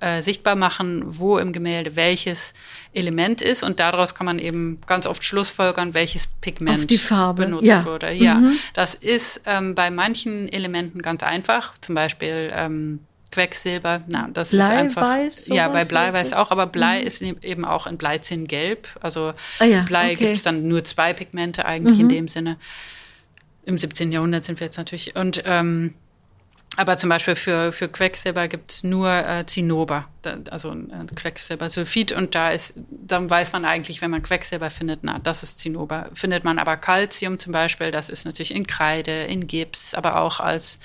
äh, 0.00 0.22
sichtbar 0.22 0.56
machen, 0.56 1.02
wo 1.06 1.38
im 1.38 1.52
Gemälde 1.52 1.96
welches 1.96 2.54
Element 2.92 3.42
ist. 3.42 3.62
Und 3.62 3.80
daraus 3.80 4.14
kann 4.14 4.26
man 4.26 4.38
eben 4.38 4.78
ganz 4.86 5.06
oft 5.06 5.24
schlussfolgern, 5.24 5.94
welches 5.94 6.26
Pigment 6.26 6.78
Auf 6.78 6.86
die 6.86 6.98
Farbe. 6.98 7.44
benutzt 7.44 7.66
ja. 7.66 7.84
wurde. 7.84 8.12
Ja, 8.12 8.36
mhm. 8.36 8.58
das 8.74 8.94
ist 8.94 9.42
ähm, 9.46 9.74
bei 9.74 9.90
manchen 9.90 10.48
Elementen 10.48 11.02
ganz 11.02 11.22
einfach. 11.22 11.74
Zum 11.78 11.94
Beispiel 11.94 12.52
ähm, 12.54 13.00
Quecksilber, 13.34 14.02
na, 14.06 14.28
das 14.32 14.50
Blei, 14.50 14.64
ist 14.64 14.70
einfach. 14.70 15.02
Weiß, 15.02 15.48
ja, 15.48 15.66
bei 15.66 15.84
Bleiweiß 15.84 16.34
auch, 16.34 16.52
aber 16.52 16.68
Blei 16.68 17.00
mhm. 17.00 17.06
ist 17.08 17.20
eben 17.20 17.64
auch 17.64 17.88
in 17.88 17.98
Bleizinn 17.98 18.46
gelb. 18.46 18.88
Also 19.00 19.34
ah, 19.58 19.64
ja, 19.64 19.82
Blei 19.82 20.12
okay. 20.12 20.16
gibt 20.16 20.36
es 20.36 20.42
dann 20.42 20.68
nur 20.68 20.84
zwei 20.84 21.12
Pigmente 21.12 21.64
eigentlich 21.64 21.98
mhm. 21.98 22.04
in 22.04 22.08
dem 22.10 22.28
Sinne. 22.28 22.58
Im 23.64 23.76
17. 23.76 24.12
Jahrhundert 24.12 24.44
sind 24.44 24.60
wir 24.60 24.66
jetzt 24.66 24.76
natürlich. 24.76 25.16
Und 25.16 25.42
ähm, 25.46 25.94
aber 26.76 26.96
zum 26.96 27.08
Beispiel 27.10 27.36
für, 27.36 27.72
für 27.72 27.88
Quecksilber 27.88 28.48
gibt 28.48 28.72
es 28.72 28.82
nur 28.82 29.08
äh, 29.08 29.46
Zinnober, 29.46 30.06
da, 30.22 30.38
also 30.50 30.72
äh, 30.72 31.14
Quecksilbersulfid. 31.14 32.12
Und 32.12 32.34
da 32.34 32.50
ist, 32.50 32.74
dann 32.90 33.30
weiß 33.30 33.52
man 33.52 33.64
eigentlich, 33.64 34.00
wenn 34.00 34.10
man 34.10 34.22
Quecksilber 34.22 34.70
findet, 34.70 35.00
na, 35.02 35.18
das 35.18 35.42
ist 35.42 35.58
Zinnober. 35.60 36.10
Findet 36.14 36.44
man 36.44 36.58
aber 36.58 36.76
Calcium 36.76 37.38
zum 37.38 37.52
Beispiel, 37.52 37.90
das 37.90 38.08
ist 38.08 38.24
natürlich 38.24 38.54
in 38.54 38.66
Kreide, 38.66 39.24
in 39.24 39.46
Gips, 39.46 39.94
aber 39.94 40.20
auch 40.20 40.40
als 40.40 40.78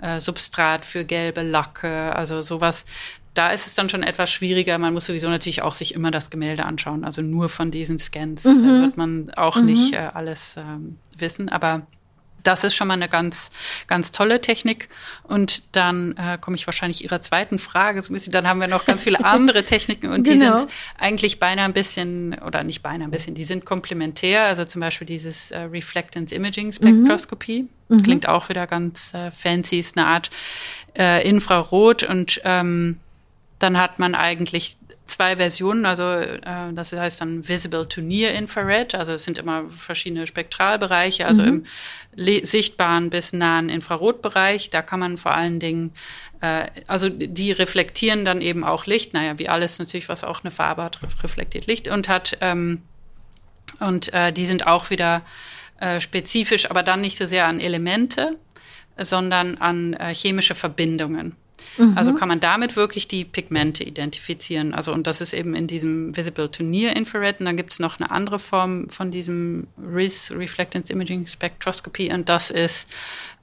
äh, 0.00 0.20
Substrat 0.20 0.84
für 0.84 1.04
gelbe 1.04 1.42
Lacke, 1.42 2.14
also 2.14 2.42
sowas. 2.42 2.84
Da 3.34 3.50
ist 3.50 3.66
es 3.66 3.74
dann 3.74 3.90
schon 3.90 4.02
etwas 4.02 4.32
schwieriger. 4.32 4.78
Man 4.78 4.94
muss 4.94 5.06
sowieso 5.06 5.28
natürlich 5.28 5.60
auch 5.60 5.74
sich 5.74 5.94
immer 5.94 6.10
das 6.10 6.30
Gemälde 6.30 6.64
anschauen. 6.64 7.04
Also 7.04 7.20
nur 7.20 7.50
von 7.50 7.70
diesen 7.70 7.98
Scans 7.98 8.44
mhm. 8.44 8.82
wird 8.82 8.96
man 8.96 9.30
auch 9.36 9.56
mhm. 9.56 9.66
nicht 9.66 9.92
äh, 9.92 10.08
alles 10.14 10.56
ähm, 10.56 10.98
wissen. 11.18 11.50
Aber 11.50 11.86
das 12.46 12.64
ist 12.64 12.74
schon 12.74 12.88
mal 12.88 12.94
eine 12.94 13.08
ganz, 13.08 13.50
ganz 13.86 14.12
tolle 14.12 14.40
Technik. 14.40 14.88
Und 15.24 15.74
dann 15.76 16.16
äh, 16.16 16.38
komme 16.40 16.56
ich 16.56 16.66
wahrscheinlich 16.66 17.04
Ihrer 17.04 17.20
zweiten 17.20 17.58
Frage 17.58 18.00
so 18.02 18.12
ein 18.12 18.14
bisschen. 18.14 18.32
Dann 18.32 18.46
haben 18.46 18.60
wir 18.60 18.68
noch 18.68 18.84
ganz 18.84 19.02
viele 19.02 19.24
andere 19.24 19.64
Techniken 19.64 20.08
und 20.08 20.24
genau. 20.24 20.54
die 20.54 20.58
sind 20.60 20.70
eigentlich 20.98 21.38
beinahe 21.38 21.64
ein 21.64 21.72
bisschen, 21.72 22.38
oder 22.44 22.64
nicht 22.64 22.82
beinahe 22.82 23.08
ein 23.08 23.10
bisschen, 23.10 23.34
die 23.34 23.44
sind 23.44 23.64
komplementär. 23.64 24.44
Also 24.44 24.64
zum 24.64 24.80
Beispiel 24.80 25.06
dieses 25.06 25.50
äh, 25.50 25.58
Reflectance 25.58 26.34
Imaging 26.34 26.72
Spektroskopie. 26.72 27.68
Mhm. 27.88 28.02
Klingt 28.02 28.28
auch 28.28 28.48
wieder 28.48 28.66
ganz 28.66 29.14
äh, 29.14 29.30
fancy, 29.30 29.78
ist 29.78 29.96
eine 29.96 30.06
Art 30.06 30.30
äh, 30.96 31.28
Infrarot 31.28 32.02
und 32.02 32.40
ähm, 32.44 32.98
dann 33.58 33.78
hat 33.78 33.98
man 33.98 34.14
eigentlich 34.14 34.76
zwei 35.06 35.36
Versionen, 35.36 35.86
also 35.86 36.04
äh, 36.04 36.40
das 36.72 36.92
heißt 36.92 37.20
dann 37.20 37.48
Visible 37.48 37.88
to 37.88 38.00
Near 38.00 38.32
Infrared, 38.32 38.94
also 38.94 39.12
es 39.12 39.24
sind 39.24 39.38
immer 39.38 39.68
verschiedene 39.70 40.26
Spektralbereiche, 40.26 41.26
also 41.26 41.42
mhm. 41.42 41.66
im 42.16 42.44
sichtbaren 42.44 43.10
bis 43.10 43.32
nahen 43.32 43.68
Infrarotbereich, 43.68 44.70
da 44.70 44.82
kann 44.82 45.00
man 45.00 45.18
vor 45.18 45.32
allen 45.32 45.60
Dingen, 45.60 45.92
äh, 46.40 46.66
also 46.86 47.08
die 47.08 47.52
reflektieren 47.52 48.24
dann 48.24 48.40
eben 48.40 48.64
auch 48.64 48.86
Licht, 48.86 49.14
naja, 49.14 49.38
wie 49.38 49.48
alles 49.48 49.78
natürlich, 49.78 50.08
was 50.08 50.24
auch 50.24 50.42
eine 50.42 50.50
Farbe 50.50 50.82
hat, 50.82 50.98
reflektiert 51.22 51.66
Licht 51.66 51.88
und 51.88 52.08
hat, 52.08 52.38
ähm, 52.40 52.82
und 53.80 54.12
äh, 54.12 54.32
die 54.32 54.46
sind 54.46 54.66
auch 54.66 54.90
wieder 54.90 55.22
äh, 55.80 56.00
spezifisch, 56.00 56.70
aber 56.70 56.82
dann 56.82 57.00
nicht 57.00 57.16
so 57.16 57.26
sehr 57.26 57.46
an 57.46 57.60
Elemente, 57.60 58.38
sondern 58.96 59.58
an 59.58 59.92
äh, 59.94 60.14
chemische 60.14 60.54
Verbindungen. 60.54 61.36
Mhm. 61.78 61.96
Also 61.96 62.14
kann 62.14 62.28
man 62.28 62.40
damit 62.40 62.76
wirklich 62.76 63.08
die 63.08 63.24
Pigmente 63.24 63.84
identifizieren. 63.84 64.74
Also 64.74 64.92
und 64.92 65.06
das 65.06 65.20
ist 65.20 65.32
eben 65.32 65.54
in 65.54 65.66
diesem 65.66 66.16
Visible 66.16 66.50
to 66.50 66.62
Near 66.62 66.96
Infrared. 66.96 67.40
Und 67.40 67.46
dann 67.46 67.56
gibt 67.56 67.72
es 67.72 67.78
noch 67.78 67.98
eine 67.98 68.10
andere 68.10 68.38
Form 68.38 68.88
von 68.88 69.10
diesem 69.10 69.66
RIS, 69.78 70.32
Reflectance 70.34 70.92
Imaging 70.92 71.26
Spectroscopy. 71.26 72.12
Und 72.12 72.28
das 72.28 72.50
ist 72.50 72.88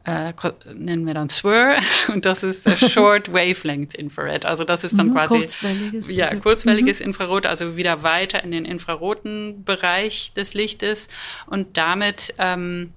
äh, 0.06 0.34
nennen 0.74 1.06
wir 1.08 1.14
dann 1.14 1.30
SWIR 1.30 1.78
und 2.10 2.26
das 2.26 2.44
ist 2.44 2.68
äh, 2.68 2.78
Short 2.78 3.32
Wavelength 3.32 3.96
Infrared. 3.96 4.46
Also 4.46 4.66
das 4.66 4.84
ist 4.84 4.98
dann 4.98 5.10
mhm, 5.10 5.14
quasi 5.14 5.40
kurzwelliges, 5.40 6.12
ja 6.12 6.36
kurzwelliges 6.36 7.00
mhm. 7.00 7.08
Infrarot, 7.08 7.46
also 7.46 7.78
wieder 7.78 8.04
weiter 8.04 8.44
in 8.44 8.52
den 8.52 8.66
infraroten 8.66 9.64
Bereich 9.64 10.34
des 10.34 10.54
Lichtes 10.54 11.08
und 11.46 11.78
damit 11.78 12.34
ähm, 12.38 12.92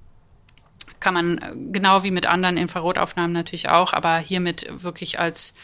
kann 1.00 1.14
man 1.14 1.38
äh, 1.38 1.52
genau 1.72 2.02
wie 2.02 2.10
mit 2.10 2.26
anderen 2.26 2.56
Infrarotaufnahmen 2.56 3.32
natürlich 3.32 3.68
auch, 3.68 3.92
aber 3.92 4.18
hiermit 4.18 4.66
wirklich 4.82 5.18
als 5.18 5.54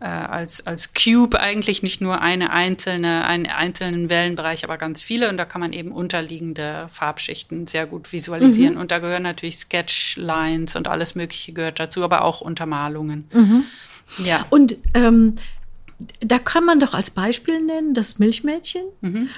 äh, 0.00 0.06
als, 0.06 0.66
als 0.66 0.94
Cube 0.94 1.38
eigentlich 1.38 1.82
nicht 1.82 2.00
nur 2.00 2.22
eine 2.22 2.50
einzelne, 2.52 3.24
einen 3.24 3.46
einzelnen 3.46 4.08
Wellenbereich, 4.08 4.64
aber 4.64 4.78
ganz 4.78 5.02
viele. 5.02 5.28
Und 5.28 5.36
da 5.36 5.44
kann 5.44 5.60
man 5.60 5.74
eben 5.74 5.92
unterliegende 5.92 6.88
Farbschichten 6.90 7.66
sehr 7.66 7.86
gut 7.86 8.10
visualisieren. 8.10 8.74
Mhm. 8.74 8.80
Und 8.80 8.90
da 8.92 8.98
gehören 8.98 9.22
natürlich 9.22 9.58
Sketchlines 9.58 10.74
und 10.74 10.88
alles 10.88 11.14
Mögliche 11.14 11.52
gehört 11.52 11.80
dazu, 11.80 12.02
aber 12.02 12.24
auch 12.24 12.40
Untermalungen. 12.40 13.28
Mhm. 13.32 13.64
Ja. 14.24 14.46
Und 14.48 14.78
ähm, 14.94 15.34
da 16.20 16.38
kann 16.38 16.64
man 16.64 16.80
doch 16.80 16.94
als 16.94 17.10
Beispiel 17.10 17.60
nennen 17.60 17.92
das 17.92 18.18
Milchmädchen, 18.18 18.84
mhm 19.02 19.28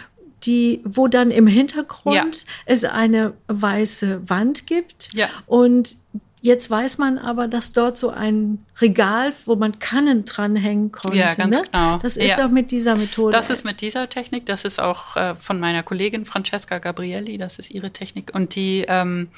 die, 0.47 0.81
wo 0.85 1.09
dann 1.09 1.31
im 1.31 1.47
Hintergrund 1.47 2.15
ja. 2.15 2.51
es 2.67 2.85
eine 2.85 3.35
weiße 3.49 4.29
Wand 4.29 4.67
gibt 4.67 5.11
ja. 5.15 5.29
und 5.47 5.97
Jetzt 6.45 6.69
weiß 6.69 6.99
man 6.99 7.19
aber, 7.19 7.47
dass 7.47 7.73
dort 7.73 7.97
so 7.97 8.11
ein 8.11 8.67
Regal, 8.81 9.33
wo 9.47 9.55
man 9.55 9.79
Kannen 9.79 10.25
dranhängen 10.25 10.91
konnte. 10.91 11.17
Ja, 11.17 11.33
ganz 11.33 11.57
ne? 11.57 11.63
genau. 11.71 11.99
Das 11.99 12.17
ist 12.17 12.37
ja. 12.37 12.45
auch 12.45 12.51
mit 12.51 12.73
dieser 12.73 12.97
Methode. 12.97 13.31
Das 13.31 13.49
ist 13.49 13.65
mit 13.65 13.81
dieser 13.81 14.09
Technik. 14.09 14.45
Das 14.47 14.65
ist 14.65 14.81
auch 14.81 15.17
äh, 15.17 15.37
von 15.37 15.61
meiner 15.61 15.85
Kollegin 15.85 16.27
Francesca 16.27 16.81
Gabrielli. 16.81 17.39
Das 17.39 17.61
ist 17.61 17.71
ihre 17.71 17.93
Technik. 17.93 18.35
Und 18.35 18.57
die, 18.57 18.85
ähm, 18.89 19.29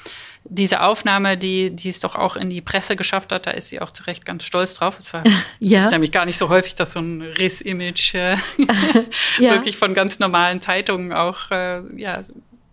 diese 0.45 0.81
Aufnahme, 0.81 1.37
die, 1.37 1.77
die 1.77 1.91
es 1.91 2.01
doch 2.01 2.15
auch 2.15 2.37
in 2.37 2.49
die 2.49 2.63
Presse 2.63 2.97
geschafft 2.97 3.33
hat, 3.33 3.45
da 3.45 3.51
ist 3.51 3.69
sie 3.69 3.83
auch 3.83 3.91
zu 3.91 4.05
Recht 4.05 4.25
ganz 4.25 4.45
stolz 4.45 4.77
drauf. 4.77 4.99
Es 4.99 5.13
war 5.13 5.25
ja. 5.61 5.91
nämlich 5.91 6.11
gar 6.11 6.25
nicht 6.25 6.39
so 6.39 6.49
häufig, 6.49 6.75
dass 6.75 6.93
so 6.93 7.01
ein 7.01 7.21
Riss-Image 7.21 8.15
äh, 8.15 8.33
ja. 9.39 9.51
wirklich 9.51 9.77
von 9.77 9.93
ganz 9.93 10.21
normalen 10.21 10.63
Zeitungen 10.63 11.13
auch 11.13 11.51
äh, 11.51 11.83
ja, 12.01 12.23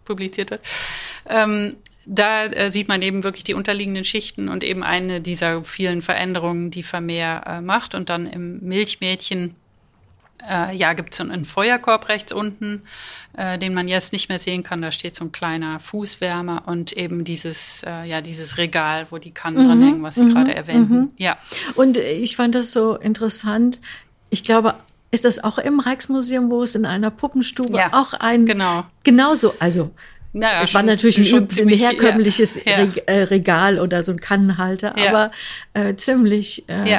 publiziert 0.05 0.51
wird. 0.51 0.61
Ähm, 1.27 1.75
da 2.05 2.45
äh, 2.45 2.71
sieht 2.71 2.87
man 2.87 3.01
eben 3.01 3.23
wirklich 3.23 3.43
die 3.43 3.53
unterliegenden 3.53 4.03
Schichten 4.03 4.49
und 4.49 4.63
eben 4.63 4.83
eine 4.83 5.21
dieser 5.21 5.63
vielen 5.63 6.01
Veränderungen, 6.01 6.71
die 6.71 6.83
Vermehr 6.83 7.43
äh, 7.45 7.61
macht. 7.61 7.93
Und 7.93 8.09
dann 8.09 8.25
im 8.25 8.59
Milchmädchen, 8.61 9.55
äh, 10.49 10.75
ja, 10.75 10.93
gibt 10.93 11.11
es 11.11 11.17
so 11.17 11.23
einen 11.23 11.45
Feuerkorb 11.45 12.09
rechts 12.09 12.33
unten, 12.33 12.81
äh, 13.37 13.59
den 13.59 13.73
man 13.73 13.87
jetzt 13.87 14.13
nicht 14.13 14.29
mehr 14.29 14.39
sehen 14.39 14.63
kann. 14.63 14.81
Da 14.81 14.91
steht 14.91 15.15
so 15.15 15.25
ein 15.25 15.31
kleiner 15.31 15.79
Fußwärmer 15.79 16.63
und 16.65 16.93
eben 16.93 17.23
dieses, 17.23 17.83
äh, 17.85 18.05
ja, 18.05 18.21
dieses 18.21 18.57
Regal, 18.57 19.07
wo 19.11 19.19
die 19.19 19.31
Kannen 19.31 19.63
mhm, 19.63 19.67
dranhängen, 19.67 20.03
was 20.03 20.15
Sie 20.15 20.23
mhm, 20.23 20.33
gerade 20.33 20.55
erwähnten. 20.55 20.95
Mhm. 20.95 21.09
Ja. 21.17 21.37
Und 21.75 21.97
ich 21.97 22.35
fand 22.35 22.55
das 22.55 22.71
so 22.71 22.95
interessant. 22.95 23.79
Ich 24.31 24.43
glaube, 24.43 24.73
ist 25.11 25.25
das 25.25 25.43
auch 25.43 25.59
im 25.59 25.79
Rijksmuseum, 25.79 26.49
wo 26.49 26.63
es 26.63 26.73
in 26.73 26.85
einer 26.85 27.11
Puppenstube 27.11 27.77
ja, 27.77 27.89
auch 27.91 28.13
ein 28.13 28.45
genau. 28.45 28.85
genauso, 29.03 29.53
also 29.59 29.91
naja, 30.33 30.61
es 30.63 30.73
war 30.73 30.83
natürlich 30.83 31.33
ein, 31.33 31.47
ein 31.57 31.69
herkömmliches 31.69 32.63
ja, 32.63 32.83
ja. 32.83 32.91
Äh, 33.05 33.23
Regal 33.23 33.79
oder 33.79 34.03
so 34.03 34.11
ein 34.11 34.19
Kannenhalter, 34.19 34.95
ja. 34.97 35.09
aber 35.09 35.31
äh, 35.73 35.95
ziemlich, 35.95 36.67
äh, 36.69 36.89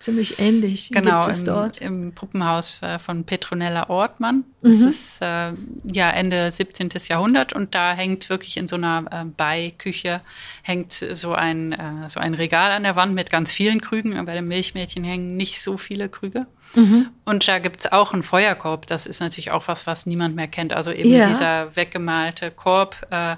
ziemlich 0.00 0.38
ähnlich 0.40 0.90
genau, 0.90 1.20
gibt 1.20 1.34
es 1.34 1.44
dort. 1.44 1.78
Im, 1.78 2.04
im 2.04 2.12
Puppenhaus 2.12 2.82
äh, 2.82 2.98
von 2.98 3.24
Petronella 3.24 3.88
Ortmann. 3.88 4.44
Das 4.62 4.76
mhm. 4.76 4.88
ist 4.88 5.22
äh, 5.22 5.52
ja 5.84 6.10
Ende 6.10 6.50
17. 6.50 6.88
Jahrhundert 7.08 7.52
und 7.52 7.74
da 7.74 7.92
hängt 7.92 8.28
wirklich 8.30 8.56
in 8.56 8.66
so 8.66 8.76
einer 8.76 9.04
äh, 9.10 9.24
Beiküche 9.24 10.22
hängt 10.62 10.92
so 10.92 11.34
ein, 11.34 11.72
äh, 11.72 12.08
so 12.08 12.18
ein 12.18 12.34
Regal 12.34 12.72
an 12.72 12.82
der 12.82 12.96
Wand 12.96 13.14
mit 13.14 13.30
ganz 13.30 13.52
vielen 13.52 13.80
Krügen. 13.80 14.24
Bei 14.24 14.34
dem 14.34 14.48
Milchmädchen 14.48 15.04
hängen 15.04 15.36
nicht 15.36 15.62
so 15.62 15.76
viele 15.76 16.08
Krüge. 16.08 16.46
Mhm. 16.74 17.08
Und 17.24 17.46
da 17.46 17.58
gibt 17.58 17.80
es 17.80 17.92
auch 17.92 18.12
einen 18.12 18.22
Feuerkorb. 18.22 18.86
Das 18.86 19.06
ist 19.06 19.20
natürlich 19.20 19.50
auch 19.50 19.68
was, 19.68 19.86
was 19.86 20.06
niemand 20.06 20.34
mehr 20.34 20.48
kennt. 20.48 20.72
Also 20.72 20.92
eben 20.92 21.10
ja. 21.10 21.28
dieser 21.28 21.76
weggemalte 21.76 22.50
Korb. 22.50 23.06
Äh, 23.10 23.36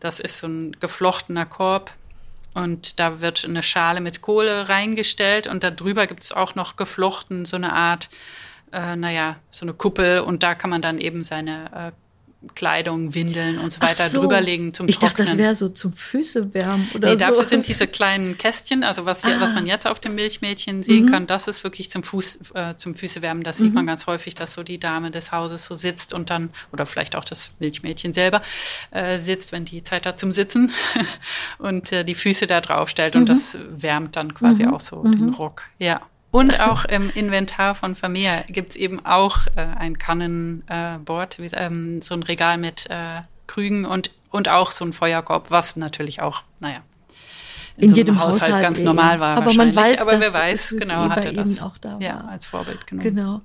das 0.00 0.20
ist 0.20 0.38
so 0.38 0.46
ein 0.46 0.72
geflochtener 0.78 1.46
Korb. 1.46 1.90
Und 2.54 3.00
da 3.00 3.20
wird 3.20 3.44
eine 3.44 3.62
Schale 3.62 4.00
mit 4.00 4.22
Kohle 4.22 4.68
reingestellt 4.68 5.46
und 5.46 5.64
darüber 5.64 6.06
gibt 6.06 6.22
es 6.22 6.32
auch 6.32 6.54
noch 6.54 6.76
geflochten 6.76 7.44
so 7.44 7.56
eine 7.56 7.72
Art, 7.72 8.08
äh, 8.72 8.96
naja, 8.96 9.36
so 9.50 9.64
eine 9.64 9.74
Kuppel. 9.74 10.20
Und 10.20 10.42
da 10.42 10.54
kann 10.54 10.70
man 10.70 10.80
dann 10.80 10.98
eben 10.98 11.24
seine 11.24 11.92
äh, 11.92 12.03
Kleidung, 12.54 13.14
Windeln 13.14 13.58
und 13.58 13.72
so 13.72 13.80
weiter 13.80 14.08
so. 14.08 14.20
drüberlegen 14.20 14.74
zum 14.74 14.88
ich 14.88 14.98
Trocknen. 14.98 15.10
Ich 15.10 15.16
dachte, 15.16 15.30
das 15.30 15.38
wäre 15.38 15.54
so 15.54 15.68
zum 15.68 15.92
Füßewärmen 15.92 16.90
oder 16.94 17.08
nee, 17.08 17.14
so. 17.14 17.26
dafür 17.26 17.44
sind 17.46 17.66
diese 17.66 17.86
kleinen 17.86 18.38
Kästchen, 18.38 18.84
also 18.84 19.06
was, 19.06 19.24
ah. 19.24 19.36
was 19.38 19.54
man 19.54 19.66
jetzt 19.66 19.86
auf 19.86 20.00
dem 20.00 20.14
Milchmädchen 20.14 20.82
sehen 20.82 21.06
mhm. 21.06 21.10
kann, 21.10 21.26
das 21.26 21.48
ist 21.48 21.64
wirklich 21.64 21.90
zum 21.90 22.02
Fuß, 22.02 22.38
äh, 22.54 22.76
zum 22.76 22.94
Füßewärmen. 22.94 23.42
Das 23.42 23.58
mhm. 23.58 23.64
sieht 23.64 23.74
man 23.74 23.86
ganz 23.86 24.06
häufig, 24.06 24.34
dass 24.34 24.54
so 24.54 24.62
die 24.62 24.78
Dame 24.78 25.10
des 25.10 25.32
Hauses 25.32 25.64
so 25.64 25.74
sitzt 25.74 26.12
und 26.12 26.30
dann, 26.30 26.50
oder 26.72 26.86
vielleicht 26.86 27.16
auch 27.16 27.24
das 27.24 27.52
Milchmädchen 27.58 28.14
selber, 28.14 28.42
äh, 28.90 29.18
sitzt, 29.18 29.52
wenn 29.52 29.64
die 29.64 29.82
Zeit 29.82 30.06
hat 30.06 30.20
zum 30.20 30.32
Sitzen 30.32 30.72
und 31.58 31.92
äh, 31.92 32.04
die 32.04 32.14
Füße 32.14 32.46
da 32.46 32.60
drauf 32.60 32.88
stellt 32.88 33.14
mhm. 33.14 33.22
und 33.22 33.28
das 33.28 33.58
wärmt 33.68 34.16
dann 34.16 34.34
quasi 34.34 34.64
mhm. 34.64 34.74
auch 34.74 34.80
so 34.80 35.02
den 35.02 35.26
mhm. 35.26 35.34
Rock. 35.34 35.62
Ja. 35.78 36.02
Und 36.34 36.58
auch 36.58 36.84
im 36.84 37.10
Inventar 37.10 37.76
von 37.76 37.94
Vermeer 37.94 38.42
gibt 38.48 38.70
es 38.72 38.76
eben 38.76 39.06
auch 39.06 39.46
äh, 39.54 39.60
ein 39.60 39.98
Kannenboard, 39.98 41.38
äh, 41.38 41.48
ähm, 41.52 42.02
so 42.02 42.12
ein 42.12 42.24
Regal 42.24 42.58
mit 42.58 42.90
äh, 42.90 43.20
Krügen 43.46 43.84
und, 43.84 44.10
und 44.30 44.48
auch 44.48 44.72
so 44.72 44.84
ein 44.84 44.92
Feuerkorb, 44.92 45.52
was 45.52 45.76
natürlich 45.76 46.22
auch, 46.22 46.42
naja, 46.58 46.80
in, 47.76 47.84
in 47.84 47.90
so 47.90 47.94
jedem 47.94 48.18
Haushalt, 48.18 48.42
Haushalt 48.42 48.62
ganz 48.64 48.80
normal 48.80 49.20
war. 49.20 49.36
Aber 49.36 49.52
man 49.52 49.76
weiß, 49.76 50.02
aber 50.02 50.20
wer 50.20 50.34
weiß, 50.34 50.74
genau, 50.80 51.08
hatte 51.08 51.32
das 51.32 51.62
auch 51.62 51.78
da 51.78 51.98
ja, 52.00 52.24
als 52.28 52.46
Vorbild 52.46 52.84
genommen. 52.88 53.14
Genau. 53.14 53.40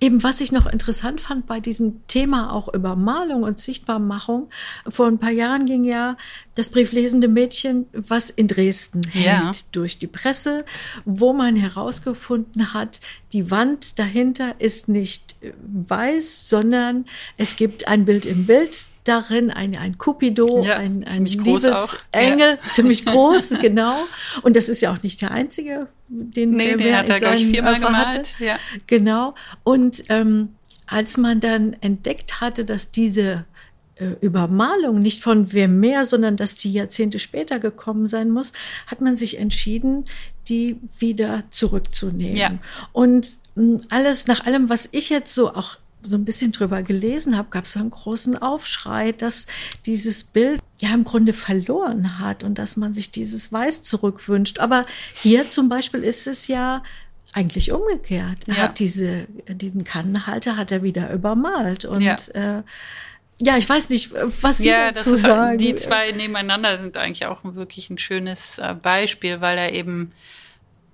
Eben, 0.00 0.22
was 0.22 0.40
ich 0.40 0.52
noch 0.52 0.66
interessant 0.66 1.20
fand 1.20 1.46
bei 1.46 1.60
diesem 1.60 2.06
Thema 2.08 2.52
auch 2.52 2.72
Übermalung 2.72 3.42
und 3.42 3.58
Sichtbarmachung, 3.58 4.48
vor 4.88 5.06
ein 5.06 5.18
paar 5.18 5.30
Jahren 5.30 5.66
ging 5.66 5.84
ja 5.84 6.16
das 6.56 6.70
brieflesende 6.70 7.28
Mädchen, 7.28 7.86
was 7.92 8.28
in 8.28 8.48
Dresden 8.48 9.02
ja. 9.14 9.44
hängt, 9.44 9.74
durch 9.74 9.98
die 9.98 10.06
Presse, 10.06 10.64
wo 11.04 11.32
man 11.32 11.56
herausgefunden 11.56 12.74
hat, 12.74 13.00
die 13.32 13.50
Wand 13.50 13.98
dahinter 13.98 14.54
ist 14.58 14.88
nicht 14.88 15.36
weiß, 15.62 16.48
sondern 16.48 17.06
es 17.36 17.56
gibt 17.56 17.88
ein 17.88 18.04
Bild 18.04 18.26
im 18.26 18.46
Bild 18.46 18.86
darin 19.04 19.50
ein, 19.50 19.76
ein 19.76 19.98
Cupido, 19.98 20.64
ja, 20.64 20.76
ein, 20.76 21.04
ein 21.04 21.26
Liebesengel, 21.26 22.58
ja. 22.62 22.70
ziemlich 22.72 23.04
groß, 23.04 23.50
genau. 23.60 23.96
Und 24.42 24.56
das 24.56 24.68
ist 24.68 24.80
ja 24.80 24.92
auch 24.92 25.02
nicht 25.02 25.20
der 25.20 25.30
einzige, 25.30 25.88
den 26.08 26.50
nee, 26.50 26.76
den 26.76 26.96
hat 26.96 27.08
er, 27.08 27.18
glaube 27.18 27.36
ich, 27.36 27.46
viermal 27.46 27.80
gemalt. 27.80 28.36
Ja. 28.38 28.58
Genau. 28.86 29.34
Und 29.62 30.04
ähm, 30.08 30.50
als 30.86 31.16
man 31.16 31.40
dann 31.40 31.74
entdeckt 31.80 32.40
hatte, 32.40 32.64
dass 32.64 32.90
diese 32.90 33.44
äh, 33.96 34.16
Übermalung 34.20 34.98
nicht 34.98 35.22
von 35.22 35.48
Vermeer, 35.48 36.04
sondern 36.04 36.36
dass 36.36 36.56
die 36.56 36.72
Jahrzehnte 36.72 37.18
später 37.18 37.58
gekommen 37.58 38.06
sein 38.06 38.30
muss, 38.30 38.52
hat 38.86 39.00
man 39.00 39.16
sich 39.16 39.38
entschieden, 39.38 40.04
die 40.48 40.76
wieder 40.98 41.44
zurückzunehmen. 41.50 42.36
Ja. 42.36 42.50
Und 42.92 43.38
hm, 43.54 43.80
alles 43.90 44.26
nach 44.26 44.44
allem, 44.46 44.68
was 44.68 44.88
ich 44.92 45.10
jetzt 45.10 45.34
so 45.34 45.50
auch 45.54 45.78
so 46.04 46.16
ein 46.16 46.24
bisschen 46.24 46.52
drüber 46.52 46.82
gelesen 46.82 47.36
habe, 47.36 47.48
gab 47.50 47.64
es 47.64 47.72
so 47.72 47.80
einen 47.80 47.90
großen 47.90 48.36
Aufschrei, 48.40 49.12
dass 49.12 49.46
dieses 49.86 50.24
Bild 50.24 50.60
ja 50.78 50.92
im 50.92 51.04
Grunde 51.04 51.32
verloren 51.32 52.18
hat 52.18 52.44
und 52.44 52.58
dass 52.58 52.76
man 52.76 52.92
sich 52.92 53.10
dieses 53.10 53.52
Weiß 53.52 53.82
zurückwünscht. 53.82 54.58
Aber 54.58 54.84
hier 55.14 55.48
zum 55.48 55.68
Beispiel 55.68 56.04
ist 56.04 56.26
es 56.26 56.46
ja 56.46 56.82
eigentlich 57.32 57.72
umgekehrt. 57.72 58.46
Er 58.46 58.54
ja. 58.54 58.62
hat 58.62 58.78
diese, 58.78 59.26
diesen 59.48 59.84
Kannenhalter 59.84 60.56
hat 60.56 60.70
er 60.70 60.82
wieder 60.82 61.12
übermalt 61.12 61.84
und 61.84 62.02
ja. 62.02 62.16
Äh, 62.34 62.62
ja, 63.40 63.56
ich 63.56 63.68
weiß 63.68 63.90
nicht, 63.90 64.12
was 64.42 64.58
Sie 64.58 64.68
ja, 64.68 64.92
dazu 64.92 65.12
das 65.12 65.22
sagen. 65.22 65.58
Die 65.58 65.74
zwei 65.74 66.12
nebeneinander 66.12 66.78
sind 66.78 66.96
eigentlich 66.96 67.26
auch 67.26 67.40
wirklich 67.42 67.90
ein 67.90 67.98
schönes 67.98 68.58
äh, 68.58 68.76
Beispiel, 68.80 69.40
weil 69.40 69.58
er 69.58 69.72
eben 69.72 70.12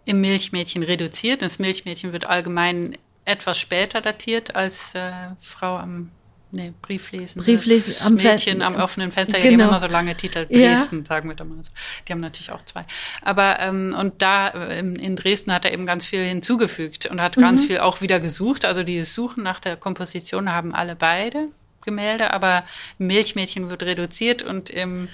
im 0.07 0.23
Milchmädchen 0.23 0.83
reduziert. 0.83 1.43
Das 1.43 1.59
Milchmädchen 1.59 2.13
wird 2.13 2.25
allgemein 2.25 2.97
etwas 3.25 3.59
später 3.59 4.01
datiert 4.01 4.55
als 4.57 4.95
äh, 4.95 5.11
Frau 5.41 5.77
am 5.77 6.11
Nee, 6.53 6.73
Brieflesen. 6.83 7.43
Brieflesen 7.43 7.95
am 8.05 8.15
Mädchen 8.15 8.61
am 8.61 8.75
offenen 8.75 9.13
Fenster. 9.13 9.39
Genau. 9.39 9.43
Die 9.43 9.53
haben 9.53 9.59
genau. 9.59 9.71
immer 9.71 9.81
so 9.81 9.87
lange 9.87 10.17
Titel. 10.17 10.47
Dresden, 10.47 10.99
ja. 10.99 11.05
sagen 11.05 11.29
wir 11.29 11.37
da 11.37 11.45
mal 11.45 11.63
so. 11.63 11.71
Die 12.07 12.13
haben 12.13 12.21
natürlich 12.21 12.51
auch 12.51 12.63
zwei. 12.63 12.85
Aber, 13.23 13.61
ähm, 13.61 13.95
und 13.97 14.21
da 14.21 14.49
in, 14.49 14.97
in 14.97 15.15
Dresden 15.15 15.53
hat 15.53 15.65
er 15.65 15.73
eben 15.73 15.87
ganz 15.87 16.07
viel 16.07 16.25
hinzugefügt 16.25 17.07
und 17.07 17.21
hat 17.21 17.37
mhm. 17.37 17.43
ganz 17.43 17.65
viel 17.65 17.79
auch 17.79 18.01
wieder 18.01 18.19
gesucht. 18.19 18.65
Also 18.65 18.83
dieses 18.83 19.15
Suchen 19.15 19.45
nach 19.45 19.61
der 19.61 19.77
Komposition 19.77 20.51
haben 20.51 20.75
alle 20.75 20.97
beide 20.97 21.49
Gemälde, 21.85 22.33
aber 22.33 22.65
Milchmädchen 22.99 23.71
wird 23.71 23.85
reduziert 23.85 24.43
und 24.43 24.71
im 24.71 25.09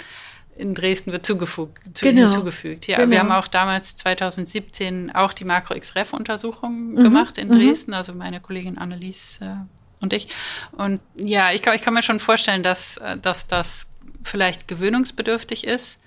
in 0.57 0.75
Dresden 0.75 1.13
wird 1.13 1.27
zugefügt, 1.27 1.97
zu, 1.97 2.07
genau. 2.07 2.23
hinzugefügt. 2.23 2.87
Ja, 2.87 2.99
genau. 2.99 3.11
wir 3.11 3.19
haben 3.21 3.33
auch 3.33 3.49
damals 3.49 3.95
2017 3.97 5.15
auch 5.15 5.33
die 5.33 5.45
Makro-XREF-Untersuchung 5.45 6.93
mhm. 6.93 7.03
gemacht 7.03 7.39
in 7.39 7.49
mhm. 7.49 7.59
Dresden, 7.59 7.95
also 7.95 8.15
meine 8.15 8.41
Kollegin 8.41 8.79
Annelies 8.79 9.39
äh, 9.43 9.55
und 10.01 10.13
ich. 10.13 10.29
Und 10.73 11.01
ja, 11.15 11.53
ich, 11.53 11.67
ich 11.67 11.83
kann 11.83 11.95
mir 11.95 12.03
schon 12.03 12.21
vorstellen, 12.21 12.63
dass, 12.63 12.97
äh, 12.99 13.19
dass 13.19 13.47
das 13.47 13.87
vielleicht 14.23 14.69
gewöhnungsbedürftig 14.69 15.67
ist. 15.67 16.01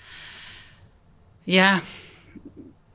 Ja, 1.45 1.81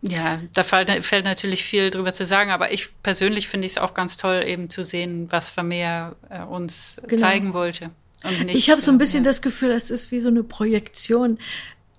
ja, 0.07 0.43
da 0.53 0.65
fällt, 0.65 0.91
fällt, 1.03 1.25
natürlich 1.25 1.65
viel 1.65 1.91
drüber 1.91 2.13
zu 2.13 2.27
sagen, 2.27 2.51
aber 2.51 2.73
ich 2.73 2.89
persönlich 3.03 3.49
finde 3.49 3.67
es 3.67 3.79
auch 3.79 3.95
ganz 3.95 4.19
toll, 4.19 4.45
eben 4.47 4.69
zu 4.69 4.85
sehen, 4.85 5.29
was 5.31 5.49
Vermeer 5.49 6.15
äh, 6.29 6.43
uns 6.43 7.01
genau. 7.07 7.21
zeigen 7.21 7.55
wollte. 7.55 7.91
Nicht, 8.25 8.57
ich 8.57 8.71
habe 8.71 8.81
so 8.81 8.91
ein 8.91 8.99
bisschen 8.99 9.25
ja. 9.25 9.31
das 9.31 9.43
Gefühl, 9.43 9.71
es 9.71 9.91
ist 9.91 10.11
wie 10.11 10.21
so 10.21 10.29
eine 10.29 10.43
Projektion 10.43 11.39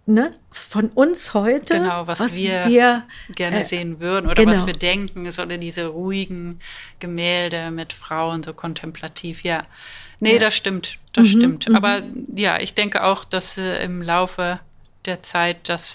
ne, 0.05 0.31
von 0.51 0.89
uns 0.89 1.33
heute, 1.33 1.75
genau, 1.75 2.07
was, 2.07 2.19
was 2.19 2.35
wir, 2.35 2.65
wir, 2.67 3.03
gerne 3.35 3.61
äh, 3.61 3.65
sehen 3.65 3.99
würden 3.99 4.27
oder 4.27 4.43
genau. 4.43 4.51
was 4.51 4.65
wir 4.65 4.73
denken, 4.73 5.25
es 5.25 5.39
oder 5.39 5.57
diese 5.57 5.87
ruhigen 5.87 6.59
Gemälde 6.99 7.71
mit 7.71 7.93
Frauen 7.93 8.43
so 8.43 8.53
kontemplativ. 8.53 9.43
Ja, 9.43 9.65
nee, 10.19 10.33
ja. 10.33 10.39
das 10.39 10.55
stimmt, 10.55 10.99
das 11.13 11.25
mhm, 11.27 11.29
stimmt. 11.29 11.69
Mhm. 11.69 11.75
Aber 11.75 12.03
ja, 12.35 12.59
ich 12.59 12.73
denke 12.73 13.03
auch, 13.03 13.25
dass 13.25 13.57
äh, 13.57 13.83
im 13.83 14.01
Laufe 14.01 14.59
der 15.05 15.23
Zeit 15.23 15.69
das 15.69 15.89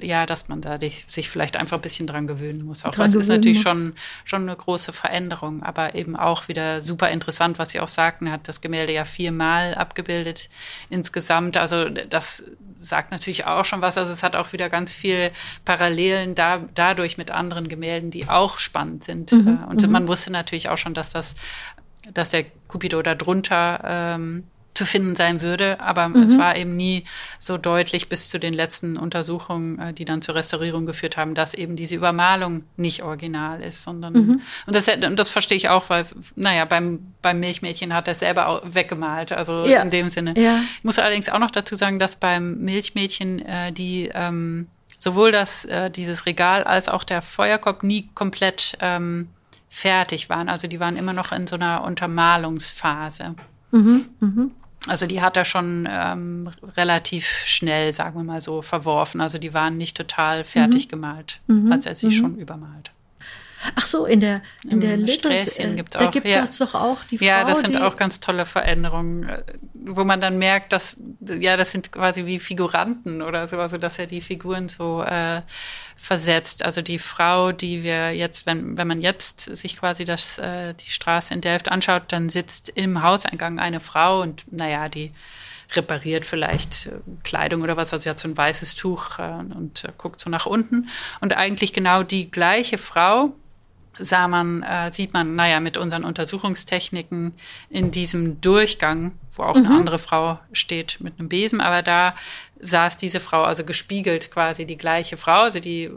ja, 0.00 0.26
dass 0.26 0.48
man 0.48 0.60
da 0.60 0.78
sich 0.80 1.28
vielleicht 1.28 1.56
einfach 1.56 1.78
ein 1.78 1.82
bisschen 1.82 2.06
dran 2.06 2.26
gewöhnen 2.26 2.64
muss. 2.64 2.84
Auch 2.84 2.92
das 2.92 3.14
ist 3.14 3.28
natürlich 3.28 3.60
schon, 3.60 3.94
schon 4.24 4.42
eine 4.42 4.56
große 4.56 4.92
Veränderung, 4.92 5.62
aber 5.62 5.94
eben 5.94 6.16
auch 6.16 6.48
wieder 6.48 6.82
super 6.82 7.10
interessant, 7.10 7.58
was 7.58 7.70
Sie 7.70 7.80
auch 7.80 7.88
sagten, 7.88 8.30
hat 8.30 8.48
das 8.48 8.60
Gemälde 8.60 8.92
ja 8.92 9.04
viermal 9.04 9.74
abgebildet 9.74 10.48
insgesamt. 10.90 11.56
Also 11.56 11.88
das 11.88 12.44
sagt 12.78 13.10
natürlich 13.10 13.46
auch 13.46 13.64
schon 13.64 13.80
was. 13.80 13.96
Also 13.96 14.12
es 14.12 14.22
hat 14.22 14.36
auch 14.36 14.52
wieder 14.52 14.68
ganz 14.68 14.92
viel 14.92 15.30
Parallelen 15.64 16.34
da, 16.34 16.60
dadurch 16.74 17.18
mit 17.18 17.30
anderen 17.30 17.68
Gemälden, 17.68 18.10
die 18.10 18.28
auch 18.28 18.58
spannend 18.58 19.04
sind. 19.04 19.32
Mhm, 19.32 19.60
äh, 19.62 19.70
und 19.70 19.82
mhm. 19.82 19.92
man 19.92 20.08
wusste 20.08 20.30
natürlich 20.32 20.68
auch 20.68 20.78
schon, 20.78 20.94
dass 20.94 21.10
das, 21.10 21.34
dass 22.12 22.30
der 22.30 22.44
Cupido 22.68 23.02
da 23.02 23.14
drunter 23.14 23.80
ähm, 23.84 24.44
zu 24.74 24.86
finden 24.86 25.16
sein 25.16 25.40
würde. 25.40 25.80
Aber 25.80 26.08
mhm. 26.08 26.22
es 26.22 26.38
war 26.38 26.56
eben 26.56 26.76
nie 26.76 27.04
so 27.38 27.58
deutlich 27.58 28.08
bis 28.08 28.28
zu 28.28 28.38
den 28.38 28.54
letzten 28.54 28.96
Untersuchungen, 28.96 29.78
äh, 29.78 29.92
die 29.92 30.04
dann 30.04 30.22
zur 30.22 30.34
Restaurierung 30.34 30.86
geführt 30.86 31.16
haben, 31.16 31.34
dass 31.34 31.54
eben 31.54 31.76
diese 31.76 31.94
Übermalung 31.94 32.64
nicht 32.76 33.02
original 33.02 33.62
ist, 33.62 33.82
sondern 33.82 34.12
mhm. 34.12 34.40
und 34.66 34.76
das 34.76 34.88
und 34.88 35.18
das 35.18 35.28
verstehe 35.28 35.56
ich 35.56 35.68
auch, 35.68 35.90
weil 35.90 36.06
naja 36.36 36.64
beim 36.64 37.00
beim 37.20 37.40
Milchmädchen 37.40 37.92
hat 37.94 38.08
er 38.08 38.14
selber 38.14 38.48
auch 38.48 38.62
weggemalt, 38.64 39.32
also 39.32 39.64
ja. 39.64 39.82
in 39.82 39.90
dem 39.90 40.08
Sinne. 40.08 40.34
Ja. 40.36 40.60
Ich 40.76 40.84
muss 40.84 40.98
allerdings 40.98 41.28
auch 41.28 41.38
noch 41.38 41.50
dazu 41.50 41.76
sagen, 41.76 41.98
dass 41.98 42.16
beim 42.16 42.58
Milchmädchen 42.58 43.40
äh, 43.40 43.72
die 43.72 44.10
ähm, 44.12 44.68
sowohl 44.98 45.32
das 45.32 45.64
äh, 45.64 45.90
dieses 45.90 46.26
Regal 46.26 46.64
als 46.64 46.88
auch 46.88 47.04
der 47.04 47.22
Feuerkorb 47.22 47.82
nie 47.82 48.08
komplett 48.14 48.76
ähm, 48.80 49.28
fertig 49.68 50.28
waren. 50.28 50.48
Also 50.48 50.68
die 50.68 50.80
waren 50.80 50.96
immer 50.96 51.12
noch 51.12 51.32
in 51.32 51.46
so 51.46 51.56
einer 51.56 51.82
Untermalungsphase. 51.82 53.34
Mhm, 53.72 54.08
mh. 54.20 54.50
Also 54.88 55.06
die 55.06 55.20
hat 55.20 55.36
er 55.36 55.44
schon 55.44 55.88
ähm, 55.90 56.48
relativ 56.76 57.26
schnell, 57.46 57.92
sagen 57.92 58.18
wir 58.18 58.24
mal 58.24 58.40
so, 58.40 58.62
verworfen. 58.62 59.20
Also 59.20 59.38
die 59.38 59.54
waren 59.54 59.76
nicht 59.76 59.96
total 59.96 60.44
fertig 60.44 60.86
mhm. 60.86 60.90
gemalt, 60.90 61.40
mhm. 61.46 61.70
als 61.70 61.86
er 61.86 61.94
sie 61.94 62.06
mhm. 62.06 62.12
schon 62.12 62.36
übermalt. 62.36 62.90
Ach 63.76 63.86
so, 63.86 64.06
in 64.06 64.20
der 64.20 64.42
in 64.68 64.80
der 64.80 64.96
Littles, 64.96 65.58
äh, 65.58 65.74
gibt's 65.74 65.96
da 65.96 66.06
gibt 66.06 66.26
es 66.26 66.58
ja. 66.58 66.66
doch 66.66 66.74
auch 66.74 67.04
die 67.04 67.18
Frau, 67.18 67.24
Ja, 67.24 67.44
das 67.44 67.60
sind 67.60 67.80
auch 67.80 67.96
ganz 67.96 68.18
tolle 68.20 68.44
Veränderungen, 68.44 69.28
äh, 69.28 69.42
wo 69.74 70.04
man 70.04 70.20
dann 70.20 70.38
merkt, 70.38 70.72
dass 70.72 70.96
ja, 71.20 71.56
das 71.56 71.70
sind 71.70 71.92
quasi 71.92 72.26
wie 72.26 72.38
Figuranten 72.38 73.22
oder 73.22 73.46
so, 73.46 73.58
also 73.58 73.78
dass 73.78 73.98
er 73.98 74.06
die 74.06 74.20
Figuren 74.20 74.68
so 74.68 75.02
äh, 75.02 75.42
versetzt. 75.96 76.64
Also 76.64 76.82
die 76.82 76.98
Frau, 76.98 77.52
die 77.52 77.82
wir 77.82 78.12
jetzt, 78.12 78.46
wenn 78.46 78.76
wenn 78.76 78.88
man 78.88 79.00
jetzt 79.00 79.40
sich 79.40 79.76
quasi 79.78 80.04
das 80.04 80.38
äh, 80.38 80.74
die 80.74 80.90
Straße 80.90 81.32
in 81.32 81.40
Delft 81.40 81.70
anschaut, 81.70 82.04
dann 82.08 82.28
sitzt 82.28 82.68
im 82.70 83.02
Hauseingang 83.02 83.60
eine 83.60 83.80
Frau 83.80 84.22
und 84.22 84.44
naja, 84.50 84.88
die 84.88 85.12
repariert 85.74 86.24
vielleicht 86.24 86.86
äh, 86.86 86.92
Kleidung 87.22 87.62
oder 87.62 87.76
was. 87.76 87.92
Also 87.92 88.04
sie 88.04 88.10
hat 88.10 88.18
so 88.18 88.28
ein 88.28 88.36
weißes 88.36 88.74
Tuch 88.74 89.18
äh, 89.18 89.22
und 89.22 89.84
guckt 89.98 90.20
so 90.20 90.30
nach 90.30 90.46
unten. 90.46 90.88
Und 91.20 91.36
eigentlich 91.36 91.72
genau 91.72 92.02
die 92.02 92.30
gleiche 92.30 92.78
Frau 92.78 93.32
sah 93.98 94.28
man, 94.28 94.62
äh, 94.62 94.90
sieht 94.90 95.12
man, 95.12 95.34
naja, 95.34 95.60
mit 95.60 95.76
unseren 95.76 96.04
Untersuchungstechniken 96.04 97.34
in 97.68 97.90
diesem 97.90 98.40
Durchgang, 98.40 99.12
wo 99.34 99.42
auch 99.42 99.54
mhm. 99.54 99.66
eine 99.66 99.74
andere 99.76 99.98
Frau 99.98 100.38
steht 100.52 100.98
mit 101.00 101.18
einem 101.18 101.28
Besen, 101.28 101.60
aber 101.60 101.82
da 101.82 102.14
saß 102.60 102.96
diese 102.96 103.20
Frau, 103.20 103.42
also 103.42 103.64
gespiegelt 103.64 104.30
quasi 104.30 104.64
die 104.64 104.78
gleiche 104.78 105.16
Frau, 105.16 105.42
also 105.42 105.60
die 105.60 105.90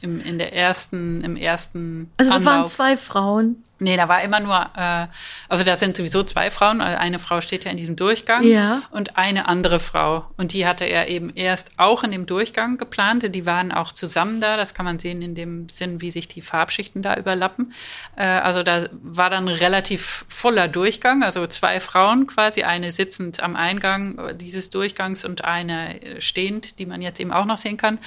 im, 0.00 0.20
in 0.20 0.38
der 0.38 0.52
ersten, 0.52 1.22
im 1.24 1.36
ersten. 1.36 2.10
Also 2.16 2.32
da 2.32 2.44
waren 2.44 2.66
zwei 2.66 2.96
Frauen. 2.96 3.62
Nee, 3.78 3.96
da 3.96 4.08
war 4.08 4.22
immer 4.22 4.40
nur, 4.40 4.70
äh, 4.76 5.06
also 5.48 5.64
da 5.64 5.76
sind 5.76 5.96
sowieso 5.96 6.22
zwei 6.22 6.50
Frauen. 6.50 6.80
Also 6.80 6.98
eine 6.98 7.18
Frau 7.18 7.40
steht 7.40 7.64
ja 7.64 7.70
in 7.70 7.76
diesem 7.76 7.96
Durchgang 7.96 8.42
ja. 8.42 8.82
und 8.90 9.16
eine 9.16 9.48
andere 9.48 9.78
Frau. 9.78 10.26
Und 10.36 10.52
die 10.52 10.66
hatte 10.66 10.84
er 10.84 11.08
eben 11.08 11.30
erst 11.34 11.72
auch 11.76 12.04
in 12.04 12.10
dem 12.10 12.26
Durchgang 12.26 12.78
geplant. 12.78 13.34
Die 13.34 13.46
waren 13.46 13.72
auch 13.72 13.92
zusammen 13.92 14.40
da. 14.40 14.56
Das 14.56 14.74
kann 14.74 14.84
man 14.84 14.98
sehen 14.98 15.22
in 15.22 15.34
dem 15.34 15.68
Sinn, 15.68 16.00
wie 16.00 16.10
sich 16.10 16.28
die 16.28 16.42
Farbschichten 16.42 17.02
da 17.02 17.16
überlappen. 17.16 17.72
Äh, 18.16 18.24
also 18.24 18.62
da 18.62 18.86
war 19.02 19.30
dann 19.30 19.48
relativ 19.48 20.24
voller 20.28 20.68
Durchgang. 20.68 21.22
Also 21.22 21.46
zwei 21.46 21.80
Frauen 21.80 22.26
quasi, 22.26 22.62
eine 22.62 22.92
sitzend 22.92 23.42
am 23.42 23.56
Eingang 23.56 24.36
dieses 24.38 24.70
Durchgangs 24.70 25.24
und 25.24 25.44
eine 25.44 26.00
stehend, 26.18 26.78
die 26.78 26.86
man 26.86 27.02
jetzt 27.02 27.20
eben 27.20 27.32
auch 27.32 27.44
noch 27.44 27.58
sehen 27.58 27.76
kann. 27.76 27.98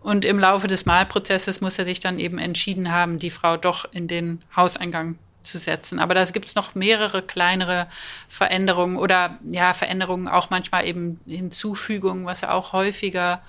Und 0.00 0.24
im 0.24 0.38
Laufe 0.38 0.66
des 0.66 0.86
Malprozesses 0.86 1.60
muss 1.60 1.78
er 1.78 1.84
sich 1.84 2.00
dann 2.00 2.18
eben 2.18 2.38
entschieden 2.38 2.90
haben, 2.90 3.18
die 3.18 3.30
Frau 3.30 3.56
doch 3.56 3.86
in 3.92 4.08
den 4.08 4.42
Hauseingang 4.54 5.16
zu 5.42 5.58
setzen. 5.58 5.98
Aber 5.98 6.14
da 6.14 6.24
gibt 6.24 6.46
es 6.46 6.54
noch 6.54 6.74
mehrere 6.74 7.22
kleinere 7.22 7.88
Veränderungen 8.28 8.96
oder 8.96 9.38
ja, 9.44 9.72
Veränderungen 9.72 10.28
auch 10.28 10.50
manchmal 10.50 10.86
eben 10.86 11.20
Hinzufügungen, 11.26 12.26
was 12.26 12.42
er 12.42 12.54
auch 12.54 12.72
häufiger 12.72 13.42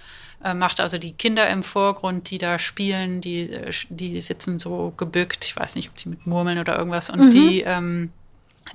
äh, 0.44 0.54
macht. 0.54 0.80
Also 0.80 0.98
die 0.98 1.14
Kinder 1.14 1.50
im 1.50 1.64
Vorgrund, 1.64 2.30
die 2.30 2.38
da 2.38 2.60
spielen, 2.60 3.22
die, 3.22 3.50
äh, 3.50 3.72
die 3.90 4.22
sitzen 4.22 4.60
so 4.60 4.94
gebückt. 4.98 5.46
Ich 5.46 5.56
weiß 5.56 5.76
nicht, 5.76 5.90
ob 5.90 6.00
sie 6.00 6.10
mit 6.10 6.28
Murmeln 6.28 6.60
oder 6.60 6.78
irgendwas. 6.78 7.10
Und 7.10 7.26
mhm. 7.26 7.30
die, 7.32 7.62
ähm, 7.62 8.12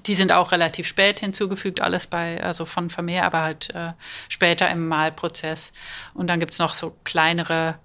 die 0.06 0.14
sind 0.14 0.32
auch 0.32 0.52
relativ 0.52 0.86
spät 0.86 1.20
hinzugefügt, 1.20 1.80
alles 1.80 2.06
bei, 2.06 2.42
also 2.42 2.64
von 2.64 2.90
Vermeer, 2.90 3.24
aber 3.24 3.42
halt 3.42 3.74
äh, 3.74 3.92
später 4.28 4.70
im 4.70 4.88
Malprozess. 4.88 5.72
Und 6.14 6.28
dann 6.28 6.40
gibt 6.40 6.52
es 6.52 6.58
noch 6.58 6.74
so 6.74 6.96
kleinere 7.04 7.76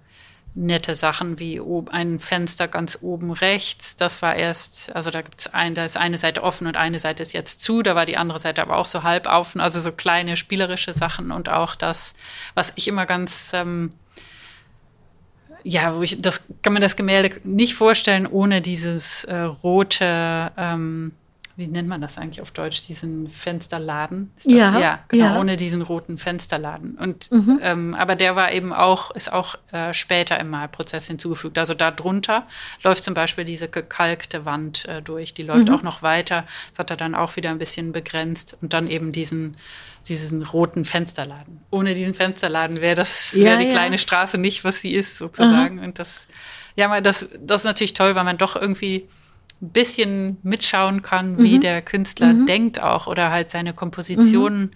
nette 0.54 0.94
Sachen 0.94 1.38
wie 1.38 1.60
ein 1.90 2.20
Fenster 2.20 2.68
ganz 2.68 2.98
oben 3.02 3.32
rechts. 3.32 3.96
Das 3.96 4.22
war 4.22 4.36
erst, 4.36 4.94
also 4.94 5.10
da 5.10 5.22
gibt's 5.22 5.48
ein, 5.48 5.74
da 5.74 5.84
ist 5.84 5.96
eine 5.96 6.18
Seite 6.18 6.42
offen 6.42 6.66
und 6.66 6.76
eine 6.76 6.98
Seite 6.98 7.22
ist 7.22 7.32
jetzt 7.32 7.62
zu. 7.62 7.82
Da 7.82 7.94
war 7.94 8.06
die 8.06 8.16
andere 8.16 8.38
Seite 8.38 8.62
aber 8.62 8.76
auch 8.76 8.86
so 8.86 9.02
halb 9.02 9.26
offen. 9.26 9.60
Also 9.60 9.80
so 9.80 9.92
kleine 9.92 10.36
spielerische 10.36 10.94
Sachen 10.94 11.30
und 11.30 11.48
auch 11.48 11.74
das, 11.74 12.14
was 12.54 12.72
ich 12.76 12.88
immer 12.88 13.06
ganz 13.06 13.52
ähm, 13.52 13.92
ja, 15.64 15.96
wo 15.96 16.02
ich, 16.02 16.20
das 16.20 16.44
kann 16.62 16.74
man 16.74 16.82
das 16.82 16.94
Gemälde 16.94 17.40
nicht 17.42 17.74
vorstellen 17.74 18.26
ohne 18.26 18.60
dieses 18.60 19.24
äh, 19.24 19.34
rote 19.34 20.52
ähm, 20.56 21.12
wie 21.56 21.68
nennt 21.68 21.88
man 21.88 22.00
das 22.00 22.18
eigentlich 22.18 22.40
auf 22.40 22.50
Deutsch, 22.50 22.86
diesen 22.86 23.28
Fensterladen? 23.28 24.32
Ja, 24.42 24.78
ja, 24.78 24.98
genau, 25.08 25.24
ja. 25.24 25.40
ohne 25.40 25.56
diesen 25.56 25.82
roten 25.82 26.18
Fensterladen. 26.18 26.96
Und 26.96 27.30
mhm. 27.30 27.60
ähm, 27.62 27.94
aber 27.94 28.16
der 28.16 28.34
war 28.34 28.52
eben 28.52 28.72
auch, 28.72 29.12
ist 29.12 29.32
auch 29.32 29.54
äh, 29.70 29.94
später 29.94 30.38
im 30.40 30.50
Malprozess 30.50 31.06
hinzugefügt. 31.06 31.56
Also 31.56 31.74
da 31.74 31.90
drunter 31.90 32.46
läuft 32.82 33.04
zum 33.04 33.14
Beispiel 33.14 33.44
diese 33.44 33.68
gekalkte 33.68 34.44
Wand 34.44 34.86
äh, 34.86 35.00
durch, 35.00 35.32
die 35.34 35.44
läuft 35.44 35.68
mhm. 35.68 35.74
auch 35.74 35.82
noch 35.82 36.02
weiter. 36.02 36.44
Das 36.70 36.80
hat 36.80 36.90
er 36.90 36.96
dann 36.96 37.14
auch 37.14 37.36
wieder 37.36 37.50
ein 37.50 37.58
bisschen 37.58 37.92
begrenzt 37.92 38.56
und 38.60 38.72
dann 38.72 38.88
eben 38.88 39.12
diesen 39.12 39.56
diesen 40.08 40.42
roten 40.42 40.84
Fensterladen. 40.84 41.60
Ohne 41.70 41.94
diesen 41.94 42.14
Fensterladen 42.14 42.80
wäre 42.80 42.94
das 42.94 43.34
wär 43.36 43.52
ja, 43.52 43.58
die 43.58 43.70
kleine 43.70 43.98
Straße 43.98 44.38
nicht, 44.38 44.64
was 44.64 44.80
sie 44.80 44.92
ist, 44.92 45.16
sozusagen. 45.16 45.76
Mhm. 45.76 45.84
Und 45.84 45.98
das, 45.98 46.26
ja, 46.76 46.88
mal 46.88 47.00
das, 47.00 47.28
das 47.40 47.62
ist 47.62 47.64
natürlich 47.64 47.94
toll, 47.94 48.14
weil 48.14 48.24
man 48.24 48.36
doch 48.36 48.54
irgendwie 48.54 49.08
ein 49.62 49.70
bisschen 49.70 50.38
mitschauen 50.42 51.02
kann, 51.02 51.38
wie 51.38 51.56
mhm. 51.56 51.60
der 51.60 51.82
Künstler 51.82 52.32
mhm. 52.32 52.46
denkt 52.46 52.80
auch 52.80 53.06
oder 53.06 53.30
halt 53.30 53.50
seine 53.50 53.72
Kompositionen 53.72 54.62
mhm. 54.62 54.70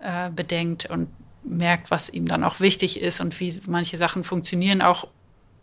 äh, 0.00 0.30
bedenkt 0.30 0.86
und 0.86 1.08
merkt, 1.42 1.90
was 1.90 2.08
ihm 2.08 2.26
dann 2.26 2.42
auch 2.42 2.60
wichtig 2.60 3.00
ist 3.00 3.20
und 3.20 3.38
wie 3.40 3.60
manche 3.66 3.96
Sachen 3.96 4.24
funktionieren, 4.24 4.80
auch 4.80 5.08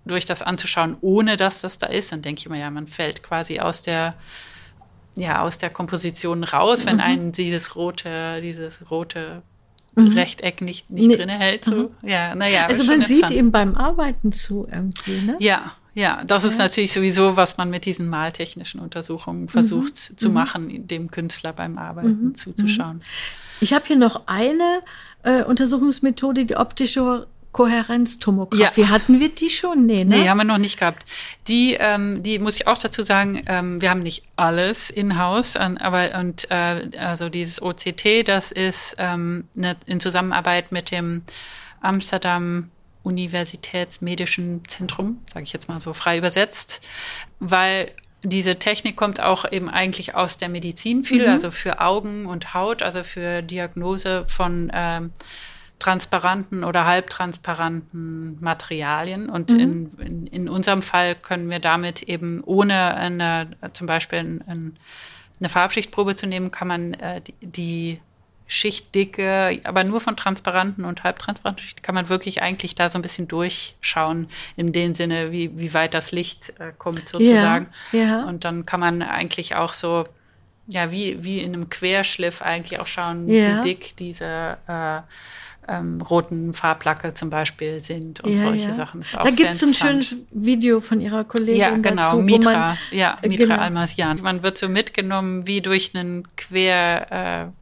durch 0.06 0.26
das 0.26 0.41
anzuschauen, 0.41 0.97
ohne 1.02 1.38
dass 1.38 1.62
das 1.62 1.78
da 1.78 1.88
ist, 1.88 2.12
dann 2.12 2.22
denke 2.22 2.39
ich 2.39 2.45
immer, 2.45 2.58
ja, 2.58 2.70
man 2.70 2.88
fällt 2.88 3.24
quasi 3.24 3.60
aus 3.60 3.82
der 3.82 4.16
ja, 5.16 5.41
aus 5.41 5.58
der 5.58 5.70
Komposition 5.70 6.43
raus, 6.43 6.86
wenn 6.86 6.95
mhm. 6.95 7.02
einen 7.02 7.32
dieses 7.32 7.76
rote, 7.76 8.39
dieses 8.41 8.89
rote 8.89 9.41
mhm. 9.95 10.14
Rechteck 10.14 10.62
nicht, 10.62 10.89
nicht 10.89 11.08
nee. 11.08 11.16
drin 11.16 11.30
hält. 11.30 11.66
So. 11.66 11.76
Mhm. 12.02 12.10
Ja, 12.10 12.36
naja. 12.36 12.68
Also 12.68 12.84
man 12.84 13.02
sieht 13.02 13.30
ihm 13.32 13.52
beim 13.52 13.76
Arbeiten 13.76 14.32
zu 14.32 14.68
irgendwie, 14.72 15.22
ne? 15.22 15.36
Ja, 15.39 15.74
ja, 15.93 16.23
das 16.25 16.45
ist 16.45 16.57
natürlich 16.57 16.93
sowieso, 16.93 17.35
was 17.35 17.57
man 17.57 17.69
mit 17.69 17.85
diesen 17.85 18.07
maltechnischen 18.07 18.79
Untersuchungen 18.79 19.49
versucht 19.49 20.11
mhm. 20.11 20.17
zu 20.17 20.29
mhm. 20.29 20.33
machen, 20.33 20.87
dem 20.87 21.11
Künstler 21.11 21.51
beim 21.51 21.77
Arbeiten 21.77 22.27
mhm. 22.27 22.35
zuzuschauen. 22.35 23.01
Ich 23.59 23.73
habe 23.73 23.85
hier 23.85 23.97
noch 23.97 24.27
eine 24.27 24.81
äh, 25.23 25.43
Untersuchungsmethode, 25.43 26.45
die 26.45 26.55
optische 26.55 27.27
Kohärenztomographie. 27.51 28.81
Ja. 28.81 28.89
Hatten 28.89 29.19
wir 29.19 29.29
die 29.29 29.49
schon? 29.49 29.85
Nee, 29.85 30.05
ne? 30.05 30.19
Nee, 30.19 30.29
haben 30.29 30.37
wir 30.37 30.45
noch 30.45 30.57
nicht 30.57 30.79
gehabt. 30.79 31.05
Die, 31.47 31.75
ähm, 31.77 32.23
die 32.23 32.39
muss 32.39 32.55
ich 32.55 32.67
auch 32.67 32.77
dazu 32.77 33.03
sagen, 33.03 33.43
ähm, 33.47 33.81
wir 33.81 33.89
haben 33.89 34.03
nicht 34.03 34.23
alles 34.37 34.89
in-house, 34.89 35.57
aber 35.57 36.17
und 36.19 36.49
äh, 36.49 36.89
also 36.97 37.27
dieses 37.27 37.61
OCT, 37.61 38.27
das 38.27 38.51
ist 38.51 38.95
ähm, 38.97 39.45
ne, 39.53 39.75
in 39.85 39.99
Zusammenarbeit 39.99 40.71
mit 40.71 40.91
dem 40.91 41.23
Amsterdam 41.81 42.69
Universitätsmedischen 43.04 44.62
Zentrum, 44.68 45.22
sage 45.34 45.43
ich 45.43 45.54
jetzt 45.54 45.70
mal 45.70 45.80
so 45.80 45.93
frei 45.93 46.18
übersetzt, 46.18 46.88
weil 47.39 47.91
diese 48.24 48.58
Technik 48.58 48.95
kommt 48.95 49.20
auch 49.20 49.52
eben 49.52 49.70
eigentlich 49.70 50.16
aus 50.16 50.38
der 50.38 50.49
Medizin 50.49 51.04
viel, 51.04 51.24
mhm. 51.24 51.32
also 51.32 51.52
für 51.52 51.82
Augen 51.82 52.28
und 52.28 52.54
Haut, 52.54 52.84
also 52.84 53.04
für 53.04 53.41
Diagnose 53.41 54.26
von 54.28 54.72
ähm, 54.74 55.12
transparenten 55.80 56.64
oder 56.64 56.86
halbtransparenten 56.86 58.38
Materialien. 58.39 59.30
Und 59.30 59.52
mhm. 59.52 59.60
in, 59.60 59.91
in, 59.97 60.28
in, 60.28 60.49
unserem 60.49 60.84
Fall 60.84 61.16
können 61.16 61.49
wir 61.49 61.60
damit 61.60 62.04
eben 62.04 62.43
ohne 62.45 62.93
eine, 62.93 63.49
zum 63.74 63.88
Beispiel 63.88 64.20
ein, 64.20 64.78
eine 65.39 65.49
Farbschichtprobe 65.49 66.16
zu 66.16 66.28
nehmen, 66.28 66.52
kann 66.52 66.68
man 66.68 66.93
äh, 66.93 67.22
die, 67.22 67.34
die 67.41 67.99
Schichtdicke, 68.54 69.62
aber 69.64 69.86
nur 69.86 70.02
von 70.02 70.18
transparenten 70.18 70.84
und 70.84 71.06
halbtransparenten 71.06 71.64
Schicht 71.64 71.84
kann 71.84 71.95
man 71.95 72.10
wirklich 72.10 72.41
eigentlich 72.41 72.76
da 72.76 72.89
so 72.89 72.99
ein 72.99 73.02
bisschen 73.02 73.30
durchschauen, 73.30 74.28
in 74.58 74.74
dem 74.74 74.93
Sinne, 74.93 75.32
wie, 75.32 75.58
wie 75.58 75.74
weit 75.74 75.93
das 75.93 76.12
Licht 76.12 76.49
äh, 76.60 76.74
kommt 76.78 77.08
sozusagen. 77.08 77.70
Ja, 77.93 77.99
ja. 77.99 78.26
Und 78.26 78.43
dann 78.43 78.66
kann 78.66 78.82
man 78.82 79.04
eigentlich 79.04 79.56
auch 79.56 79.72
so, 79.72 80.04
ja, 80.68 80.91
wie, 80.91 81.24
wie 81.24 81.39
in 81.39 81.54
einem 81.54 81.70
Querschliff 81.70 82.41
eigentlich 82.41 82.82
auch 82.82 82.88
schauen, 82.88 83.30
ja. 83.30 83.60
wie 83.60 83.70
dick 83.70 83.95
diese 83.95 84.58
äh, 84.68 84.99
ähm, 85.70 86.02
roten 86.02 86.54
Farblacke 86.54 87.14
zum 87.14 87.30
Beispiel 87.30 87.80
sind 87.80 88.20
und 88.20 88.34
ja, 88.34 88.39
solche 88.39 88.68
ja. 88.68 88.74
Sachen. 88.74 89.02
da 89.14 89.30
gibt 89.30 89.52
es 89.52 89.64
ein 89.64 89.74
schönes 89.74 90.18
Video 90.32 90.82
von 90.82 90.99
ihrer 90.99 91.24
Kollegin 91.24 91.56
ja, 91.58 91.78
genau, 91.78 92.02
dazu, 92.02 92.18
Mitra, 92.18 92.52
man, 92.52 92.78
ja, 92.91 93.18
Mitra 93.22 93.45
genau. 93.45 93.60
Almasian. 93.60 94.20
Man 94.22 94.43
wird 94.43 94.58
so 94.58 94.68
mitgenommen 94.68 95.47
wie 95.47 95.62
durch 95.62 95.95
einen 95.95 96.28
Quer, 96.36 97.54
äh, 97.54 97.61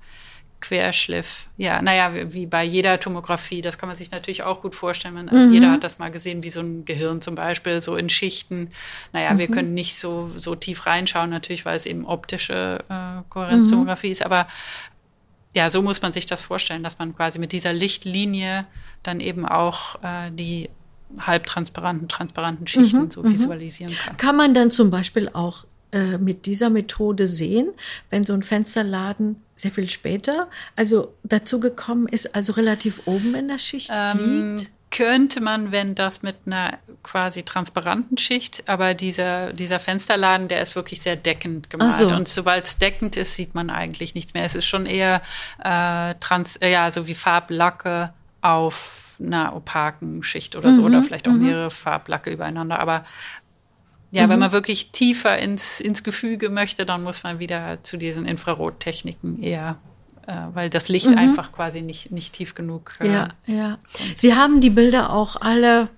Querschliff. 0.61 1.47
Ja, 1.57 1.81
naja, 1.81 2.13
wie, 2.13 2.33
wie, 2.33 2.45
bei 2.45 2.63
jeder 2.63 2.99
Tomographie, 2.99 3.61
das 3.61 3.77
kann 3.77 3.87
man 3.87 3.95
sich 3.95 4.11
natürlich 4.11 4.43
auch 4.43 4.61
gut 4.61 4.75
vorstellen. 4.75 5.13
Man, 5.13 5.25
mhm. 5.25 5.53
Jeder 5.53 5.71
hat 5.71 5.83
das 5.83 5.99
mal 5.99 6.11
gesehen, 6.11 6.43
wie 6.43 6.49
so 6.49 6.59
ein 6.59 6.85
Gehirn 6.85 7.21
zum 7.21 7.35
Beispiel, 7.35 7.81
so 7.81 7.95
in 7.95 8.09
Schichten. 8.09 8.69
Naja, 9.13 9.33
mhm. 9.33 9.37
wir 9.37 9.47
können 9.47 9.73
nicht 9.73 9.95
so, 9.95 10.31
so 10.37 10.55
tief 10.55 10.85
reinschauen, 10.85 11.29
natürlich, 11.29 11.65
weil 11.65 11.75
es 11.75 11.85
eben 11.85 12.05
optische 12.05 12.83
äh, 12.89 13.21
Kohärenztomographie 13.29 14.07
mhm. 14.07 14.11
ist, 14.11 14.25
aber 14.25 14.47
ja, 15.55 15.69
so 15.69 15.81
muss 15.81 16.01
man 16.01 16.11
sich 16.11 16.25
das 16.25 16.41
vorstellen, 16.41 16.83
dass 16.83 16.99
man 16.99 17.15
quasi 17.15 17.39
mit 17.39 17.51
dieser 17.51 17.73
Lichtlinie 17.73 18.67
dann 19.01 19.19
eben 19.19 19.47
auch 19.47 19.95
äh, 20.03 20.31
die 20.31 20.69
halbtransparenten, 21.17 22.07
transparenten 22.07 22.67
Schichten 22.67 23.05
mhm, 23.05 23.11
so 23.11 23.23
mhm. 23.23 23.33
visualisieren 23.33 23.95
kann. 23.95 24.17
Kann 24.17 24.35
man 24.35 24.53
dann 24.53 24.69
zum 24.69 24.91
Beispiel 24.91 25.29
auch 25.33 25.65
äh, 25.91 26.19
mit 26.19 26.45
dieser 26.45 26.69
Methode 26.69 27.25
sehen, 27.25 27.69
wenn 28.11 28.23
so 28.23 28.33
ein 28.33 28.43
Fensterladen 28.43 29.37
sehr 29.61 29.71
viel 29.71 29.89
später, 29.89 30.47
also 30.75 31.13
dazu 31.23 31.59
gekommen 31.59 32.07
ist, 32.07 32.35
also 32.35 32.53
relativ 32.53 33.01
oben 33.05 33.35
in 33.35 33.47
der 33.47 33.57
Schicht 33.57 33.91
ähm, 33.93 34.57
liegt? 34.57 34.71
könnte 34.91 35.41
man, 35.41 35.71
wenn 35.71 35.93
das 35.95 36.23
mit 36.23 36.35
einer 36.45 36.79
quasi 37.03 37.43
transparenten 37.43 38.17
Schicht, 38.17 38.63
aber 38.67 38.93
dieser, 38.93 39.53
dieser 39.53 39.79
Fensterladen, 39.79 40.47
der 40.47 40.61
ist 40.61 40.75
wirklich 40.75 41.01
sehr 41.01 41.15
deckend 41.15 41.69
gemalt. 41.69 41.93
So. 41.93 42.07
Und 42.07 42.27
sobald 42.27 42.65
es 42.65 42.77
deckend 42.77 43.15
ist, 43.15 43.35
sieht 43.35 43.53
man 43.53 43.69
eigentlich 43.69 44.15
nichts 44.15 44.33
mehr. 44.33 44.45
Es 44.45 44.55
ist 44.55 44.65
schon 44.65 44.85
eher 44.85 45.21
äh, 45.63 46.15
trans, 46.19 46.55
äh, 46.57 46.71
ja, 46.71 46.89
so 46.91 47.07
wie 47.07 47.13
Farblacke 47.13 48.13
auf 48.41 49.17
einer 49.21 49.55
opaken 49.55 50.23
Schicht 50.23 50.55
oder 50.55 50.73
so, 50.73 50.81
mhm, 50.81 50.87
oder 50.87 51.03
vielleicht 51.03 51.27
auch 51.27 51.33
mhm. 51.33 51.45
mehrere 51.45 51.71
Farblacke 51.71 52.31
übereinander. 52.31 52.79
Aber 52.79 53.05
ja, 54.11 54.25
mhm. 54.25 54.31
wenn 54.31 54.39
man 54.39 54.51
wirklich 54.51 54.91
tiefer 54.91 55.37
ins, 55.37 55.79
ins 55.79 56.03
Gefüge 56.03 56.49
möchte, 56.49 56.85
dann 56.85 57.03
muss 57.03 57.23
man 57.23 57.39
wieder 57.39 57.79
zu 57.83 57.97
diesen 57.97 58.25
Infrarottechniken 58.25 59.41
eher 59.43 59.77
äh, 60.27 60.33
weil 60.53 60.69
das 60.69 60.89
Licht 60.89 61.09
mhm. 61.09 61.17
einfach 61.17 61.51
quasi 61.51 61.81
nicht, 61.81 62.11
nicht 62.11 62.33
tief 62.33 62.53
genug. 62.53 62.91
Äh, 62.99 63.11
ja, 63.11 63.29
ja. 63.47 63.79
Sie 64.15 64.35
haben 64.35 64.61
die 64.61 64.69
Bilder 64.69 65.11
auch 65.11 65.35
alle 65.37 65.89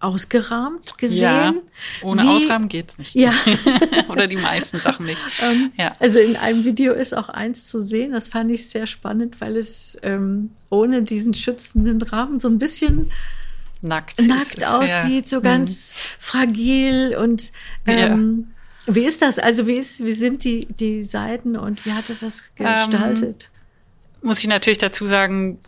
ausgerahmt 0.00 0.98
gesehen. 0.98 1.22
Ja, 1.22 1.54
ohne 2.02 2.22
Wie, 2.22 2.28
Ausrahmen 2.28 2.68
es 2.70 2.98
nicht. 2.98 3.14
Ja. 3.14 3.32
Oder 4.08 4.26
die 4.26 4.36
meisten 4.36 4.78
Sachen 4.78 5.06
nicht. 5.06 5.22
Ähm, 5.42 5.72
ja. 5.76 5.92
Also 6.00 6.18
in 6.18 6.36
einem 6.36 6.64
Video 6.64 6.94
ist 6.94 7.14
auch 7.14 7.28
eins 7.28 7.66
zu 7.66 7.80
sehen, 7.80 8.12
das 8.12 8.28
fand 8.28 8.50
ich 8.50 8.68
sehr 8.68 8.86
spannend, 8.86 9.40
weil 9.40 9.56
es 9.56 9.98
ähm, 10.02 10.50
ohne 10.70 11.02
diesen 11.02 11.34
schützenden 11.34 12.00
Rahmen 12.00 12.40
so 12.40 12.48
ein 12.48 12.58
bisschen 12.58 13.12
nackt, 13.86 14.20
nackt 14.20 14.56
ist, 14.56 14.66
aussieht, 14.66 15.24
ja. 15.24 15.28
so 15.28 15.40
ganz 15.40 15.92
hm. 15.92 15.98
fragil 16.20 17.16
und 17.16 17.52
ähm, 17.86 18.48
ja. 18.86 18.94
wie 18.94 19.04
ist 19.04 19.22
das? 19.22 19.38
Also 19.38 19.66
wie, 19.66 19.76
ist, 19.76 20.04
wie 20.04 20.12
sind 20.12 20.44
die, 20.44 20.66
die 20.66 21.04
Seiten 21.04 21.56
und 21.56 21.86
wie 21.86 21.92
hat 21.92 22.10
er 22.10 22.16
das 22.16 22.50
ähm, 22.58 22.66
gestaltet? 22.66 23.50
muss 24.22 24.40
ich 24.40 24.48
natürlich 24.48 24.78
dazu 24.78 25.06
sagen, 25.06 25.58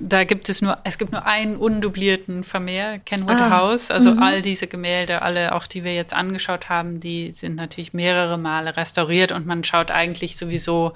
da 0.00 0.24
gibt 0.24 0.48
es 0.48 0.62
nur, 0.62 0.76
es 0.84 0.98
gibt 0.98 1.12
nur 1.12 1.26
einen 1.26 1.56
undublierten 1.56 2.44
Vermehr, 2.44 2.98
Kenwood 2.98 3.36
ah, 3.36 3.50
House. 3.50 3.90
Also 3.90 4.10
-hmm. 4.10 4.22
all 4.22 4.42
diese 4.42 4.66
Gemälde, 4.66 5.22
alle 5.22 5.54
auch 5.54 5.66
die 5.66 5.84
wir 5.84 5.94
jetzt 5.94 6.14
angeschaut 6.14 6.68
haben, 6.68 7.00
die 7.00 7.32
sind 7.32 7.56
natürlich 7.56 7.92
mehrere 7.92 8.38
Male 8.38 8.76
restauriert 8.76 9.32
und 9.32 9.46
man 9.46 9.64
schaut 9.64 9.90
eigentlich 9.90 10.36
sowieso 10.36 10.92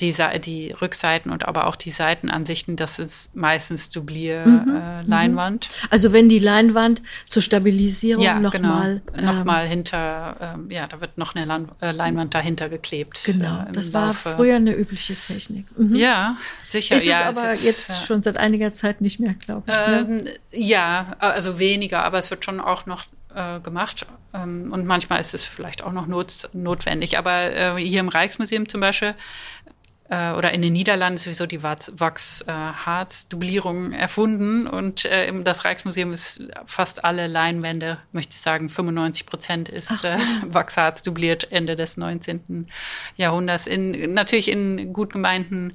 die, 0.00 0.14
die 0.44 0.72
Rückseiten 0.72 1.30
und 1.30 1.46
aber 1.46 1.66
auch 1.66 1.76
die 1.76 1.90
Seitenansichten. 1.90 2.76
Das 2.76 2.98
ist 2.98 3.34
meistens 3.34 3.90
Dublier-Leinwand. 3.90 5.68
Mhm. 5.68 5.74
Äh, 5.74 5.84
mhm. 5.84 5.88
also 5.90 6.12
wenn 6.12 6.28
die 6.28 6.38
Leinwand 6.38 7.02
zur 7.26 7.42
Stabilisierung 7.42 8.24
ja, 8.24 8.38
nochmal. 8.38 9.02
Genau. 9.12 9.18
Ähm, 9.18 9.36
nochmal 9.36 9.66
hinter, 9.66 10.56
äh, 10.70 10.74
ja, 10.74 10.86
da 10.86 11.00
wird 11.00 11.18
noch 11.18 11.34
eine 11.34 11.44
Lan 11.44 11.68
äh, 11.80 11.92
Leinwand 11.92 12.34
dahinter 12.34 12.68
geklebt. 12.68 13.22
Genau, 13.24 13.62
äh, 13.62 13.72
das 13.72 13.92
war 13.92 14.08
Laufe. 14.08 14.30
früher 14.30 14.56
eine 14.56 14.74
übliche 14.74 15.14
Technik. 15.14 15.66
Mhm. 15.76 15.96
Ja, 15.96 16.36
sicher. 16.62 16.96
Ist 16.96 17.06
ja, 17.06 17.30
es 17.30 17.38
aber 17.38 17.50
es 17.50 17.64
ist, 17.64 17.88
jetzt 17.88 18.06
schon 18.06 18.22
seit 18.22 18.35
einiger 18.36 18.72
Zeit 18.72 19.00
nicht 19.00 19.20
mehr, 19.20 19.34
glaube 19.34 19.64
ich. 19.66 19.74
Ne? 19.74 20.06
Ähm, 20.08 20.28
ja, 20.52 21.16
also 21.18 21.58
weniger, 21.58 22.04
aber 22.04 22.18
es 22.18 22.30
wird 22.30 22.44
schon 22.44 22.60
auch 22.60 22.86
noch 22.86 23.04
äh, 23.34 23.60
gemacht. 23.60 24.06
Ähm, 24.34 24.70
und 24.72 24.86
manchmal 24.86 25.20
ist 25.20 25.34
es 25.34 25.44
vielleicht 25.44 25.82
auch 25.82 25.92
noch 25.92 26.06
not, 26.06 26.48
notwendig. 26.52 27.18
Aber 27.18 27.52
äh, 27.52 27.76
hier 27.76 28.00
im 28.00 28.08
Rijksmuseum 28.08 28.68
zum 28.68 28.80
Beispiel 28.80 29.14
äh, 30.08 30.32
oder 30.32 30.52
in 30.52 30.62
den 30.62 30.72
Niederlanden 30.72 31.16
ist 31.16 31.24
sowieso 31.24 31.46
die 31.46 31.62
Wachs-Harz-Dublierung 31.62 33.92
erfunden. 33.92 34.66
Und 34.66 35.04
äh, 35.04 35.30
das 35.42 35.64
Rijksmuseum 35.64 36.12
ist 36.12 36.42
fast 36.64 37.04
alle 37.04 37.26
Leinwände, 37.26 37.98
möchte 38.12 38.34
ich 38.34 38.40
sagen, 38.40 38.68
95 38.68 39.26
Prozent 39.26 39.68
ist 39.68 39.88
so. 39.88 40.06
äh, 40.08 40.16
Wachs-Harz 40.46 41.02
dubliert 41.02 41.50
Ende 41.50 41.74
des 41.76 41.96
19. 41.96 42.68
Jahrhunderts. 43.16 43.66
In, 43.66 44.14
natürlich 44.14 44.48
in 44.50 44.92
gut 44.92 45.12
gemeinten 45.12 45.74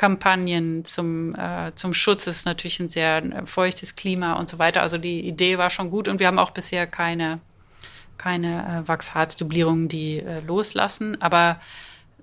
Kampagnen 0.00 0.86
zum, 0.86 1.34
äh, 1.34 1.72
zum 1.74 1.92
Schutz 1.92 2.26
ist 2.26 2.46
natürlich 2.46 2.80
ein 2.80 2.88
sehr 2.88 3.18
äh, 3.22 3.44
feuchtes 3.44 3.96
Klima 3.96 4.32
und 4.32 4.48
so 4.48 4.58
weiter. 4.58 4.80
Also 4.80 4.96
die 4.96 5.20
Idee 5.20 5.58
war 5.58 5.68
schon 5.68 5.90
gut 5.90 6.08
und 6.08 6.20
wir 6.20 6.26
haben 6.26 6.38
auch 6.38 6.52
bisher 6.52 6.86
keine, 6.86 7.38
keine 8.16 8.82
äh, 8.84 8.88
Wachsharzdubblierungen, 8.88 9.88
die 9.88 10.20
äh, 10.20 10.40
loslassen. 10.40 11.20
Aber 11.20 11.60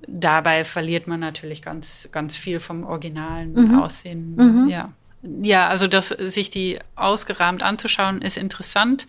dabei 0.07 0.63
verliert 0.63 1.05
man 1.05 1.19
natürlich 1.19 1.61
ganz, 1.61 2.09
ganz 2.11 2.35
viel 2.35 2.59
vom 2.59 2.83
originalen 2.83 3.53
mhm. 3.53 3.79
Aussehen. 3.79 4.35
Mhm. 4.35 4.69
Ja. 4.69 4.91
ja, 5.21 5.67
also 5.67 5.85
das, 5.85 6.07
sich 6.09 6.49
die 6.49 6.79
ausgerahmt 6.95 7.61
anzuschauen, 7.61 8.23
ist 8.23 8.37
interessant. 8.37 9.05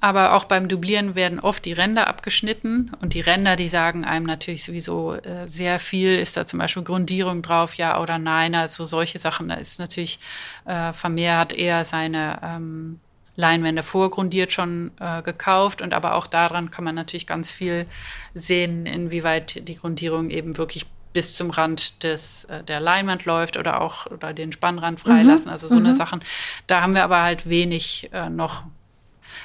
Aber 0.00 0.34
auch 0.34 0.44
beim 0.44 0.68
Dublieren 0.68 1.14
werden 1.14 1.40
oft 1.40 1.64
die 1.64 1.74
Ränder 1.74 2.06
abgeschnitten 2.06 2.90
und 3.02 3.12
die 3.12 3.20
Ränder, 3.20 3.56
die 3.56 3.68
sagen 3.68 4.04
einem 4.04 4.24
natürlich 4.24 4.64
sowieso 4.64 5.14
äh, 5.14 5.46
sehr 5.46 5.78
viel. 5.78 6.14
Ist 6.14 6.38
da 6.38 6.46
zum 6.46 6.58
Beispiel 6.58 6.82
Grundierung 6.82 7.42
drauf, 7.42 7.74
ja 7.74 8.00
oder 8.00 8.18
nein? 8.18 8.54
Also 8.54 8.86
solche 8.86 9.18
Sachen. 9.18 9.48
Da 9.48 9.56
ist 9.56 9.78
natürlich 9.78 10.18
äh, 10.64 10.94
Vermeer 10.94 11.36
hat 11.36 11.52
eher 11.52 11.84
seine 11.84 12.40
ähm, 12.42 13.00
Leinwände 13.36 13.82
vorgrundiert 13.82 14.52
schon 14.52 14.92
äh, 15.00 15.22
gekauft 15.22 15.82
und 15.82 15.92
aber 15.92 16.14
auch 16.14 16.26
daran 16.26 16.70
kann 16.70 16.84
man 16.84 16.94
natürlich 16.94 17.26
ganz 17.26 17.52
viel 17.52 17.86
sehen, 18.34 18.86
inwieweit 18.86 19.68
die 19.68 19.76
Grundierung 19.76 20.30
eben 20.30 20.56
wirklich 20.56 20.86
bis 21.12 21.34
zum 21.34 21.50
Rand 21.50 22.04
des, 22.04 22.44
äh, 22.44 22.62
der 22.62 22.80
Leinwand 22.80 23.24
läuft 23.24 23.56
oder 23.56 23.80
auch 23.80 24.06
oder 24.06 24.32
den 24.32 24.52
Spannrand 24.52 25.00
freilassen, 25.00 25.48
mhm. 25.48 25.52
also 25.52 25.68
so 25.68 25.74
mhm. 25.74 25.86
eine 25.86 25.94
Sachen. 25.94 26.20
Da 26.66 26.82
haben 26.82 26.94
wir 26.94 27.04
aber 27.04 27.22
halt 27.22 27.48
wenig 27.48 28.10
äh, 28.12 28.30
noch 28.30 28.64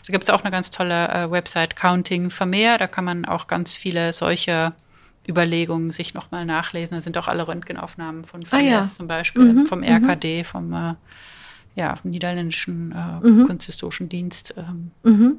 Da 0.07 0.11
gibt 0.11 0.23
es 0.25 0.29
auch 0.29 0.41
eine 0.43 0.51
ganz 0.51 0.69
tolle 0.71 1.07
äh, 1.09 1.31
Website, 1.31 1.75
Counting 1.75 2.29
Vermehr. 2.29 2.77
Da 2.77 2.87
kann 2.87 3.05
man 3.05 3.25
auch 3.25 3.47
ganz 3.47 3.73
viele 3.73 4.13
solche 4.13 4.73
Überlegungen 5.27 5.91
sich 5.91 6.13
nochmal 6.13 6.45
nachlesen. 6.45 6.95
Da 6.97 7.01
sind 7.01 7.17
auch 7.17 7.27
alle 7.27 7.47
Röntgenaufnahmen 7.47 8.25
von 8.25 8.41
Ah, 8.51 8.59
ja. 8.59 8.83
zum 8.83 9.07
Beispiel, 9.07 9.51
Mhm, 9.53 9.65
vom 9.67 9.79
mhm. 9.79 9.85
RKD, 9.85 10.43
vom 10.43 10.71
äh, 10.73 10.93
ja, 11.75 11.95
vom 11.95 12.11
niederländischen 12.11 12.91
äh, 12.93 13.27
Mhm. 13.27 13.47
Kunsthistorischen 13.47 14.07
Dienst. 14.07 14.53
Ähm, 14.57 14.91
Mhm. 15.03 15.37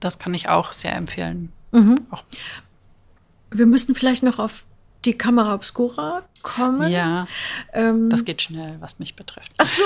das 0.00 0.18
kann 0.18 0.32
ich 0.34 0.48
auch 0.48 0.72
sehr 0.72 0.96
empfehlen. 0.96 1.52
Mhm. 1.72 2.00
Auch. 2.10 2.24
Wir 3.50 3.66
müssen 3.66 3.94
vielleicht 3.94 4.22
noch 4.22 4.38
auf 4.38 4.64
die 5.04 5.16
Kamera 5.16 5.54
Obscura 5.54 6.22
kommen. 6.42 6.90
Ja, 6.90 7.26
Ähm, 7.72 8.10
das 8.10 8.24
geht 8.24 8.42
schnell, 8.42 8.76
was 8.80 8.98
mich 8.98 9.16
betrifft. 9.16 9.52
ach 9.58 9.68
so. 9.68 9.82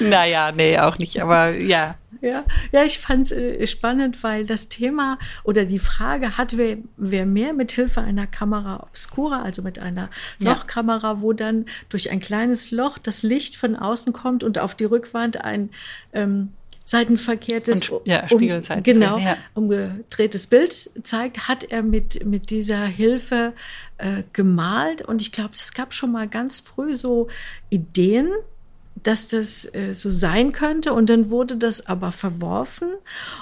naja, 0.00 0.52
nee, 0.52 0.78
auch 0.78 0.98
nicht, 0.98 1.20
aber 1.22 1.50
ja. 1.50 1.96
Ja, 2.20 2.44
ja 2.72 2.84
ich 2.84 2.98
fand 2.98 3.30
es 3.30 3.32
äh, 3.32 3.66
spannend, 3.66 4.22
weil 4.22 4.46
das 4.46 4.68
Thema 4.68 5.18
oder 5.42 5.64
die 5.66 5.78
Frage 5.78 6.38
hat, 6.38 6.56
wer, 6.56 6.78
wer 6.96 7.26
mehr 7.26 7.52
mit 7.52 7.72
Hilfe 7.72 8.00
einer 8.00 8.26
Kamera 8.26 8.82
obscura, 8.82 9.42
also 9.42 9.62
mit 9.62 9.78
einer 9.78 10.08
Ja. 10.38 10.52
Lochkamera, 10.52 11.20
wo 11.20 11.32
dann 11.32 11.66
durch 11.90 12.10
ein 12.10 12.20
kleines 12.20 12.70
Loch 12.70 12.96
das 12.98 13.22
Licht 13.22 13.56
von 13.56 13.76
außen 13.76 14.12
kommt 14.12 14.42
und 14.42 14.58
auf 14.58 14.74
die 14.74 14.84
Rückwand 14.84 15.44
ein 15.44 15.70
ähm, 16.14 16.52
seitenverkehrtes, 16.84 17.88
Und- 17.88 18.06
ja, 18.06 18.26
um, 18.30 18.38
genau, 18.82 19.18
ja. 19.18 19.36
umgedrehtes 19.54 20.46
Bild 20.46 20.90
zeigt, 21.02 21.48
hat 21.48 21.64
er 21.64 21.82
mit, 21.82 22.24
mit 22.26 22.50
dieser 22.50 22.84
Hilfe 22.84 23.54
äh, 23.98 24.22
gemalt. 24.32 25.02
Und 25.02 25.22
ich 25.22 25.32
glaube, 25.32 25.50
es 25.54 25.72
gab 25.72 25.94
schon 25.94 26.12
mal 26.12 26.28
ganz 26.28 26.60
früh 26.60 26.94
so 26.94 27.28
Ideen, 27.70 28.28
dass 29.02 29.28
das 29.28 29.72
äh, 29.74 29.92
so 29.92 30.10
sein 30.10 30.52
könnte. 30.52 30.92
Und 30.92 31.10
dann 31.10 31.30
wurde 31.30 31.56
das 31.56 31.86
aber 31.86 32.12
verworfen. 32.12 32.88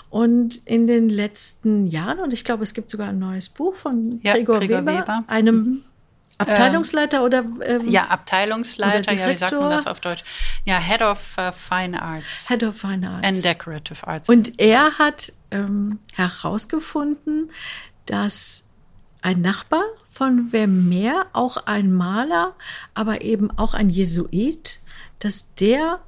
Und 0.09 0.63
in 0.65 0.87
den 0.87 1.09
letzten 1.09 1.87
Jahren, 1.89 2.21
und 2.21 2.33
ich 2.33 2.45
glaube, 2.45 2.63
es 2.63 2.75
gibt 2.75 2.91
sogar 2.91 3.09
ein 3.09 3.19
neues 3.19 3.49
Buch 3.49 3.75
von 3.75 4.21
Ja, 4.23 4.35
Gregor, 4.35 4.61
Gregor 4.61 4.81
Weber, 4.83 4.93
Weber. 5.03 5.21
Mhm. 5.21 5.25
einem 5.29 5.83
Abteilungsleiter 6.39 7.25
oder 7.25 7.45
ähm, 7.65 7.89
Ja, 7.89 8.07
Abteilungsleiter, 8.09 9.15
ja, 9.15 9.29
wie 9.29 9.37
sagt 9.37 9.53
man 9.53 9.71
das 9.71 9.87
auf 9.87 10.01
Deutsch? 10.01 10.25
Ja, 10.65 10.79
Head 10.79 11.03
of 11.03 11.37
uh, 11.39 11.53
Fine 11.53 12.01
Arts 12.03 12.49
Head 12.49 12.63
of 12.65 12.77
Fine 12.77 13.09
Arts. 13.09 13.27
and 13.27 13.45
Decorative 13.45 14.07
Arts. 14.07 14.29
Und 14.29 14.59
er 14.59 14.99
hat 14.99 15.33
ähm, 15.51 15.99
herausgefunden, 16.15 17.51
dass 18.07 18.69
ein 19.23 19.41
Nachbar 19.41 19.85
von 20.11 20.49
Vermeer, 20.49 21.23
auch 21.33 21.57
ein 21.67 21.93
Maler, 21.93 22.55
aber 22.95 23.23
eben 23.23 23.51
auch 23.57 23.75
ein 23.75 23.89
Jesuit, 23.89 24.81
dass 25.21 25.55
der 25.55 26.01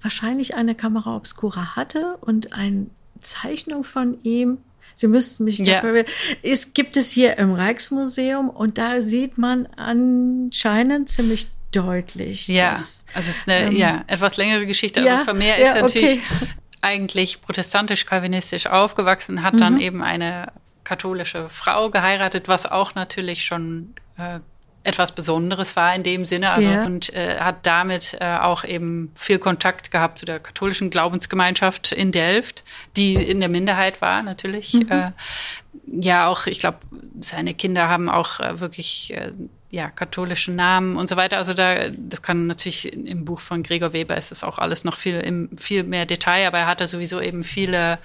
wahrscheinlich 0.00 0.56
eine 0.56 0.74
Kamera 0.74 1.14
obscura 1.14 1.76
hatte 1.76 2.16
und 2.20 2.52
eine 2.52 2.86
Zeichnung 3.20 3.84
von 3.84 4.20
ihm. 4.22 4.58
Sie 4.94 5.06
müssten 5.08 5.44
mich 5.44 5.58
Ja. 5.58 5.80
da 5.80 6.02
es 6.42 6.74
gibt 6.74 6.96
es 6.96 7.10
hier 7.12 7.38
im 7.38 7.52
Rijksmuseum 7.54 8.48
und 8.50 8.78
da 8.78 9.00
sieht 9.02 9.38
man 9.38 9.66
anscheinend 9.76 11.08
ziemlich 11.10 11.46
deutlich. 11.72 12.48
ja, 12.48 12.70
dass- 12.70 13.04
also 13.14 13.30
es 13.30 13.36
ist 13.38 13.48
eine 13.48 13.68
ähm, 13.70 13.76
ja, 13.76 14.04
etwas 14.06 14.36
längere 14.36 14.66
Geschichte. 14.66 15.00
ja, 15.00 15.12
Also 15.14 15.24
Vermeer 15.24 15.58
ja, 15.58 15.72
ist 15.72 15.80
natürlich 15.80 16.20
okay. 16.30 16.48
eigentlich 16.82 17.40
protestantisch-kalvinistisch 17.40 18.66
aufgewachsen, 18.66 19.42
hat 19.42 19.54
Mhm. 19.54 19.58
dann 19.58 19.80
eben 19.80 20.02
eine 20.02 20.48
katholische 20.84 21.48
Frau 21.48 21.90
geheiratet, 21.90 22.48
was 22.48 22.66
auch 22.66 22.94
natürlich 22.94 23.44
schon 23.44 23.94
äh, 24.18 24.40
etwas 24.84 25.12
Besonderes 25.12 25.76
war 25.76 25.94
in 25.94 26.02
dem 26.02 26.24
Sinne. 26.24 26.50
Also, 26.50 26.68
Ja. 26.68 26.84
Und 26.84 27.12
äh, 27.14 27.38
hat 27.38 27.66
damit 27.66 28.16
äh, 28.20 28.36
auch 28.38 28.64
eben 28.64 29.12
viel 29.14 29.38
Kontakt 29.38 29.90
gehabt 29.90 30.18
zu 30.18 30.26
der 30.26 30.40
katholischen 30.40 30.90
Glaubensgemeinschaft 30.90 31.92
in 31.92 32.10
Delft, 32.12 32.64
die 32.96 33.14
in 33.14 33.40
der 33.40 33.48
Minderheit 33.48 34.00
war 34.00 34.22
natürlich. 34.22 34.74
Mhm. 34.74 34.86
Äh, 34.90 35.10
ja, 35.86 36.26
auch, 36.26 36.46
ich 36.46 36.60
glaube, 36.60 36.78
seine 37.20 37.54
Kinder 37.54 37.88
haben 37.88 38.08
auch 38.08 38.40
äh, 38.40 38.60
wirklich 38.60 39.12
äh, 39.14 39.32
ja, 39.70 39.88
katholische 39.88 40.52
Namen 40.52 40.96
und 40.96 41.08
so 41.08 41.16
weiter. 41.16 41.38
Also 41.38 41.54
da, 41.54 41.88
das 41.90 42.20
kann 42.22 42.46
natürlich 42.46 42.92
im 42.92 43.24
Buch 43.24 43.40
von 43.40 43.62
Gregor 43.62 43.92
Weber 43.92 44.16
ist 44.16 44.30
es 44.30 44.44
auch 44.44 44.58
alles 44.58 44.84
noch 44.84 44.96
viel, 44.96 45.14
im, 45.20 45.48
viel 45.56 45.82
mehr 45.82 46.04
Detail, 46.06 46.46
aber 46.46 46.58
er 46.58 46.66
hatte 46.66 46.86
sowieso 46.86 47.20
eben 47.20 47.42
viele 47.42 47.98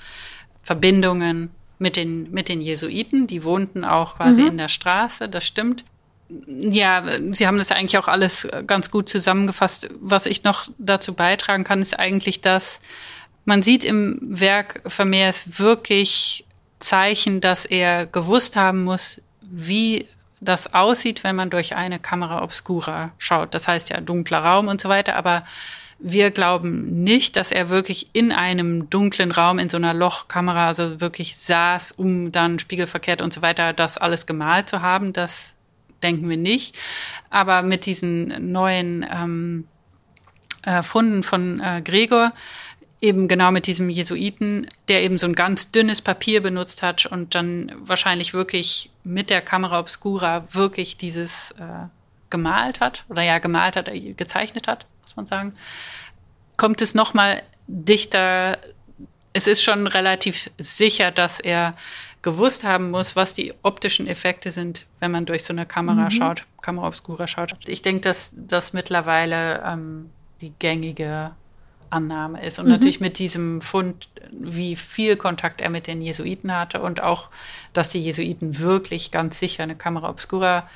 Verbindungen 0.64 1.50
mit 1.80 1.96
den, 1.96 2.32
mit 2.32 2.50
den 2.50 2.62
Jesuiten. 2.62 3.28
Die 3.28 3.44
wohnten 3.44 3.84
auch 3.84 4.16
quasi 4.18 4.42
Mhm. 4.44 4.48
in 4.48 4.58
der 4.58 4.70
Straße, 4.70 5.28
das 5.30 5.46
stimmt. 5.46 5.84
Ja, 6.30 7.04
Sie 7.32 7.48
haben 7.48 7.58
das 7.58 7.72
eigentlich 7.72 7.98
auch 7.98 8.08
alles 8.08 8.48
ganz 8.66 8.92
gut 8.92 9.08
zusammengefasst. 9.08 9.90
Was 10.00 10.26
ich 10.26 10.44
noch 10.44 10.68
dazu 10.78 11.14
beitragen 11.14 11.64
kann, 11.64 11.82
ist 11.82 11.98
eigentlich, 11.98 12.42
dass 12.42 12.82
man 13.46 13.62
sieht 13.62 13.86
im 13.86 14.20
Werk 14.22 14.82
Vermeers 14.86 15.60
wirklich 15.60 16.46
Zeichen, 16.80 17.40
dass 17.40 17.66
er 17.66 18.06
gewusst 18.06 18.56
haben 18.56 18.84
muss, 18.84 19.22
wie 19.42 20.08
das 20.42 20.74
aussieht, 20.74 21.24
wenn 21.24 21.36
man 21.36 21.50
durch 21.50 21.76
eine 21.76 22.00
Kamera 22.00 22.44
obscura 22.44 23.12
schaut. 23.18 23.54
Das 23.54 23.68
heißt 23.68 23.90
ja 23.90 24.02
dunkler 24.02 24.40
Raum 24.40 24.68
und 24.68 24.82
so 24.82 24.90
weiter, 24.90 25.16
aber 25.16 25.46
wir 26.00 26.30
glauben 26.30 27.04
nicht, 27.04 27.36
dass 27.36 27.52
er 27.52 27.70
wirklich 27.70 28.10
in 28.14 28.32
einem 28.32 28.90
dunklen 28.90 29.32
Raum 29.32 29.58
in 29.58 29.70
so 29.70 29.78
einer 29.78 29.96
Lochkamera 29.96 30.68
also 30.68 31.02
wirklich 31.02 31.38
saß, 31.38 31.94
um 31.94 32.32
dann 32.32 32.60
spiegelverkehrt 32.60 33.22
und 33.22 33.34
so 33.34 33.42
weiter 33.42 33.74
das 33.74 33.98
alles 33.98 34.28
gemalt 34.28 34.70
zu 34.70 34.82
haben. 34.82 35.12
Das 35.14 35.56
denken 36.04 36.30
wir 36.30 36.38
nicht. 36.38 36.76
Aber 37.30 37.62
mit 37.62 37.86
diesen 37.86 38.52
neuen 38.52 39.06
ähm, 39.12 39.68
äh, 40.64 40.84
Funden 40.84 41.24
von 41.24 41.60
äh, 41.60 41.82
Gregor, 41.84 42.32
eben 43.00 43.28
genau 43.28 43.52
mit 43.52 43.68
diesem 43.68 43.90
Jesuiten, 43.90 44.68
der 44.88 45.04
eben 45.04 45.18
so 45.18 45.28
ein 45.28 45.36
ganz 45.36 45.72
dünnes 45.72 46.02
Papier 46.02 46.42
benutzt 46.42 46.82
hat 46.82 47.06
und 47.06 47.36
dann 47.36 47.72
wahrscheinlich 47.80 48.34
wirklich 48.34 48.90
mit 49.04 49.30
der 49.30 49.42
Kamera 49.42 49.80
Obscura 49.80 50.48
wirklich 50.52 50.98
dieses 50.98 51.52
äh, 51.52 51.88
gemalt 52.30 52.80
hat 52.80 53.06
oder 53.10 53.22
ja 53.22 53.40
gemalt 53.40 53.76
hat, 53.76 53.88
äh, 53.88 54.14
gezeichnet 54.14 54.68
hat, 54.68 54.86
muss 55.02 55.16
man 55.16 55.26
sagen, 55.26 55.54
kommt 56.58 56.82
es 56.82 56.96
noch 56.96 57.14
mal 57.14 57.44
dichter. 57.68 58.58
Es 59.34 59.46
ist 59.46 59.64
schon 59.64 59.86
relativ 59.86 60.50
sicher, 60.58 61.12
dass 61.12 61.40
er 61.40 61.76
gewusst 62.22 62.64
haben 62.64 62.92
muss, 62.92 63.16
was 63.16 63.34
die 63.34 63.54
optischen 63.64 64.08
Effekte 64.08 64.52
sind, 64.52 64.86
wenn 65.00 65.12
man 65.12 65.26
durch 65.26 65.44
so 65.44 65.54
eine 65.54 65.66
Kamera 65.66 66.12
schaut, 66.12 66.44
Kamera 66.62 66.88
Obscura 66.88 67.28
schaut. 67.28 67.56
Ich 67.68 67.82
denke, 67.82 68.02
dass 68.02 68.34
das 68.36 68.74
mittlerweile 68.74 69.64
ähm, 69.66 70.10
die 70.42 70.52
gängige 70.60 71.32
Annahme 71.90 72.46
ist. 72.46 72.60
Und 72.60 72.68
natürlich 72.68 73.00
mit 73.00 73.18
diesem 73.20 73.62
Fund, 73.62 74.10
wie 74.32 74.76
viel 74.76 75.16
Kontakt 75.16 75.62
er 75.62 75.70
mit 75.70 75.88
den 75.88 76.02
Jesuiten 76.02 76.54
hatte 76.54 76.82
und 76.82 77.02
auch, 77.02 77.30
dass 77.74 77.90
die 77.90 78.02
Jesuiten 78.02 78.60
wirklich 78.60 79.12
ganz 79.12 79.40
sicher 79.40 79.64
eine 79.64 79.76
Kamera 79.76 80.10
Obscura 80.10 80.68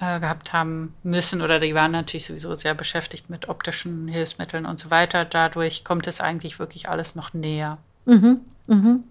äh, 0.00 0.20
gehabt 0.20 0.52
haben 0.52 0.94
müssen 1.02 1.42
oder 1.42 1.60
die 1.60 1.74
waren 1.74 1.92
natürlich 1.92 2.26
sowieso 2.26 2.54
sehr 2.54 2.74
beschäftigt 2.74 3.30
mit 3.30 3.48
optischen 3.48 4.08
Hilfsmitteln 4.08 4.66
und 4.66 4.78
so 4.78 4.90
weiter. 4.90 5.24
Dadurch 5.24 5.84
kommt 5.84 6.06
es 6.06 6.20
eigentlich 6.20 6.58
wirklich 6.58 6.88
alles 6.88 7.14
noch 7.14 7.34
näher. 7.34 7.78
Mhm, 8.04 8.40
mhm. 8.66 9.04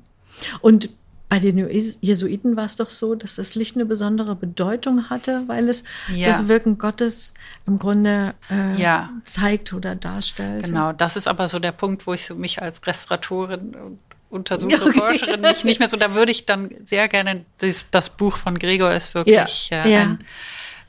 Und 0.61 0.89
bei 1.29 1.39
den 1.39 1.57
Jesu- 1.57 1.97
Jesuiten 2.01 2.55
war 2.55 2.65
es 2.65 2.77
doch 2.77 2.89
so, 2.89 3.13
dass 3.15 3.35
das 3.35 3.55
Licht 3.55 3.75
eine 3.75 3.85
besondere 3.85 4.35
Bedeutung 4.35 5.09
hatte, 5.09 5.43
weil 5.47 5.67
es 5.67 5.83
Ja. 6.13 6.27
das 6.27 6.47
Wirken 6.47 6.77
Gottes 6.77 7.33
im 7.65 7.79
Grunde 7.79 8.33
äh, 8.49 8.79
Ja. 8.81 9.09
zeigt 9.25 9.73
oder 9.73 9.95
darstellt. 9.95 10.63
Genau, 10.65 10.93
das 10.93 11.17
ist 11.17 11.27
aber 11.27 11.49
so 11.49 11.59
der 11.59 11.73
Punkt, 11.73 12.07
wo 12.07 12.13
ich 12.13 12.25
so 12.25 12.35
mich 12.35 12.61
als 12.61 12.85
Restauratorin 12.87 13.75
und 13.75 13.99
Untersucher, 14.29 14.81
Okay. 14.87 14.99
Forscherin 14.99 15.39
mich 15.41 15.63
nicht 15.63 15.79
mehr 15.79 15.87
so, 15.87 15.95
da 15.97 16.13
würde 16.13 16.31
ich 16.33 16.45
dann 16.45 16.69
sehr 16.83 17.07
gerne, 17.07 17.45
das, 17.59 17.85
das 17.91 18.09
Buch 18.09 18.35
von 18.35 18.59
Gregor 18.59 18.93
ist 18.93 19.15
wirklich 19.15 19.69
Ja, 19.69 19.85
äh, 19.85 19.91
ja. 19.93 20.01
ein, 20.01 20.19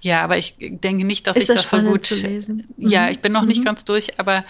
ja, 0.01 0.23
aber 0.25 0.39
ich 0.39 0.55
denke 0.59 1.05
nicht, 1.05 1.27
dass 1.27 1.37
Ist 1.37 1.43
ich 1.43 1.47
das 1.49 1.63
das, 1.63 1.71
so 1.71 1.81
gut, 1.83 2.05
zu 2.05 2.15
lesen? 2.17 2.65
ja, 2.77 3.03
Mhm. 3.07 3.09
ich 3.13 3.21
bin 3.21 3.33
noch 3.33 3.45
nicht 3.45 3.61
Mhm. 3.61 3.65
ganz 3.65 3.85
durch, 3.85 4.19
aber 4.19 4.43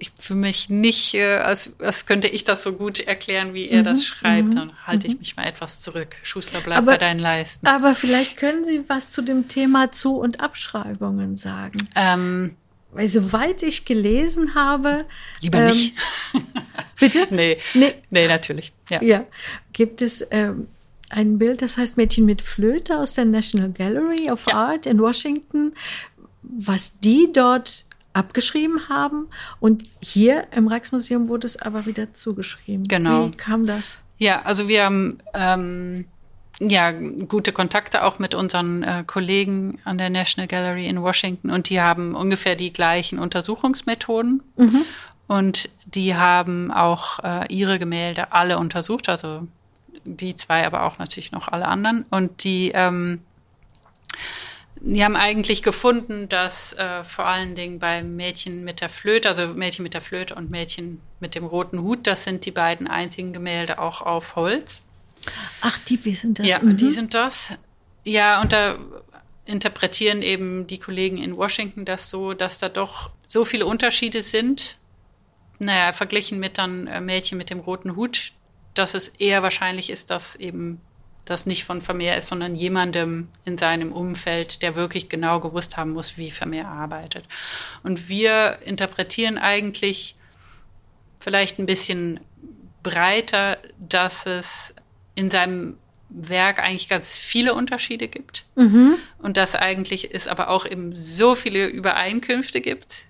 ich 0.00 0.10
für 0.18 0.34
mich 0.34 0.68
nicht, 0.68 1.14
äh, 1.14 1.36
als, 1.36 1.72
als 1.78 2.06
könnte 2.06 2.26
ich 2.28 2.44
das 2.44 2.62
so 2.62 2.72
gut 2.72 2.98
erklären, 3.00 3.54
wie 3.54 3.68
er 3.68 3.80
Mhm, 3.80 3.84
das 3.84 4.04
schreibt, 4.04 4.48
mhm, 4.48 4.54
dann 4.56 4.86
halte 4.86 5.06
ich 5.06 5.18
mich 5.18 5.36
mal 5.36 5.44
etwas 5.46 5.80
zurück. 5.80 6.16
Schuster, 6.22 6.60
bleib 6.60 6.78
Aber- 6.78 6.92
bei 6.92 6.98
deinen 6.98 7.20
Leisten. 7.20 7.66
Aber 7.66 7.94
vielleicht 7.94 8.36
können 8.36 8.64
Sie 8.64 8.82
was 8.88 9.10
zu 9.10 9.22
dem 9.22 9.46
Thema 9.48 9.92
Zu- 9.92 10.18
und 10.18 10.40
Abschreibungen 10.40 11.36
sagen. 11.36 11.78
Ähm, 11.94 12.56
Weil 12.92 13.06
soweit 13.06 13.62
ich 13.62 13.84
gelesen 13.84 14.54
habe, 14.56 15.04
lieber 15.40 15.58
Ähm, 15.58 15.66
nicht. 15.68 15.94
bitte? 16.98 17.26
nee, 17.30 17.58
Nee, 17.74 17.94
nee, 18.10 18.26
natürlich. 18.26 18.72
Ja. 18.88 19.00
Ja, 19.02 19.24
gibt 19.72 20.02
es 20.02 20.26
ähm, 20.32 20.66
ein 21.08 21.38
Bild, 21.38 21.62
das 21.62 21.76
heißt 21.76 21.96
Mädchen 21.96 22.24
mit 22.24 22.42
Flöte 22.42 22.98
aus 22.98 23.14
der 23.14 23.26
National 23.26 23.70
Gallery 23.70 24.30
of 24.30 24.46
Ja. 24.48 24.54
Art 24.54 24.86
in 24.86 25.00
Washington, 25.00 25.72
was 26.42 26.98
die 27.00 27.28
dort 27.32 27.84
abgeschrieben 28.20 28.88
haben. 28.88 29.28
Und 29.58 29.84
hier 30.00 30.46
im 30.54 30.68
Rijksmuseum 30.68 31.28
wurde 31.28 31.46
es 31.46 31.60
aber 31.60 31.86
wieder 31.86 32.12
zugeschrieben. 32.12 32.84
Genau. 32.84 33.28
Wie 33.28 33.36
kam 33.36 33.66
das? 33.66 33.98
Ja, 34.18 34.42
also 34.42 34.68
wir 34.68 34.84
haben 34.84 35.18
ähm, 35.32 36.04
ja 36.60 36.92
gute 36.92 37.52
Kontakte 37.52 38.04
auch 38.04 38.18
mit 38.18 38.34
unseren 38.34 38.82
äh, 38.82 39.02
Kollegen 39.06 39.78
an 39.84 39.96
der 39.96 40.10
National 40.10 40.46
Gallery 40.46 40.86
in 40.86 41.00
Washington 41.00 41.50
und 41.50 41.70
die 41.70 41.80
haben 41.80 42.14
ungefähr 42.14 42.54
die 42.54 42.72
gleichen 42.72 43.18
Untersuchungsmethoden. 43.18 44.42
Und 45.26 45.70
die 45.86 46.16
haben 46.16 46.72
auch 46.72 47.20
äh, 47.22 47.46
ihre 47.54 47.78
Gemälde 47.78 48.32
alle 48.32 48.58
untersucht, 48.58 49.08
also 49.08 49.46
die 50.04 50.34
zwei, 50.34 50.66
aber 50.66 50.82
auch 50.82 50.98
natürlich 50.98 51.30
noch 51.30 51.46
alle 51.46 51.68
anderen. 51.68 52.04
Und 52.10 52.42
die, 52.42 52.72
ähm, 52.74 53.20
die 54.80 55.04
haben 55.04 55.16
eigentlich 55.16 55.62
gefunden, 55.62 56.28
dass 56.28 56.72
äh, 56.72 57.04
vor 57.04 57.26
allen 57.26 57.54
Dingen 57.54 57.78
beim 57.78 58.16
Mädchen 58.16 58.64
mit 58.64 58.80
der 58.80 58.88
Flöte, 58.88 59.28
also 59.28 59.46
Mädchen 59.48 59.82
mit 59.82 59.94
der 59.94 60.00
Flöte 60.00 60.34
und 60.34 60.50
Mädchen 60.50 61.00
mit 61.20 61.34
dem 61.34 61.44
roten 61.44 61.82
Hut, 61.82 62.06
das 62.06 62.24
sind 62.24 62.46
die 62.46 62.50
beiden 62.50 62.86
einzigen 62.86 63.32
Gemälde 63.32 63.78
auch 63.78 64.00
auf 64.02 64.36
Holz. 64.36 64.86
Ach, 65.60 65.78
die 65.78 65.96
sind 66.14 66.38
das. 66.38 66.46
Ja, 66.46 66.58
mhm. 66.60 66.76
die 66.76 66.90
sind 66.90 67.14
das. 67.14 67.52
Ja, 68.04 68.40
und 68.40 68.52
da 68.52 68.78
interpretieren 69.44 70.22
eben 70.22 70.66
die 70.66 70.78
Kollegen 70.78 71.18
in 71.18 71.36
Washington 71.36 71.84
das 71.84 72.08
so, 72.08 72.32
dass 72.32 72.58
da 72.58 72.68
doch 72.68 73.10
so 73.26 73.44
viele 73.44 73.66
Unterschiede 73.66 74.22
sind 74.22 74.78
naja, 75.60 75.92
verglichen 75.92 76.40
mit 76.40 76.58
dann 76.58 76.86
äh, 76.86 77.00
Mädchen 77.00 77.38
mit 77.38 77.50
dem 77.50 77.60
roten 77.60 77.94
Hut, 77.94 78.32
dass 78.74 78.94
es 78.94 79.08
eher 79.08 79.42
wahrscheinlich 79.42 79.90
ist, 79.90 80.10
dass 80.10 80.34
eben 80.34 80.80
das 81.24 81.46
nicht 81.46 81.64
von 81.64 81.80
Vermeer 81.80 82.16
ist, 82.16 82.28
sondern 82.28 82.54
jemandem 82.54 83.28
in 83.44 83.58
seinem 83.58 83.92
Umfeld, 83.92 84.62
der 84.62 84.74
wirklich 84.74 85.08
genau 85.08 85.40
gewusst 85.40 85.76
haben 85.76 85.92
muss, 85.92 86.16
wie 86.16 86.30
Vermeer 86.30 86.68
arbeitet. 86.68 87.24
Und 87.82 88.08
wir 88.08 88.58
interpretieren 88.64 89.38
eigentlich 89.38 90.16
vielleicht 91.20 91.58
ein 91.58 91.66
bisschen 91.66 92.20
breiter, 92.82 93.58
dass 93.78 94.26
es 94.26 94.74
in 95.14 95.30
seinem 95.30 95.76
Werk 96.08 96.58
eigentlich 96.58 96.88
ganz 96.88 97.16
viele 97.16 97.54
Unterschiede 97.54 98.08
gibt 98.08 98.44
mhm. 98.56 98.96
und 99.18 99.36
dass 99.36 99.54
eigentlich 99.54 100.12
es 100.12 100.26
aber 100.26 100.48
auch 100.48 100.66
eben 100.66 100.96
so 100.96 101.34
viele 101.34 101.66
Übereinkünfte 101.66 102.60
gibt, 102.60 103.04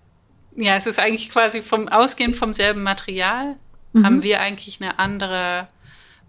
ja, 0.57 0.77
es 0.77 0.87
ist 0.87 0.99
eigentlich 0.99 1.31
quasi 1.31 1.63
vom 1.63 1.89
Ausgehen 1.89 2.35
vom 2.35 2.53
selben 2.53 2.83
Material, 2.83 3.57
mhm. 3.93 4.05
haben 4.05 4.23
wir 4.23 4.41
eigentlich 4.41 4.81
eine 4.81 4.99
andere 4.99 5.69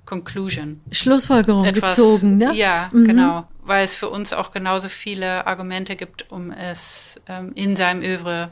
Conclusion. 0.05 0.81
Schlussfolgerung 0.91 1.65
Etwas, 1.65 1.95
gezogen, 1.95 2.37
ne? 2.37 2.53
Ja, 2.53 2.89
mhm. 2.91 3.05
genau. 3.05 3.47
Weil 3.63 3.85
es 3.85 3.95
für 3.95 4.09
uns 4.09 4.33
auch 4.33 4.51
genauso 4.51 4.89
viele 4.89 5.45
Argumente 5.47 5.95
gibt, 5.95 6.31
um 6.31 6.51
es 6.51 7.21
ähm, 7.27 7.51
in 7.55 7.75
seinem 7.75 8.01
Övre 8.01 8.51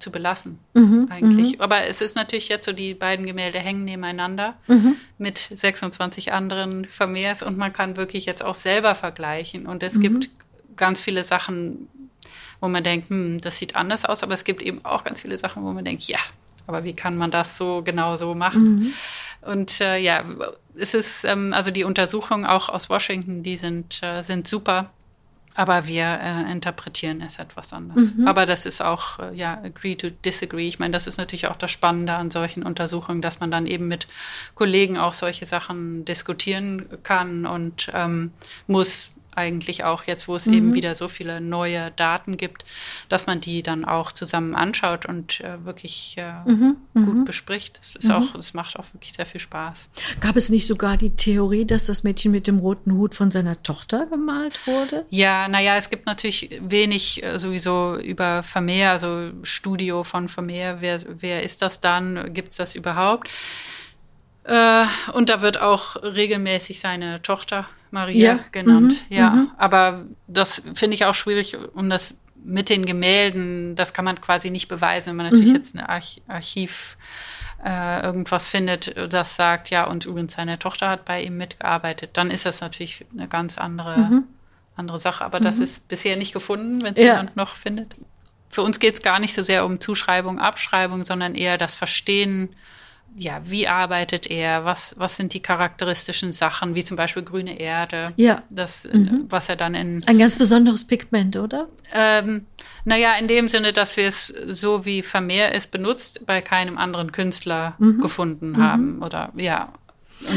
zu 0.00 0.10
belassen, 0.10 0.58
mhm, 0.74 1.08
eigentlich. 1.10 1.56
Mhm. 1.56 1.60
Aber 1.60 1.86
es 1.86 2.00
ist 2.00 2.16
natürlich 2.16 2.48
jetzt 2.48 2.64
so, 2.64 2.72
die 2.72 2.94
beiden 2.94 3.26
Gemälde 3.26 3.58
hängen 3.58 3.84
nebeneinander 3.84 4.54
mhm. 4.66 4.96
mit 5.18 5.38
26 5.38 6.32
anderen 6.32 6.86
Vermehrs 6.86 7.42
und 7.42 7.56
man 7.56 7.72
kann 7.72 7.96
wirklich 7.96 8.26
jetzt 8.26 8.42
auch 8.42 8.54
selber 8.54 8.94
vergleichen. 8.94 9.66
Und 9.66 9.82
es 9.82 9.96
mhm. 9.96 10.00
gibt 10.00 10.30
ganz 10.76 11.00
viele 11.00 11.22
Sachen, 11.22 11.88
wo 12.60 12.68
man 12.68 12.82
denkt, 12.82 13.10
hm, 13.10 13.40
das 13.40 13.58
sieht 13.58 13.76
anders 13.76 14.04
aus, 14.04 14.22
aber 14.22 14.34
es 14.34 14.44
gibt 14.44 14.62
eben 14.62 14.84
auch 14.84 15.04
ganz 15.04 15.20
viele 15.20 15.38
Sachen, 15.38 15.62
wo 15.62 15.70
man 15.72 15.84
denkt, 15.84 16.04
ja, 16.04 16.18
aber 16.66 16.84
wie 16.84 16.94
kann 16.94 17.16
man 17.16 17.30
das 17.30 17.56
so 17.56 17.82
genau 17.82 18.16
so 18.16 18.34
machen? 18.34 18.62
Mhm. 18.62 18.92
Und 19.42 19.80
äh, 19.80 19.98
ja, 19.98 20.24
es 20.80 20.94
ist, 20.94 21.24
ähm, 21.24 21.52
also 21.52 21.70
die 21.70 21.84
Untersuchungen 21.84 22.46
auch 22.46 22.68
aus 22.68 22.88
Washington, 22.88 23.42
die 23.42 23.56
sind, 23.56 24.02
äh, 24.02 24.22
sind 24.22 24.48
super. 24.48 24.90
Aber 25.56 25.86
wir 25.86 26.20
äh, 26.22 26.50
interpretieren 26.50 27.20
es 27.20 27.38
etwas 27.38 27.72
anders. 27.72 28.14
Mhm. 28.14 28.26
Aber 28.28 28.46
das 28.46 28.66
ist 28.66 28.80
auch, 28.80 29.18
äh, 29.18 29.34
ja, 29.34 29.60
agree 29.62 29.96
to 29.96 30.10
disagree. 30.10 30.68
Ich 30.68 30.78
meine, 30.78 30.92
das 30.92 31.08
ist 31.08 31.18
natürlich 31.18 31.48
auch 31.48 31.56
das 31.56 31.72
Spannende 31.72 32.14
an 32.14 32.30
solchen 32.30 32.62
Untersuchungen, 32.62 33.20
dass 33.20 33.40
man 33.40 33.50
dann 33.50 33.66
eben 33.66 33.88
mit 33.88 34.06
Kollegen 34.54 34.96
auch 34.96 35.12
solche 35.12 35.46
Sachen 35.46 36.04
diskutieren 36.04 36.86
kann 37.02 37.46
und 37.46 37.90
ähm, 37.92 38.32
muss 38.68 39.10
eigentlich 39.34 39.84
auch 39.84 40.04
jetzt, 40.04 40.28
wo 40.28 40.36
es 40.36 40.46
mhm. 40.46 40.54
eben 40.54 40.74
wieder 40.74 40.94
so 40.94 41.08
viele 41.08 41.40
neue 41.40 41.90
Daten 41.92 42.36
gibt, 42.36 42.64
dass 43.08 43.26
man 43.26 43.40
die 43.40 43.62
dann 43.62 43.84
auch 43.84 44.12
zusammen 44.12 44.54
anschaut 44.54 45.06
und 45.06 45.40
äh, 45.40 45.64
wirklich 45.64 46.16
äh, 46.18 46.32
mhm. 46.46 46.76
gut 46.94 47.14
mhm. 47.14 47.24
bespricht. 47.24 47.78
Das 47.78 47.94
ist 47.94 48.08
mhm. 48.08 48.14
auch, 48.14 48.32
das 48.32 48.54
macht 48.54 48.78
auch 48.78 48.86
wirklich 48.92 49.12
sehr 49.12 49.26
viel 49.26 49.40
Spaß. 49.40 49.88
Gab 50.20 50.36
es 50.36 50.48
nicht 50.48 50.66
sogar 50.66 50.96
die 50.96 51.10
Theorie, 51.10 51.64
dass 51.64 51.84
das 51.84 52.02
Mädchen 52.02 52.32
mit 52.32 52.46
dem 52.46 52.58
roten 52.58 52.92
Hut 52.92 53.14
von 53.14 53.30
seiner 53.30 53.62
Tochter 53.62 54.06
gemalt 54.06 54.66
wurde? 54.66 55.04
Ja, 55.10 55.48
naja, 55.48 55.76
es 55.76 55.90
gibt 55.90 56.06
natürlich 56.06 56.60
wenig 56.60 57.22
äh, 57.22 57.38
sowieso 57.38 57.96
über 57.98 58.42
Vermeer, 58.42 58.90
also 58.90 59.30
Studio 59.42 60.04
von 60.04 60.28
Vermeer. 60.28 60.80
Wer, 60.80 61.00
wer 61.08 61.42
ist 61.42 61.62
das 61.62 61.80
dann? 61.80 62.32
Gibt 62.34 62.50
es 62.50 62.56
das 62.56 62.74
überhaupt? 62.74 63.28
Äh, 64.44 64.84
und 65.12 65.28
da 65.28 65.42
wird 65.42 65.60
auch 65.60 65.96
regelmäßig 65.96 66.80
seine 66.80 67.22
Tochter 67.22 67.66
Maria 67.90 68.34
ja. 68.34 68.40
genannt. 68.52 68.94
Mhm. 69.08 69.16
Ja, 69.16 69.30
mhm. 69.30 69.50
aber 69.58 70.04
das 70.26 70.62
finde 70.74 70.94
ich 70.94 71.04
auch 71.04 71.14
schwierig, 71.14 71.56
um 71.74 71.90
das 71.90 72.14
mit 72.42 72.68
den 72.68 72.86
Gemälden, 72.86 73.76
das 73.76 73.92
kann 73.92 74.04
man 74.04 74.20
quasi 74.20 74.50
nicht 74.50 74.68
beweisen, 74.68 75.10
wenn 75.10 75.16
man 75.16 75.26
natürlich 75.26 75.50
mhm. 75.50 75.56
jetzt 75.56 75.74
ein 75.74 75.80
Arch 75.80 76.22
Archiv 76.26 76.96
äh, 77.64 78.02
irgendwas 78.02 78.46
findet, 78.46 78.94
das 79.12 79.36
sagt, 79.36 79.70
ja, 79.70 79.84
und 79.84 80.06
übrigens 80.06 80.32
seine 80.32 80.58
Tochter 80.58 80.88
hat 80.88 81.04
bei 81.04 81.22
ihm 81.22 81.36
mitgearbeitet, 81.36 82.10
dann 82.14 82.30
ist 82.30 82.46
das 82.46 82.60
natürlich 82.60 83.04
eine 83.12 83.28
ganz 83.28 83.58
andere, 83.58 83.98
mhm. 83.98 84.24
andere 84.76 84.98
Sache. 84.98 85.24
Aber 85.24 85.40
das 85.40 85.58
mhm. 85.58 85.64
ist 85.64 85.88
bisher 85.88 86.16
nicht 86.16 86.32
gefunden, 86.32 86.82
wenn 86.82 86.94
es 86.94 87.00
ja. 87.00 87.08
jemand 87.08 87.36
noch 87.36 87.50
findet. 87.56 87.96
Für 88.48 88.62
uns 88.62 88.80
geht 88.80 88.94
es 88.94 89.02
gar 89.02 89.20
nicht 89.20 89.34
so 89.34 89.42
sehr 89.42 89.66
um 89.66 89.80
Zuschreibung, 89.80 90.38
Abschreibung, 90.38 91.04
sondern 91.04 91.34
eher 91.34 91.58
das 91.58 91.74
Verstehen 91.74 92.48
ja, 93.16 93.40
wie 93.44 93.68
arbeitet 93.68 94.30
er? 94.30 94.64
Was, 94.64 94.94
was 94.98 95.16
sind 95.16 95.34
die 95.34 95.40
charakteristischen 95.40 96.32
Sachen, 96.32 96.74
wie 96.74 96.84
zum 96.84 96.96
Beispiel 96.96 97.22
grüne 97.22 97.58
Erde? 97.58 98.12
Ja. 98.16 98.42
Das, 98.50 98.84
äh, 98.84 98.96
mhm. 98.96 99.26
was 99.28 99.48
er 99.48 99.56
dann 99.56 99.74
in. 99.74 100.02
Ein 100.06 100.18
ganz 100.18 100.38
besonderes 100.38 100.86
Pigment, 100.86 101.36
oder? 101.36 101.68
Ähm, 101.92 102.46
naja, 102.84 103.14
in 103.18 103.28
dem 103.28 103.48
Sinne, 103.48 103.72
dass 103.72 103.96
wir 103.96 104.06
es 104.06 104.28
so 104.28 104.84
wie 104.84 105.02
Vermeer 105.02 105.54
es 105.54 105.66
benutzt, 105.66 106.24
bei 106.26 106.40
keinem 106.40 106.78
anderen 106.78 107.12
Künstler 107.12 107.74
mhm. 107.78 108.00
gefunden 108.00 108.52
mhm. 108.52 108.62
haben. 108.62 109.02
Oder 109.02 109.32
ja. 109.36 109.72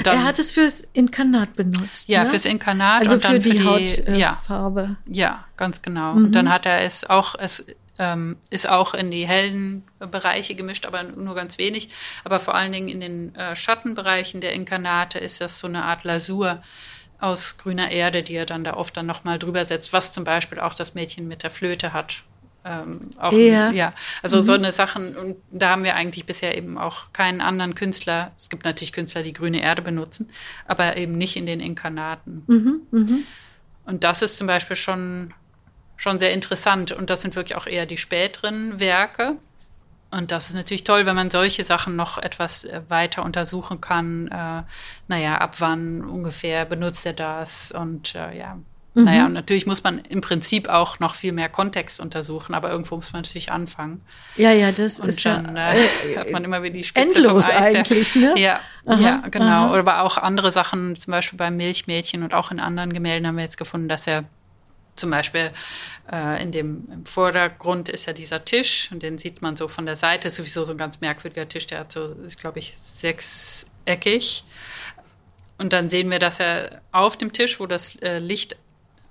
Dann, 0.04 0.18
er 0.18 0.24
hat 0.24 0.40
es 0.40 0.52
fürs 0.52 0.88
Inkarnat 0.94 1.56
benutzt. 1.56 2.08
Ja, 2.08 2.24
ne? 2.24 2.30
fürs 2.30 2.46
Inkarnat. 2.46 3.02
Also 3.02 3.16
und 3.16 3.24
dann 3.24 3.34
für 3.34 3.40
die, 3.40 3.60
für 3.60 4.12
die 4.12 4.26
Hautfarbe. 4.26 4.98
Äh, 5.08 5.14
ja, 5.14 5.30
ja, 5.30 5.46
ganz 5.58 5.82
genau. 5.82 6.14
Und 6.14 6.32
dann 6.34 6.46
mhm. 6.46 6.50
hat 6.50 6.66
er 6.66 6.82
es 6.82 7.10
auch, 7.10 7.36
es 7.38 7.66
ähm, 8.04 8.36
ist 8.50 8.70
auch 8.70 8.94
in 8.94 9.12
die 9.12 9.26
hellen 9.26 9.84
Bereiche 10.00 10.56
gemischt, 10.56 10.86
aber 10.86 11.04
nur 11.04 11.36
ganz 11.36 11.58
wenig. 11.58 11.90
Aber 12.26 12.40
vor 12.40 12.54
allen 12.54 12.74
Dingen 12.74 12.90
in 12.90 13.00
den 13.00 13.36
äh, 13.36 13.56
Schattenbereichen 13.56 14.42
der 14.42 14.52
Inkarnate 14.54 15.20
ist 15.20 15.40
das 15.40 15.60
so 15.60 15.68
eine 15.68 15.86
Art 15.86 16.04
Lasur 16.04 16.62
aus 17.20 17.58
grüner 17.58 17.92
Erde, 17.92 18.22
die 18.22 18.36
er 18.36 18.46
dann 18.46 18.66
da 18.66 18.74
oft 18.74 18.98
dann 18.98 19.06
nochmal 19.06 19.40
drüber 19.40 19.64
setzt, 19.64 19.94
was 19.94 20.12
zum 20.12 20.26
Beispiel 20.26 20.60
auch 20.60 20.74
das 20.74 20.94
Mädchen 20.96 21.30
mit 21.30 21.44
der 21.44 21.52
Flöte 21.52 21.94
hat. 21.94 22.24
Ähm, 22.66 23.00
auch, 23.18 23.32
ja. 23.32 23.72
ja, 23.72 23.94
also 24.22 24.38
mhm. 24.38 24.42
so 24.42 24.54
eine 24.54 24.72
Sachen, 24.72 25.16
und 25.16 25.38
da 25.52 25.70
haben 25.70 25.84
wir 25.84 25.96
eigentlich 25.96 26.26
bisher 26.26 26.58
eben 26.58 26.78
auch 26.78 27.12
keinen 27.14 27.40
anderen 27.42 27.76
Künstler. 27.76 28.32
Es 28.38 28.50
gibt 28.50 28.66
natürlich 28.66 28.94
Künstler, 28.94 29.24
die 29.24 29.34
grüne 29.34 29.62
Erde 29.62 29.82
benutzen, 29.82 30.30
aber 30.66 30.98
eben 30.98 31.18
nicht 31.18 31.36
in 31.38 31.46
den 31.46 31.60
Inkarnaten. 31.62 32.44
Mhm. 32.48 32.82
Mhm. 32.92 33.24
Und 33.86 34.04
das 34.04 34.22
ist 34.22 34.38
zum 34.38 34.48
Beispiel 34.48 34.78
schon 34.78 35.34
schon 36.04 36.20
sehr 36.20 36.34
interessant. 36.34 36.92
Und 36.92 37.10
das 37.10 37.22
sind 37.22 37.36
wirklich 37.36 37.58
auch 37.58 37.66
eher 37.66 37.86
die 37.86 37.98
späteren 37.98 38.80
Werke. 38.80 39.38
Und 40.12 40.32
das 40.32 40.48
ist 40.48 40.54
natürlich 40.54 40.84
toll, 40.84 41.08
wenn 41.08 41.16
man 41.16 41.32
solche 41.32 41.64
Sachen 41.64 41.96
noch 41.96 42.20
etwas 42.20 42.66
äh, 42.66 42.82
weiter 42.90 43.24
untersuchen 43.24 43.82
kann. 43.82 44.28
Äh, 44.28 44.64
naja, 45.08 45.38
ab 45.38 45.56
wann 45.60 46.04
ungefähr 46.04 46.66
benutzt 46.66 47.06
er 47.06 47.14
das? 47.14 47.72
Und 47.72 48.14
äh, 48.14 48.38
ja, 48.38 48.60
mhm. 48.94 49.06
naja, 49.06 49.26
und 49.26 49.34
natürlich 49.34 49.66
muss 49.66 49.84
man 49.84 50.00
im 50.00 50.22
Prinzip 50.22 50.68
auch 50.68 51.00
noch 51.00 51.16
viel 51.16 51.32
mehr 51.32 51.50
Kontext 51.50 52.00
untersuchen, 52.00 52.54
aber 52.54 52.70
irgendwo 52.70 52.98
muss 52.98 53.14
man 53.14 53.24
natürlich 53.24 53.52
anfangen. 53.52 54.02
Ja, 54.36 54.52
ja, 54.52 54.72
das 54.72 55.00
und 55.00 55.10
ist 55.10 55.26
dann 55.26 55.56
ja, 55.56 55.74
äh, 55.74 56.18
hat 56.18 56.32
man 56.32 56.44
immer 56.44 56.62
wieder 56.62 56.76
die 56.76 56.84
Spitze 56.84 57.18
endlos 57.18 57.50
eigentlich, 57.50 58.16
ne? 58.16 58.36
Ja, 58.38 58.60
aha, 58.86 59.02
ja, 59.02 59.24
genau. 59.32 59.46
Aha. 59.46 59.80
Aber 59.80 60.02
auch 60.04 60.18
andere 60.18 60.52
Sachen, 60.52 60.96
zum 60.96 61.12
Beispiel 61.12 61.38
beim 61.38 61.56
Milchmädchen 61.58 62.22
und 62.24 62.36
auch 62.36 62.52
in 62.52 62.60
anderen 62.60 62.94
Gemälden 62.94 63.26
haben 63.26 63.38
wir 63.38 63.44
jetzt 63.44 63.58
gefunden, 63.58 63.88
dass 63.88 64.06
er 64.06 64.26
zum 64.96 65.10
Beispiel 65.10 65.52
äh, 66.12 66.42
in 66.42 66.52
dem 66.52 66.88
im 66.92 67.06
Vordergrund 67.06 67.90
ist 67.90 68.06
ja 68.06 68.14
dieser 68.14 68.46
Tisch 68.46 68.90
und 68.92 69.04
den 69.04 69.18
sieht 69.18 69.42
man 69.42 69.56
so 69.56 69.68
von 69.68 69.86
der 69.86 69.96
Seite. 69.96 70.30
Sowieso 70.30 70.64
so 70.64 70.72
ein 70.72 70.78
ganz 70.78 71.02
merkwürdiger 71.02 71.48
Tisch, 71.48 71.68
der 71.68 71.80
hat 71.80 71.92
so, 71.92 72.08
ist 72.26 72.40
glaube 72.40 72.60
ich 72.60 72.74
sechseckig. 72.78 74.44
Und 75.58 75.74
dann 75.74 75.90
sehen 75.90 76.10
wir, 76.10 76.20
dass 76.20 76.40
er 76.40 76.82
auf 76.92 77.18
dem 77.18 77.32
Tisch, 77.32 77.60
wo 77.60 77.68
das 77.68 77.96
äh, 77.98 78.20
Licht 78.20 78.58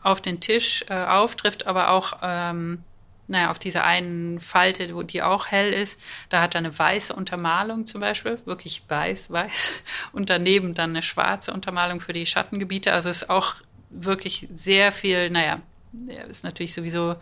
auf 0.03 0.21
den 0.21 0.41
Tisch 0.41 0.85
äh, 0.89 0.95
auftrifft, 0.95 1.67
aber 1.67 1.91
auch 1.91 2.19
ähm, 2.23 2.83
naja, 3.29 3.51
auf 3.51 3.59
dieser 3.59 3.85
einen 3.85 4.41
Falte, 4.41 4.95
wo 4.95 5.03
die 5.03 5.23
auch 5.23 5.47
hell 5.47 5.73
ist, 5.73 6.01
da 6.29 6.43
hat 6.43 6.55
er 6.55 6.59
eine 6.59 6.77
weiße 6.77 7.15
Untermalung 7.15 7.87
zum 7.87 8.01
Beispiel, 8.01 8.39
wirklich 8.45 8.83
weiß, 8.89 9.31
weiß. 9.31 9.73
Und 10.13 10.29
daneben 10.29 10.75
dann 10.75 10.91
eine 10.91 11.03
schwarze 11.03 11.53
Untermalung 11.53 12.01
für 12.01 12.13
die 12.13 12.27
Schattengebiete. 12.27 12.93
Also 12.93 13.11
ist 13.11 13.31
auch 13.31 13.57
wirklich 13.91 14.49
sehr 14.55 14.93
viel, 14.93 15.31
naja, 15.31 15.61
er 16.09 16.27
ist 16.27 16.43
natürlich 16.43 16.73
sowieso, 16.73 17.17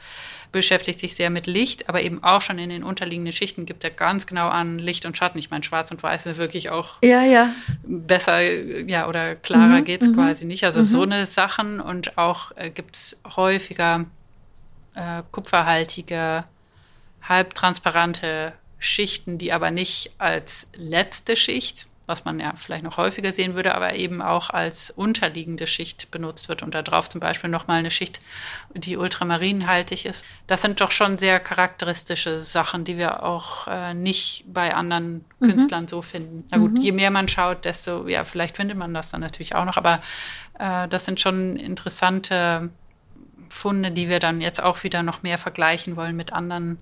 beschäftigt 0.53 1.01
sich 1.01 1.15
sehr 1.15 1.31
mit 1.31 1.47
Licht, 1.47 1.89
aber 1.89 2.03
eben 2.03 2.23
auch 2.23 2.41
schon 2.41 2.59
in 2.59 2.71
den 2.71 2.85
unterliegenden 2.85 3.33
Schichten 3.33 3.67
gibt 3.67 3.83
er 3.83 3.91
ganz 3.91 4.27
genau 4.27 4.49
an 4.49 4.79
Licht 4.79 5.07
und 5.07 5.17
Schatten. 5.17 5.39
Ich 5.39 5.51
meine, 5.51 5.65
schwarz 5.65 5.91
und 5.91 6.03
weiß 6.03 6.27
ist 6.27 6.39
wirklich 6.39 6.71
auch 6.71 6.95
ja, 7.03 7.23
ja. 7.23 7.51
besser, 7.83 8.41
ja, 8.43 9.09
oder 9.09 9.35
klarer 9.35 9.81
mhm, 9.81 9.85
geht 9.85 10.03
es 10.03 10.09
mhm, 10.09 10.15
quasi 10.15 10.45
nicht. 10.45 10.65
Also 10.65 10.81
mhm. 10.81 10.85
so 10.85 11.03
eine 11.03 11.27
Sachen 11.27 11.81
und 11.81 12.17
auch 12.17 12.53
äh, 12.57 12.71
gibt 12.71 12.97
es 12.97 13.21
häufiger 13.37 14.07
äh, 14.95 15.23
kupferhaltige, 15.33 16.45
halbtransparente 17.23 18.53
Schichten, 18.79 19.37
die 19.39 19.53
aber 19.53 19.71
nicht 19.71 20.13
als 20.19 20.71
letzte 20.75 21.37
Schicht, 21.37 21.90
was 22.11 22.25
man 22.25 22.41
ja 22.41 22.53
vielleicht 22.57 22.83
noch 22.83 22.97
häufiger 22.97 23.33
sehen 23.33 23.55
würde, 23.55 23.75
aber 23.75 23.95
eben 23.95 24.21
auch 24.21 24.51
als 24.51 24.91
unterliegende 24.91 25.67
Schicht 25.67 26.11
benutzt 26.11 26.49
wird 26.49 26.63
und 26.63 26.75
da 26.75 26.83
drauf 26.83 27.09
zum 27.09 27.21
Beispiel 27.21 27.49
nochmal 27.49 27.79
eine 27.79 27.91
Schicht, 27.91 28.21
die 28.75 28.97
ultramarinhaltig 28.97 30.05
ist. 30.05 30.25
Das 30.49 30.61
sind 30.61 30.81
doch 30.81 30.91
schon 30.91 31.19
sehr 31.19 31.41
charakteristische 31.41 32.41
Sachen, 32.41 32.85
die 32.85 32.99
wir 32.99 33.23
auch 33.23 33.69
äh, 33.69 33.95
nicht 33.95 34.45
bei 34.53 34.75
anderen 34.75 35.25
mhm. 35.39 35.47
Künstlern 35.47 35.89
so 35.89 36.03
finden. 36.03 36.45
Na 36.51 36.59
gut, 36.59 36.73
mhm. 36.73 36.81
je 36.81 36.93
mehr 36.93 37.11
man 37.11 37.29
schaut, 37.29 37.65
desto, 37.65 38.09
ja, 38.09 38.25
vielleicht 38.25 38.57
findet 38.57 38.77
man 38.77 38.93
das 38.93 39.11
dann 39.11 39.21
natürlich 39.21 39.55
auch 39.55 39.65
noch, 39.65 39.77
aber 39.77 40.01
äh, 40.59 40.89
das 40.89 41.05
sind 41.05 41.21
schon 41.21 41.57
interessante 41.57 42.71
Funde, 43.49 43.93
die 43.93 44.09
wir 44.09 44.19
dann 44.19 44.41
jetzt 44.41 44.63
auch 44.63 44.83
wieder 44.83 45.03
noch 45.03 45.23
mehr 45.23 45.39
vergleichen 45.39 45.97
wollen 45.97 46.17
mit 46.17 46.33
anderen 46.33 46.79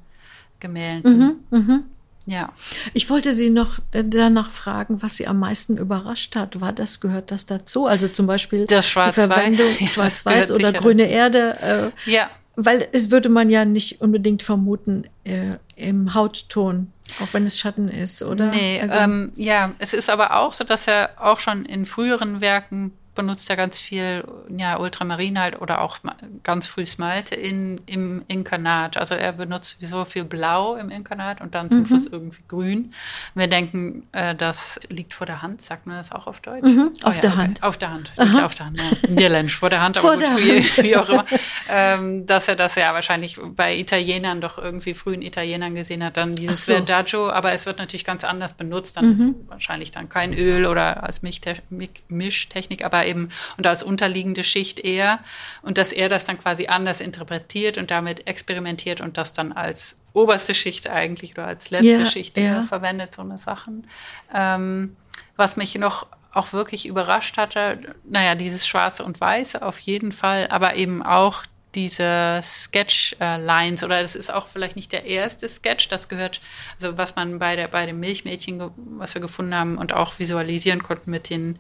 Gemälden. 0.60 1.40
Mhm, 1.50 1.58
mh. 1.58 1.80
Ja. 2.28 2.52
Ich 2.92 3.08
wollte 3.08 3.32
Sie 3.32 3.48
noch 3.48 3.78
danach 3.90 4.50
fragen, 4.50 5.02
was 5.02 5.16
Sie 5.16 5.26
am 5.26 5.38
meisten 5.38 5.78
überrascht 5.78 6.36
hat. 6.36 6.60
War 6.60 6.74
das, 6.74 7.00
gehört 7.00 7.30
das 7.30 7.46
dazu? 7.46 7.86
Also 7.86 8.08
zum 8.08 8.26
Beispiel 8.26 8.66
die 8.66 8.82
Verwendung 8.82 9.66
ja, 9.78 9.86
Schwarz-Weiß 9.86 10.52
oder 10.52 10.74
grüne 10.74 11.04
dazu. 11.04 11.14
Erde. 11.14 11.92
Äh, 12.06 12.10
ja. 12.10 12.28
Weil 12.54 12.86
es 12.92 13.10
würde 13.10 13.30
man 13.30 13.48
ja 13.48 13.64
nicht 13.64 14.02
unbedingt 14.02 14.42
vermuten 14.42 15.04
äh, 15.24 15.56
im 15.76 16.12
Hautton, 16.14 16.92
auch 17.22 17.28
wenn 17.32 17.46
es 17.46 17.58
Schatten 17.58 17.88
ist, 17.88 18.22
oder? 18.22 18.50
Nee, 18.50 18.80
also, 18.82 18.98
ähm, 18.98 19.32
ja, 19.36 19.72
es 19.78 19.94
ist 19.94 20.10
aber 20.10 20.36
auch 20.36 20.52
so, 20.52 20.64
dass 20.64 20.86
er 20.86 21.10
auch 21.18 21.38
schon 21.38 21.64
in 21.64 21.86
früheren 21.86 22.40
Werken 22.40 22.92
benutzt 23.18 23.50
er 23.50 23.56
ganz 23.56 23.80
viel 23.80 24.22
ja, 24.56 24.78
Ultramarin 24.78 25.40
halt 25.40 25.60
oder 25.60 25.80
auch 25.80 25.98
ganz 26.44 26.68
früh 26.68 26.86
Smalte 26.86 27.34
in, 27.34 27.80
im 27.86 28.22
Inkarnat. 28.28 28.96
Also 28.96 29.16
er 29.16 29.32
benutzt 29.32 29.80
sowieso 29.80 30.04
viel 30.04 30.22
Blau 30.22 30.76
im 30.76 30.88
Inkarnat 30.88 31.40
und 31.40 31.56
dann 31.56 31.68
zum 31.68 31.80
mhm. 31.80 31.86
Schluss 31.86 32.06
irgendwie 32.06 32.42
Grün. 32.46 32.94
Wir 33.34 33.48
denken, 33.48 34.06
äh, 34.12 34.36
das 34.36 34.78
liegt 34.88 35.14
vor 35.14 35.26
der 35.26 35.42
Hand, 35.42 35.62
sagt 35.62 35.88
man 35.88 35.96
das 35.96 36.12
auch 36.12 36.28
auf 36.28 36.38
Deutsch? 36.38 36.62
Mhm, 36.62 36.92
auf 37.02 37.18
oh, 37.18 37.20
der 37.20 37.30
okay. 37.30 37.38
Hand. 37.38 37.62
Auf 37.64 37.76
der 37.76 37.90
Hand. 37.90 38.12
Auf 38.16 38.54
der 38.54 38.66
Hand, 38.66 38.80
ja. 38.80 39.08
Niederländisch, 39.08 39.56
vor 39.56 39.68
der 39.68 39.80
Hand, 39.82 39.98
aber 39.98 40.06
vor 40.06 40.16
gut, 40.16 40.38
wie, 40.38 40.82
wie, 40.84 40.96
auch 40.96 41.08
immer. 41.08 41.26
ähm, 41.68 42.24
dass 42.24 42.46
er 42.46 42.54
das 42.54 42.76
ja 42.76 42.94
wahrscheinlich 42.94 43.36
bei 43.56 43.76
Italienern 43.76 44.40
doch 44.40 44.58
irgendwie 44.58 44.94
frühen 44.94 45.22
Italienern 45.22 45.74
gesehen 45.74 46.04
hat, 46.04 46.16
dann 46.16 46.30
dieses 46.30 46.66
so. 46.66 46.74
Verdaggio, 46.74 47.30
aber 47.30 47.52
es 47.52 47.66
wird 47.66 47.78
natürlich 47.78 48.04
ganz 48.04 48.22
anders 48.22 48.54
benutzt. 48.54 48.96
Dann 48.96 49.06
mhm. 49.06 49.12
ist 49.12 49.30
wahrscheinlich 49.48 49.90
dann 49.90 50.08
kein 50.08 50.32
Öl 50.34 50.66
oder 50.66 51.02
als 51.02 51.22
Mischtechnik, 51.22 52.84
aber 52.84 53.07
eben 53.09 53.30
und 53.56 53.66
als 53.66 53.82
unterliegende 53.82 54.44
Schicht 54.44 54.78
eher 54.80 55.20
und 55.62 55.78
dass 55.78 55.92
er 55.92 56.09
das 56.09 56.24
dann 56.24 56.38
quasi 56.38 56.66
anders 56.66 57.00
interpretiert 57.00 57.78
und 57.78 57.90
damit 57.90 58.26
experimentiert 58.26 59.00
und 59.00 59.16
das 59.16 59.32
dann 59.32 59.52
als 59.52 59.96
oberste 60.12 60.54
Schicht 60.54 60.88
eigentlich 60.88 61.32
oder 61.32 61.46
als 61.46 61.70
letzte 61.70 61.88
ja, 61.88 62.06
Schicht 62.06 62.38
ja. 62.38 62.62
verwendet, 62.62 63.14
so 63.14 63.22
eine 63.22 63.38
Sachen. 63.38 63.86
Ähm, 64.32 64.96
was 65.36 65.56
mich 65.56 65.74
noch 65.76 66.06
auch 66.32 66.52
wirklich 66.52 66.86
überrascht 66.86 67.36
hatte, 67.36 67.80
naja, 68.04 68.34
dieses 68.34 68.66
Schwarze 68.66 69.04
und 69.04 69.20
Weiße 69.20 69.62
auf 69.62 69.78
jeden 69.80 70.12
Fall, 70.12 70.48
aber 70.48 70.74
eben 70.74 71.02
auch 71.02 71.44
diese 71.74 72.40
Sketch-Lines 72.42 73.84
oder 73.84 74.00
das 74.00 74.14
ist 74.14 74.32
auch 74.32 74.48
vielleicht 74.48 74.76
nicht 74.76 74.92
der 74.92 75.04
erste 75.04 75.48
Sketch, 75.48 75.88
das 75.88 76.08
gehört, 76.08 76.40
also 76.80 76.96
was 76.96 77.14
man 77.14 77.38
bei, 77.38 77.56
der, 77.56 77.68
bei 77.68 77.84
dem 77.84 78.00
Milchmädchen, 78.00 78.70
was 78.98 79.14
wir 79.14 79.20
gefunden 79.20 79.54
haben 79.54 79.76
und 79.76 79.92
auch 79.92 80.18
visualisieren 80.18 80.82
konnten 80.82 81.10
mit 81.10 81.28
den 81.28 81.58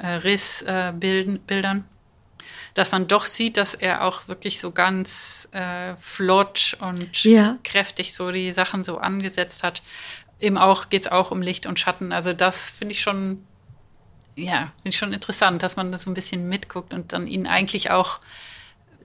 äh, 0.00 0.06
Rissbildern, 0.08 1.78
äh, 1.78 1.82
dass 2.74 2.92
man 2.92 3.08
doch 3.08 3.24
sieht, 3.24 3.56
dass 3.56 3.74
er 3.74 4.04
auch 4.04 4.28
wirklich 4.28 4.60
so 4.60 4.70
ganz 4.70 5.48
äh, 5.52 5.96
flott 5.96 6.76
und 6.80 7.24
ja. 7.24 7.56
kräftig 7.64 8.12
so 8.12 8.30
die 8.30 8.52
Sachen 8.52 8.84
so 8.84 8.98
angesetzt 8.98 9.62
hat. 9.62 9.82
Eben 10.38 10.58
auch 10.58 10.90
geht 10.90 11.02
es 11.02 11.08
auch 11.08 11.30
um 11.30 11.40
Licht 11.40 11.64
und 11.64 11.80
Schatten. 11.80 12.12
Also 12.12 12.34
das 12.34 12.68
finde 12.68 12.92
ich 12.92 13.00
schon, 13.00 13.46
ja, 14.34 14.72
finde 14.82 14.90
ich 14.90 14.98
schon 14.98 15.14
interessant, 15.14 15.62
dass 15.62 15.76
man 15.76 15.90
das 15.90 16.02
so 16.02 16.10
ein 16.10 16.14
bisschen 16.14 16.46
mitguckt 16.50 16.92
und 16.92 17.14
dann 17.14 17.26
ihn 17.26 17.46
eigentlich 17.46 17.90
auch 17.90 18.20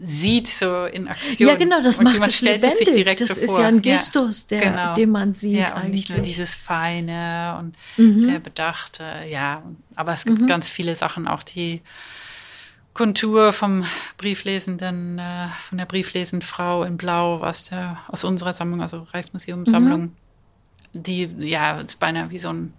sieht 0.03 0.47
so 0.47 0.85
in 0.85 1.07
Aktion. 1.07 1.47
Ja, 1.47 1.55
genau, 1.55 1.81
das 1.81 1.99
und 1.99 2.05
macht 2.05 2.27
es 2.27 2.41
lebendig. 2.41 3.17
das 3.17 3.35
so 3.35 3.41
ist 3.41 3.57
ja 3.57 3.67
ein 3.67 3.81
Gestus, 3.81 4.47
ja, 4.49 4.59
der, 4.59 4.69
genau. 4.71 4.93
den 4.95 5.09
man 5.11 5.33
sieht 5.35 5.57
ja, 5.57 5.75
eigentlich. 5.75 5.91
Nicht 5.91 6.09
nur 6.09 6.19
dieses 6.19 6.55
feine 6.55 7.57
und 7.59 7.75
mhm. 7.97 8.23
sehr 8.23 8.39
bedachte, 8.39 9.03
ja. 9.29 9.63
Aber 9.95 10.13
es 10.13 10.25
gibt 10.25 10.41
mhm. 10.41 10.47
ganz 10.47 10.69
viele 10.69 10.95
Sachen, 10.95 11.27
auch 11.27 11.43
die 11.43 11.81
Kontur 12.93 13.53
vom 13.53 13.85
Brieflesenden, 14.17 15.19
äh, 15.19 15.47
von 15.61 15.77
der 15.77 15.85
brieflesenden 15.85 16.45
Frau 16.45 16.83
in 16.83 16.97
Blau 16.97 17.37
aus 17.37 17.65
der 17.65 17.99
aus 18.07 18.23
unserer 18.23 18.53
Sammlung, 18.53 18.81
also 18.81 19.07
Reichsmuseum-Sammlung, 19.11 20.01
mhm. 20.01 20.13
die 20.93 21.23
ja 21.39 21.79
ist 21.79 21.99
beinahe 21.99 22.29
wie 22.31 22.39
so 22.39 22.49
ein 22.49 22.73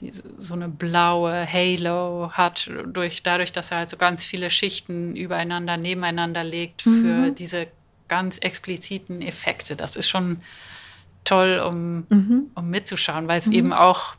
die 0.00 0.12
so 0.38 0.54
eine 0.54 0.68
blaue 0.68 1.46
Halo 1.50 2.30
hat, 2.32 2.70
durch, 2.86 3.22
dadurch, 3.22 3.52
dass 3.52 3.70
er 3.70 3.78
halt 3.78 3.90
so 3.90 3.96
ganz 3.96 4.24
viele 4.24 4.50
Schichten 4.50 5.16
übereinander, 5.16 5.76
nebeneinander 5.76 6.44
legt 6.44 6.86
mhm. 6.86 7.02
für 7.02 7.30
diese 7.30 7.66
ganz 8.08 8.38
expliziten 8.38 9.22
Effekte. 9.22 9.76
Das 9.76 9.96
ist 9.96 10.08
schon 10.08 10.38
toll, 11.24 11.58
um, 11.58 12.06
mhm. 12.08 12.50
um 12.54 12.70
mitzuschauen, 12.70 13.28
weil 13.28 13.38
es 13.38 13.46
mhm. 13.46 13.52
eben 13.52 13.72
auch, 13.72 14.14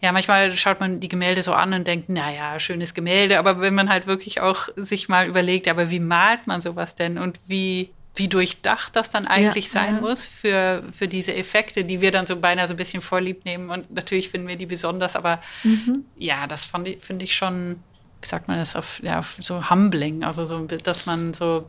ja, 0.00 0.12
manchmal 0.12 0.54
schaut 0.56 0.78
man 0.80 1.00
die 1.00 1.08
Gemälde 1.08 1.42
so 1.42 1.52
an 1.52 1.72
und 1.72 1.86
denkt, 1.86 2.08
naja, 2.08 2.58
schönes 2.60 2.94
Gemälde, 2.94 3.38
aber 3.38 3.60
wenn 3.60 3.74
man 3.74 3.88
halt 3.88 4.06
wirklich 4.06 4.40
auch 4.40 4.68
sich 4.76 5.08
mal 5.08 5.26
überlegt, 5.26 5.68
aber 5.68 5.90
wie 5.90 6.00
malt 6.00 6.46
man 6.46 6.60
sowas 6.60 6.94
denn 6.94 7.18
und 7.18 7.40
wie 7.46 7.90
wie 8.16 8.28
durchdacht 8.28 8.96
das 8.96 9.10
dann 9.10 9.26
eigentlich 9.26 9.66
ja, 9.66 9.70
sein 9.72 9.94
ja. 9.96 10.00
muss 10.00 10.26
für, 10.26 10.82
für 10.96 11.06
diese 11.06 11.34
Effekte, 11.34 11.84
die 11.84 12.00
wir 12.00 12.10
dann 12.10 12.26
so 12.26 12.36
beinahe 12.36 12.66
so 12.66 12.74
ein 12.74 12.78
bisschen 12.78 13.02
vorlieb 13.02 13.44
nehmen. 13.44 13.70
Und 13.70 13.90
natürlich 13.90 14.30
finden 14.30 14.48
wir 14.48 14.56
die 14.56 14.66
besonders, 14.66 15.16
aber 15.16 15.40
mhm. 15.62 16.04
ja, 16.16 16.46
das 16.46 16.64
finde 16.64 17.24
ich 17.24 17.36
schon, 17.36 17.80
wie 18.22 18.28
sagt 18.28 18.48
man 18.48 18.58
das, 18.58 18.74
auf, 18.74 19.02
ja, 19.02 19.20
auf 19.20 19.36
so 19.38 19.70
humbling, 19.70 20.24
also 20.24 20.44
so, 20.44 20.64
dass 20.64 21.06
man 21.06 21.34
so 21.34 21.68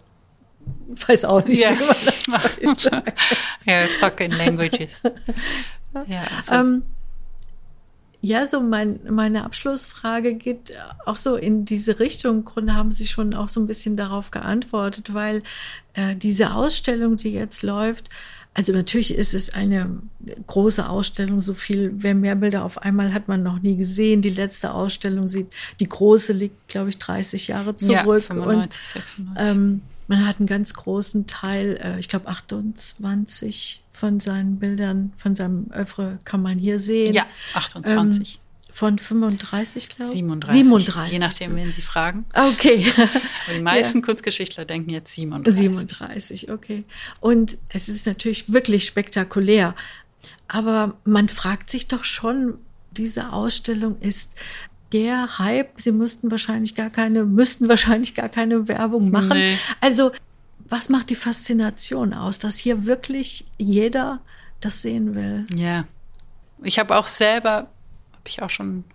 weiß 1.07 1.25
auch 1.25 1.43
nicht, 1.45 1.61
ja. 1.61 1.71
wie 1.77 2.31
man 2.31 2.41
das 2.61 2.83
Ja, 3.65 3.87
stuck 3.87 4.19
in 4.19 4.31
languages. 4.31 4.91
Ja, 6.05 6.27
so. 6.43 6.53
um, 6.53 6.83
ja, 8.21 8.45
so 8.45 8.61
mein, 8.61 8.99
meine 9.09 9.43
Abschlussfrage 9.43 10.33
geht 10.33 10.73
auch 11.05 11.17
so 11.17 11.35
in 11.35 11.65
diese 11.65 11.99
Richtung. 11.99 12.37
Im 12.37 12.45
Grunde 12.45 12.73
haben 12.73 12.91
Sie 12.91 13.07
schon 13.07 13.33
auch 13.33 13.49
so 13.49 13.59
ein 13.59 13.67
bisschen 13.67 13.95
darauf 13.95 14.31
geantwortet, 14.31 15.13
weil 15.13 15.43
äh, 15.93 16.15
diese 16.15 16.53
Ausstellung, 16.53 17.17
die 17.17 17.31
jetzt 17.31 17.61
läuft, 17.61 18.09
also 18.57 18.73
natürlich 18.73 19.13
ist 19.13 19.35
es 19.35 19.53
eine 19.53 20.01
große 20.47 20.89
Ausstellung, 20.89 21.41
so 21.41 21.53
viel, 21.53 21.91
wer 21.97 22.15
mehr 22.15 22.35
Bilder 22.35 22.65
auf 22.65 22.81
einmal 22.81 23.13
hat 23.13 23.27
man 23.27 23.43
noch 23.43 23.61
nie 23.61 23.75
gesehen. 23.77 24.23
Die 24.23 24.29
letzte 24.29 24.73
Ausstellung 24.73 25.27
sieht, 25.27 25.53
die 25.79 25.87
große 25.87 26.33
liegt, 26.33 26.67
glaube 26.67 26.89
ich, 26.89 26.97
30 26.97 27.49
Jahre 27.49 27.75
zurück. 27.75 27.93
Ja, 27.93 28.03
95, 28.03 28.81
96. 28.83 29.19
Und, 29.19 29.35
ähm, 29.37 29.81
man 30.07 30.25
hat 30.25 30.39
einen 30.39 30.47
ganz 30.47 30.73
großen 30.73 31.27
Teil, 31.27 31.79
äh, 31.83 31.99
ich 31.99 32.09
glaube 32.09 32.29
28 32.29 33.83
von 33.97 34.19
seinen 34.19 34.59
Bildern, 34.59 35.11
von 35.17 35.35
seinem 35.35 35.71
Öffre 35.71 36.19
kann 36.23 36.41
man 36.41 36.59
hier 36.59 36.77
sehen. 36.77 37.13
Ja, 37.13 37.25
28. 37.55 38.35
Ähm, 38.35 38.41
von 38.71 38.99
35, 38.99 39.89
glaube 39.89 40.11
ich. 40.11 40.17
37. 40.17 40.63
37. 40.63 41.11
Je 41.11 41.19
nachdem, 41.19 41.55
wen 41.55 41.71
Sie 41.71 41.81
fragen. 41.81 42.25
Okay. 42.35 42.85
Die 43.55 43.59
meisten 43.59 43.99
ja. 43.99 44.05
Kunstgeschichtler 44.05 44.65
denken 44.65 44.91
jetzt 44.91 45.15
37. 45.15 45.63
37, 45.63 46.51
okay. 46.51 46.83
Und 47.19 47.57
es 47.69 47.89
ist 47.89 48.05
natürlich 48.05 48.53
wirklich 48.53 48.85
spektakulär. 48.85 49.73
Aber 50.47 50.95
man 51.05 51.27
fragt 51.27 51.71
sich 51.71 51.87
doch 51.87 52.03
schon, 52.03 52.59
diese 52.91 53.33
Ausstellung 53.33 53.97
ist 53.99 54.35
der 54.93 55.39
Hype. 55.39 55.69
Sie 55.77 55.91
müssten 55.91 56.29
wahrscheinlich 56.29 56.75
gar 56.75 56.91
keine, 56.91 57.25
müssten 57.25 57.67
wahrscheinlich 57.67 58.13
gar 58.13 58.29
keine 58.29 58.67
Werbung 58.67 59.09
machen. 59.09 59.39
Nee. 59.39 59.57
Also, 59.81 60.11
was 60.69 60.89
macht 60.89 61.09
die 61.09 61.15
Faszination 61.15 62.13
aus, 62.13 62.39
dass 62.39 62.57
hier 62.57 62.85
wirklich 62.85 63.45
jeder 63.57 64.19
das 64.59 64.81
sehen 64.81 65.15
will? 65.15 65.45
Ja. 65.55 65.85
Ich 66.63 66.79
habe 66.79 66.95
auch 66.97 67.07
selber, 67.07 67.51
habe 68.13 68.27
ich 68.27 68.41
auch 68.41 68.49
schon 68.49 68.79
ein 68.79 68.85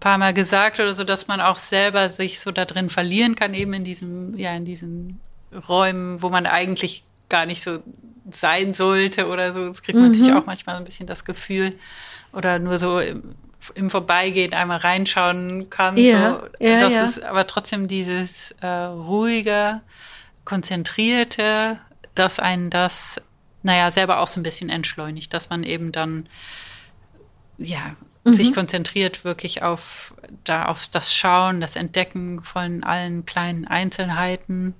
paar 0.00 0.18
Mal 0.18 0.34
gesagt 0.34 0.80
oder 0.80 0.94
so, 0.94 1.04
dass 1.04 1.28
man 1.28 1.40
auch 1.40 1.58
selber 1.58 2.08
sich 2.08 2.40
so 2.40 2.50
da 2.50 2.64
drin 2.64 2.90
verlieren 2.90 3.36
kann, 3.36 3.54
eben 3.54 3.72
in 3.72 3.84
diesem, 3.84 4.36
ja, 4.36 4.54
in 4.54 4.64
diesen 4.64 5.20
Räumen, 5.68 6.22
wo 6.22 6.30
man 6.30 6.46
eigentlich 6.46 7.04
gar 7.28 7.46
nicht 7.46 7.62
so 7.62 7.78
sein 8.30 8.72
sollte 8.72 9.28
oder 9.28 9.52
so. 9.52 9.66
Das 9.66 9.82
kriegt 9.82 9.96
man 9.96 10.08
mhm. 10.08 10.12
natürlich 10.12 10.34
auch 10.34 10.46
manchmal 10.46 10.76
ein 10.76 10.84
bisschen 10.84 11.06
das 11.06 11.24
Gefühl. 11.24 11.78
Oder 12.32 12.58
nur 12.58 12.78
so 12.78 13.00
im 13.74 13.90
Vorbeigehen 13.90 14.54
einmal 14.54 14.78
reinschauen 14.78 15.70
kann. 15.70 15.96
Ja, 15.96 16.40
so, 16.58 16.64
ja, 16.64 16.80
das 16.80 16.92
ja. 16.92 17.04
ist 17.04 17.22
aber 17.22 17.46
trotzdem 17.46 17.88
dieses 17.88 18.52
äh, 18.60 18.66
ruhige, 18.66 19.80
konzentrierte, 20.44 21.78
dass 22.14 22.38
einen 22.38 22.70
das, 22.70 23.20
naja, 23.62 23.90
selber 23.90 24.20
auch 24.20 24.28
so 24.28 24.40
ein 24.40 24.42
bisschen 24.42 24.68
entschleunigt, 24.68 25.32
dass 25.32 25.50
man 25.50 25.62
eben 25.62 25.92
dann, 25.92 26.28
ja, 27.58 27.96
mhm. 28.24 28.34
sich 28.34 28.54
konzentriert 28.54 29.24
wirklich 29.24 29.62
auf, 29.62 30.14
da, 30.44 30.66
auf 30.66 30.88
das 30.88 31.14
Schauen, 31.14 31.60
das 31.60 31.76
Entdecken 31.76 32.42
von 32.42 32.84
allen 32.84 33.24
kleinen 33.24 33.66
Einzelheiten 33.66 34.74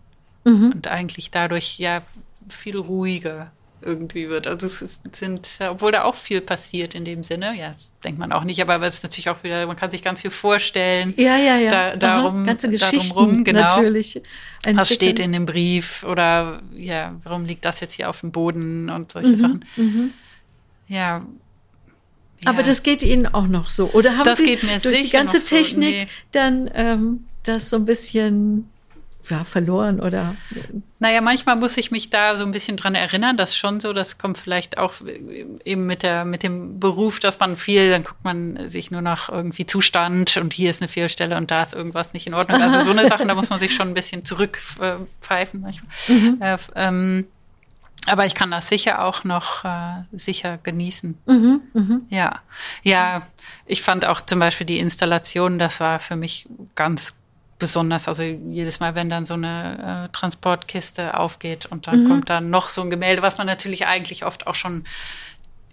mhm. 0.45 0.73
und 0.73 0.89
eigentlich 0.89 1.31
dadurch 1.31 1.79
ja 1.79 2.03
viel 2.49 2.77
ruhiger 2.77 3.53
irgendwie 3.85 4.29
wird. 4.29 4.47
Also 4.47 4.67
es 4.67 4.83
ist, 4.83 5.17
sind, 5.17 5.49
obwohl 5.61 5.93
da 5.93 6.05
auch 6.05 6.15
viel 6.17 6.41
passiert 6.41 6.95
in 6.95 7.05
dem 7.05 7.23
Sinne, 7.25 7.55
ja, 7.57 7.73
denkt 8.05 8.19
man 8.19 8.33
auch 8.33 8.45
nicht, 8.45 8.61
aber 8.61 8.81
es 8.87 8.97
ist 8.97 9.03
natürlich 9.03 9.29
auch 9.31 9.43
wieder, 9.45 9.67
man 9.67 9.77
kann 9.77 9.91
sich 9.91 10.03
ganz 10.03 10.21
viel 10.23 10.31
vorstellen. 10.31 11.15
Ja, 11.17 11.37
ja, 11.37 11.57
ja. 11.59 11.71
Da, 11.71 11.97
darum, 11.97 12.39
Aha, 12.39 12.45
ganze 12.47 12.71
Geschichten 12.71 13.15
darum 13.15 13.31
rum, 13.37 13.45
genau. 13.45 13.61
natürlich. 13.61 14.17
Was 14.17 14.67
entwickeln. 14.71 14.85
steht 14.97 15.19
in 15.21 15.33
dem 15.33 15.47
Brief 15.47 16.05
oder 16.05 16.63
ja, 16.75 17.17
warum 17.23 17.45
liegt 17.45 17.65
das 17.65 17.81
jetzt 17.81 17.95
hier 17.95 18.09
auf 18.09 18.21
dem 18.21 18.33
Boden 18.33 18.91
und 18.91 19.13
solche 19.13 19.31
Mhm, 19.31 19.37
Sachen. 19.37 19.65
mhm. 19.77 20.13
Ja. 20.89 21.27
Aber 22.45 22.59
ja. 22.59 22.63
das 22.65 22.83
geht 22.83 23.03
Ihnen 23.03 23.27
auch 23.27 23.47
noch 23.47 23.71
so. 23.71 23.91
Oder 23.93 24.17
haben 24.17 24.25
Das 24.25 24.39
Sie 24.39 24.57
durch 24.83 25.03
die 25.03 25.11
ganze 25.11 25.39
noch 25.39 25.45
so, 25.45 25.55
Technik 25.57 25.91
nee. 25.91 26.09
dann 26.33 26.71
ähm, 26.75 27.25
das 27.45 27.71
so 27.71 27.77
ein 27.77 27.85
bisschen 27.85 28.69
ja, 29.29 29.45
verloren 29.45 30.01
oder 30.01 30.35
Naja, 30.99 31.21
manchmal 31.21 31.57
muss 31.57 31.77
ich 31.77 31.91
mich 31.91 32.11
da 32.11 32.37
so 32.37 32.45
ein 32.45 32.51
bisschen 32.53 32.77
dran 32.77 32.95
erinnern, 32.95 33.37
das 33.37 33.57
schon 33.57 33.79
so, 33.81 33.93
das 33.93 34.19
kommt 34.19 34.37
vielleicht 34.39 34.79
auch 34.79 34.95
eben 35.65 35.87
mit 35.87 36.03
der, 36.03 36.25
mit 36.25 36.43
dem 36.43 36.81
Beruf, 36.81 37.21
dass 37.21 37.39
man 37.39 37.57
viel, 37.57 37.91
dann 37.91 38.03
guckt 38.05 38.25
man 38.25 38.69
sich 38.69 38.91
nur 38.91 39.01
nach 39.01 39.29
irgendwie 39.29 39.65
Zustand 39.67 40.37
und 40.37 40.53
hier 40.53 40.71
ist 40.71 40.83
eine 40.83 40.89
Fehlstelle 40.89 41.37
und 41.37 41.51
da 41.51 41.63
ist 41.63 41.73
irgendwas 41.73 42.13
nicht 42.15 42.27
in 42.27 42.35
Ordnung. 42.35 42.61
Also 42.61 42.83
so 42.83 42.91
eine 42.91 43.07
Sache, 43.09 43.27
da 43.27 43.35
muss 43.35 43.51
man 43.51 43.59
sich 43.59 43.75
schon 43.75 43.89
ein 43.89 43.95
bisschen 43.95 44.25
zurückpfeifen 44.25 45.61
manchmal. 45.61 45.91
Äh, 46.41 46.55
f- 46.55 46.73
ähm, 46.75 47.27
aber 48.07 48.27
ich 48.27 48.35
kann 48.35 48.51
das 48.51 48.69
sicher 48.69 49.05
auch 49.05 49.23
noch 49.23 49.65
äh, 49.65 50.03
sicher 50.13 50.59
genießen. 50.63 51.17
mhm, 51.27 51.61
mhm. 51.73 52.03
Ja, 52.11 52.41
ja, 52.83 53.23
ich 53.67 53.83
fand 53.83 54.05
auch 54.05 54.21
zum 54.21 54.41
Beispiel 54.41 54.67
die 54.67 54.81
Installation, 54.81 55.61
das 55.61 55.79
war 55.79 56.01
für 56.01 56.17
mich 56.17 56.49
ganz 56.75 57.15
besonders. 57.63 58.09
Also 58.09 58.23
jedes 58.23 58.81
Mal, 58.81 58.95
wenn 58.95 59.09
dann 59.09 59.25
so 59.25 59.35
eine 59.35 60.09
äh, 60.11 60.13
Transportkiste 60.13 61.17
aufgeht 61.17 61.65
und 61.67 61.87
dann 61.87 62.07
kommt 62.07 62.29
dann 62.29 62.51
noch 62.51 62.69
so 62.69 62.83
ein 62.83 62.91
Gemälde, 62.91 63.23
was 63.23 63.39
man 63.39 63.47
natürlich 63.47 63.87
eigentlich 63.87 64.27
oft 64.27 64.47
auch 64.47 64.55
schon, 64.55 64.85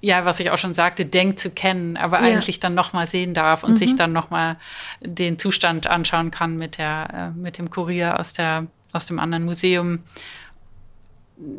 ja, 0.01 0.23
was 0.23 0.39
ich 0.39 0.51
auch 0.51 0.57
schon 0.57 0.73
sagte, 0.73 1.05
denkt 1.05 1.39
zu 1.39 1.49
kennen, 1.49 1.97
aber 1.97 2.19
Ja. 2.21 2.27
eigentlich 2.27 2.59
dann 2.61 2.73
noch 2.75 2.93
mal 2.93 3.07
sehen 3.07 3.33
darf 3.33 3.63
und 3.63 3.77
sich 3.77 3.95
dann 3.97 4.13
noch 4.13 4.29
mal 4.29 4.55
den 5.01 5.37
Zustand 5.39 5.87
anschauen 5.87 6.31
kann 6.31 6.57
mit 6.57 6.77
der, 6.77 7.33
äh, 7.35 7.37
mit 7.37 7.57
dem 7.57 7.69
Kurier 7.69 8.19
aus 8.19 8.33
der, 8.33 8.67
aus 8.93 9.05
dem 9.07 9.19
anderen 9.19 9.43
Museum 9.45 10.03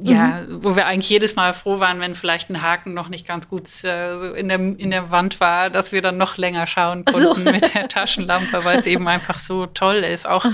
ja, 0.03 0.43
wo 0.49 0.77
wir 0.77 0.87
eigentlich 0.87 1.09
jedes 1.09 1.37
Mal 1.37 1.55
froh 1.55 1.81
waren, 1.81 2.01
wenn 2.01 2.15
vielleicht 2.15 2.51
ein 2.51 2.61
Haken 2.61 2.93
noch 2.93 3.09
nicht 3.09 3.27
ganz 3.27 3.49
gut 3.49 3.67
äh, 3.85 4.19
so 4.19 4.35
in, 4.35 4.49
der, 4.49 4.59
in 4.59 4.91
der 4.91 5.11
Wand 5.11 5.41
war, 5.41 5.71
dass 5.71 5.93
wir 5.93 6.03
dann 6.03 6.19
noch 6.19 6.37
länger 6.37 6.67
schauen 6.67 7.03
Ach 7.07 7.13
so. 7.15 7.33
konnten 7.33 7.51
mit 7.51 7.75
der 7.75 7.89
Taschenlampe, 7.89 8.65
weil 8.65 8.81
es 8.81 8.87
eben 8.87 9.09
einfach 9.09 9.39
so 9.39 9.67
toll 9.67 9.97
ist. 9.97 10.27
Auch 10.27 10.45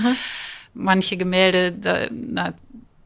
manche 0.73 1.17
Gemälde, 1.17 1.73
da, 1.73 2.07
na, 2.09 2.53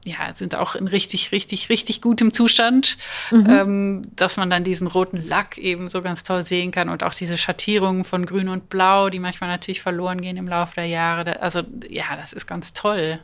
ja, 0.03 0.33
sind 0.33 0.55
auch 0.55 0.75
in 0.75 0.87
richtig, 0.87 1.31
richtig, 1.31 1.69
richtig 1.69 2.01
gutem 2.01 2.33
Zustand, 2.33 2.97
ähm, 3.31 4.01
dass 4.15 4.37
man 4.37 4.49
dann 4.49 4.63
diesen 4.63 4.87
roten 4.87 5.27
Lack 5.27 5.57
eben 5.57 5.89
so 5.89 6.01
ganz 6.01 6.23
toll 6.23 6.43
sehen 6.43 6.71
kann 6.71 6.89
und 6.89 7.03
auch 7.03 7.13
diese 7.13 7.37
Schattierungen 7.37 8.03
von 8.03 8.25
Grün 8.25 8.49
und 8.49 8.69
Blau, 8.69 9.09
die 9.09 9.19
manchmal 9.19 9.49
natürlich 9.49 9.81
verloren 9.81 10.21
gehen 10.21 10.37
im 10.37 10.47
Laufe 10.47 10.75
der 10.75 10.85
Jahre. 10.85 11.41
Also 11.41 11.61
ja, 11.87 12.15
das 12.15 12.33
ist 12.33 12.47
ganz 12.47 12.73
toll, 12.73 13.19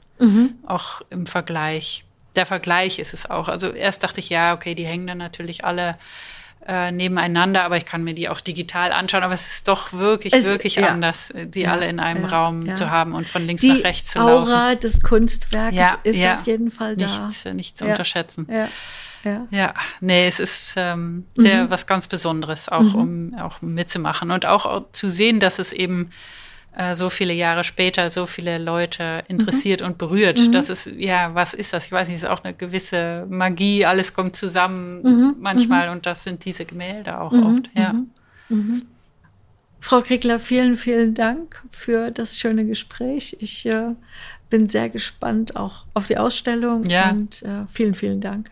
auch 0.65 1.01
im 1.09 1.25
Vergleich. 1.25 2.03
Der 2.38 2.45
Vergleich 2.45 2.99
ist 2.99 3.13
es 3.13 3.29
auch. 3.29 3.49
Also 3.49 3.71
erst 3.71 4.03
dachte 4.03 4.19
ich, 4.21 4.29
ja, 4.29 4.53
okay, 4.53 4.75
die 4.75 4.85
hängen 4.85 5.07
dann 5.07 5.17
natürlich 5.17 5.65
alle 5.65 5.95
äh, 6.67 6.91
nebeneinander, 6.91 7.63
aber 7.63 7.77
ich 7.77 7.85
kann 7.85 8.03
mir 8.03 8.13
die 8.13 8.27
auch 8.29 8.41
digital 8.41 8.91
anschauen. 8.91 9.23
Aber 9.23 9.33
es 9.33 9.47
ist 9.53 9.67
doch 9.67 9.93
wirklich, 9.93 10.33
Es- 10.33 10.49
wirklich 10.49 10.75
ja. 10.75 10.88
anders, 10.88 11.31
äh, 11.31 11.47
die 11.47 11.61
Ja, 11.61 11.71
alle 11.71 11.88
in 11.88 11.99
einem 11.99 12.23
ja, 12.23 12.29
Raum 12.29 12.75
zu 12.75 12.89
haben 12.91 13.13
und 13.13 13.27
von 13.27 13.45
links 13.45 13.61
Die 13.61 13.71
nach 13.73 13.83
rechts 13.83 14.11
zu 14.11 14.19
laufen. 14.19 14.51
Aura 14.51 14.75
des 14.75 15.01
Kunstwerkes 15.01 15.97
ist 16.03 16.17
ja. 16.19 16.35
auf 16.39 16.45
jeden 16.47 16.69
Fall 16.71 16.95
da. 16.97 17.05
Nicht, 17.05 17.45
äh, 17.45 17.53
nicht 17.53 17.77
zu 17.77 17.85
unterschätzen. 17.85 18.47
Ja, 19.23 19.47
ja. 19.49 19.73
Nee, 19.99 20.27
es 20.27 20.39
ist 20.39 20.73
ähm, 20.77 21.25
sehr 21.35 21.63
Mhm. 21.65 21.69
was 21.69 21.88
ganz 21.88 22.07
Besonderes, 22.07 22.69
auch 22.69 22.93
um 22.93 23.33
auch 23.41 23.61
mitzumachen 23.61 24.31
und 24.31 24.45
auch, 24.45 24.65
auch 24.65 24.85
zu 24.91 25.09
sehen, 25.09 25.39
dass 25.39 25.59
es 25.59 25.73
eben 25.73 26.11
äh, 26.76 26.95
so 26.95 27.09
viele 27.09 27.34
Jahre 27.34 27.63
später 27.63 28.09
so 28.09 28.26
viele 28.26 28.57
Leute 28.57 29.24
interessiert 29.28 29.82
und 29.82 29.97
berührt. 29.97 30.39
Mhm. 30.39 30.51
Das 30.51 30.70
ist, 30.70 30.88
ja, 30.97 31.34
was 31.36 31.53
ist 31.53 31.74
das? 31.74 31.86
Ich 31.88 31.91
weiß 31.91 32.07
nicht, 32.07 32.18
es 32.18 32.24
ist 32.24 32.30
auch 32.30 32.43
eine 32.43 32.53
gewisse 32.53 33.26
Magie, 33.30 33.86
alles 33.86 34.13
kommt 34.13 34.36
zusammen 34.36 35.01
Mhm. 35.01 35.36
manchmal 35.39 35.89
und 35.89 36.05
das 36.05 36.24
sind 36.24 36.45
diese 36.45 36.65
Gemälde 36.65 37.20
auch 37.20 37.34
oft, 37.34 37.70
ja. 37.74 37.95
Frau 39.80 40.01
Kriegler, 40.01 40.39
vielen, 40.39 40.76
vielen 40.76 41.13
Dank 41.13 41.61
für 41.72 42.11
das 42.11 42.38
schöne 42.38 42.65
Gespräch. 42.65 43.38
Ich 43.39 43.65
äh, 43.65 43.93
bin 44.49 44.68
sehr 44.68 44.89
gespannt 44.89 45.55
auch 45.55 45.86
auf 45.93 46.07
die 46.07 46.18
Ausstellung 46.18 46.84
Ja. 46.86 47.11
und 47.11 47.43
äh, 47.43 47.65
vielen, 47.72 47.93
vielen 47.95 48.20
Dank. 48.20 48.49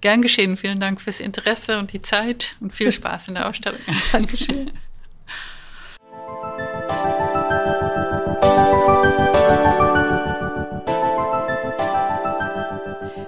Gern 0.00 0.20
geschehen. 0.20 0.56
Vielen 0.58 0.80
Dank 0.80 1.00
fürs 1.00 1.20
Interesse 1.20 1.78
und 1.78 1.92
die 1.94 2.02
Zeit 2.02 2.56
und 2.60 2.74
viel 2.74 2.92
Spaß 2.92 3.28
in 3.28 3.34
der 3.34 3.48
Ausstellung. 3.48 3.80
Dankeschön. 4.12 4.70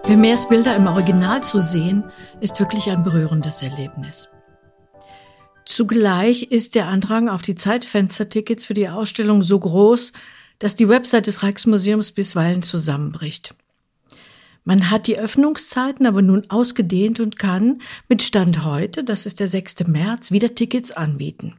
Vermeers 0.07 0.49
Bilder 0.49 0.77
im 0.77 0.87
Original 0.87 1.43
zu 1.43 1.61
sehen, 1.61 2.05
ist 2.41 2.61
wirklich 2.61 2.93
ein 2.93 3.03
berührendes 3.03 3.61
Erlebnis. 3.61 4.29
Zugleich 5.65 6.45
ist 6.45 6.77
der 6.77 6.87
Andrang 6.87 7.29
auf 7.29 7.43
die 7.43 7.57
Zeitfenstertickets 7.57 8.65
für 8.65 8.75
die 8.75 8.89
Ausstellung 8.89 9.43
so 9.43 9.59
groß, 9.59 10.13
dass 10.61 10.77
die 10.77 10.89
Website 10.89 11.27
des 11.27 11.43
Rijksmuseums 11.43 12.13
bisweilen 12.13 12.63
zusammenbricht. 12.63 13.57
Man 14.63 14.93
hat 14.93 15.09
die 15.09 15.19
Öffnungszeiten 15.19 16.07
aber 16.07 16.23
nun 16.23 16.49
ausgedehnt 16.51 17.19
und 17.19 17.37
kann 17.37 17.83
mit 18.09 18.23
Stand 18.23 18.65
heute, 18.65 19.03
das 19.03 19.27
ist 19.27 19.41
der 19.41 19.49
6. 19.49 19.89
März, 19.89 20.31
wieder 20.31 20.55
Tickets 20.55 20.93
anbieten. 20.93 21.57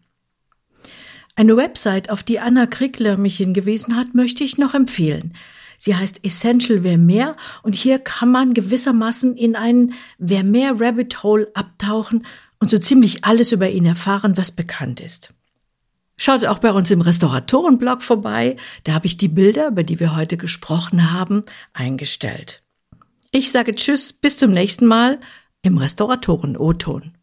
Eine 1.36 1.58
Website, 1.58 2.10
auf 2.10 2.24
die 2.24 2.40
Anna 2.40 2.66
Kriegler 2.66 3.18
mich 3.18 3.36
hingewiesen 3.36 3.98
hat, 3.98 4.16
möchte 4.16 4.46
ich 4.46 4.58
noch 4.58 4.74
empfehlen. 4.74 5.34
Sie 5.78 5.96
heißt 5.96 6.26
Essential 6.26 6.82
Vermeer 6.82 7.38
und 7.64 7.76
hier 7.76 8.00
kann 8.00 8.32
man 8.32 8.54
gewissermaßen 8.54 9.36
in 9.38 9.56
einen 9.56 9.94
Vermeer 10.20 10.80
Rabbit 10.80 11.24
Hole 11.24 11.48
abtauchen 11.54 12.26
und 12.60 12.70
so 12.70 12.78
ziemlich 12.78 13.24
alles 13.24 13.52
über 13.52 13.70
ihn 13.70 13.86
erfahren, 13.86 14.36
was 14.38 14.52
bekannt 14.52 15.00
ist. 15.00 15.34
Schaut 16.20 16.44
auch 16.46 16.58
bei 16.58 16.72
uns 16.72 16.90
im 16.90 17.02
Restauratorenblog 17.02 18.02
vorbei, 18.02 18.58
da 18.84 18.94
habe 18.94 19.06
ich 19.06 19.18
die 19.18 19.28
Bilder, 19.28 19.68
über 19.68 19.84
die 19.84 20.00
wir 20.00 20.16
heute 20.16 20.36
gesprochen 20.36 21.12
haben, 21.14 21.44
eingestellt. 21.74 22.64
Ich 23.32 23.52
sage 23.52 23.76
Tschüss, 23.76 24.14
bis 24.14 24.38
zum 24.38 24.52
nächsten 24.52 24.88
Mal 24.88 25.20
im 25.62 25.78
Restauratoren-O-Ton. 25.78 27.17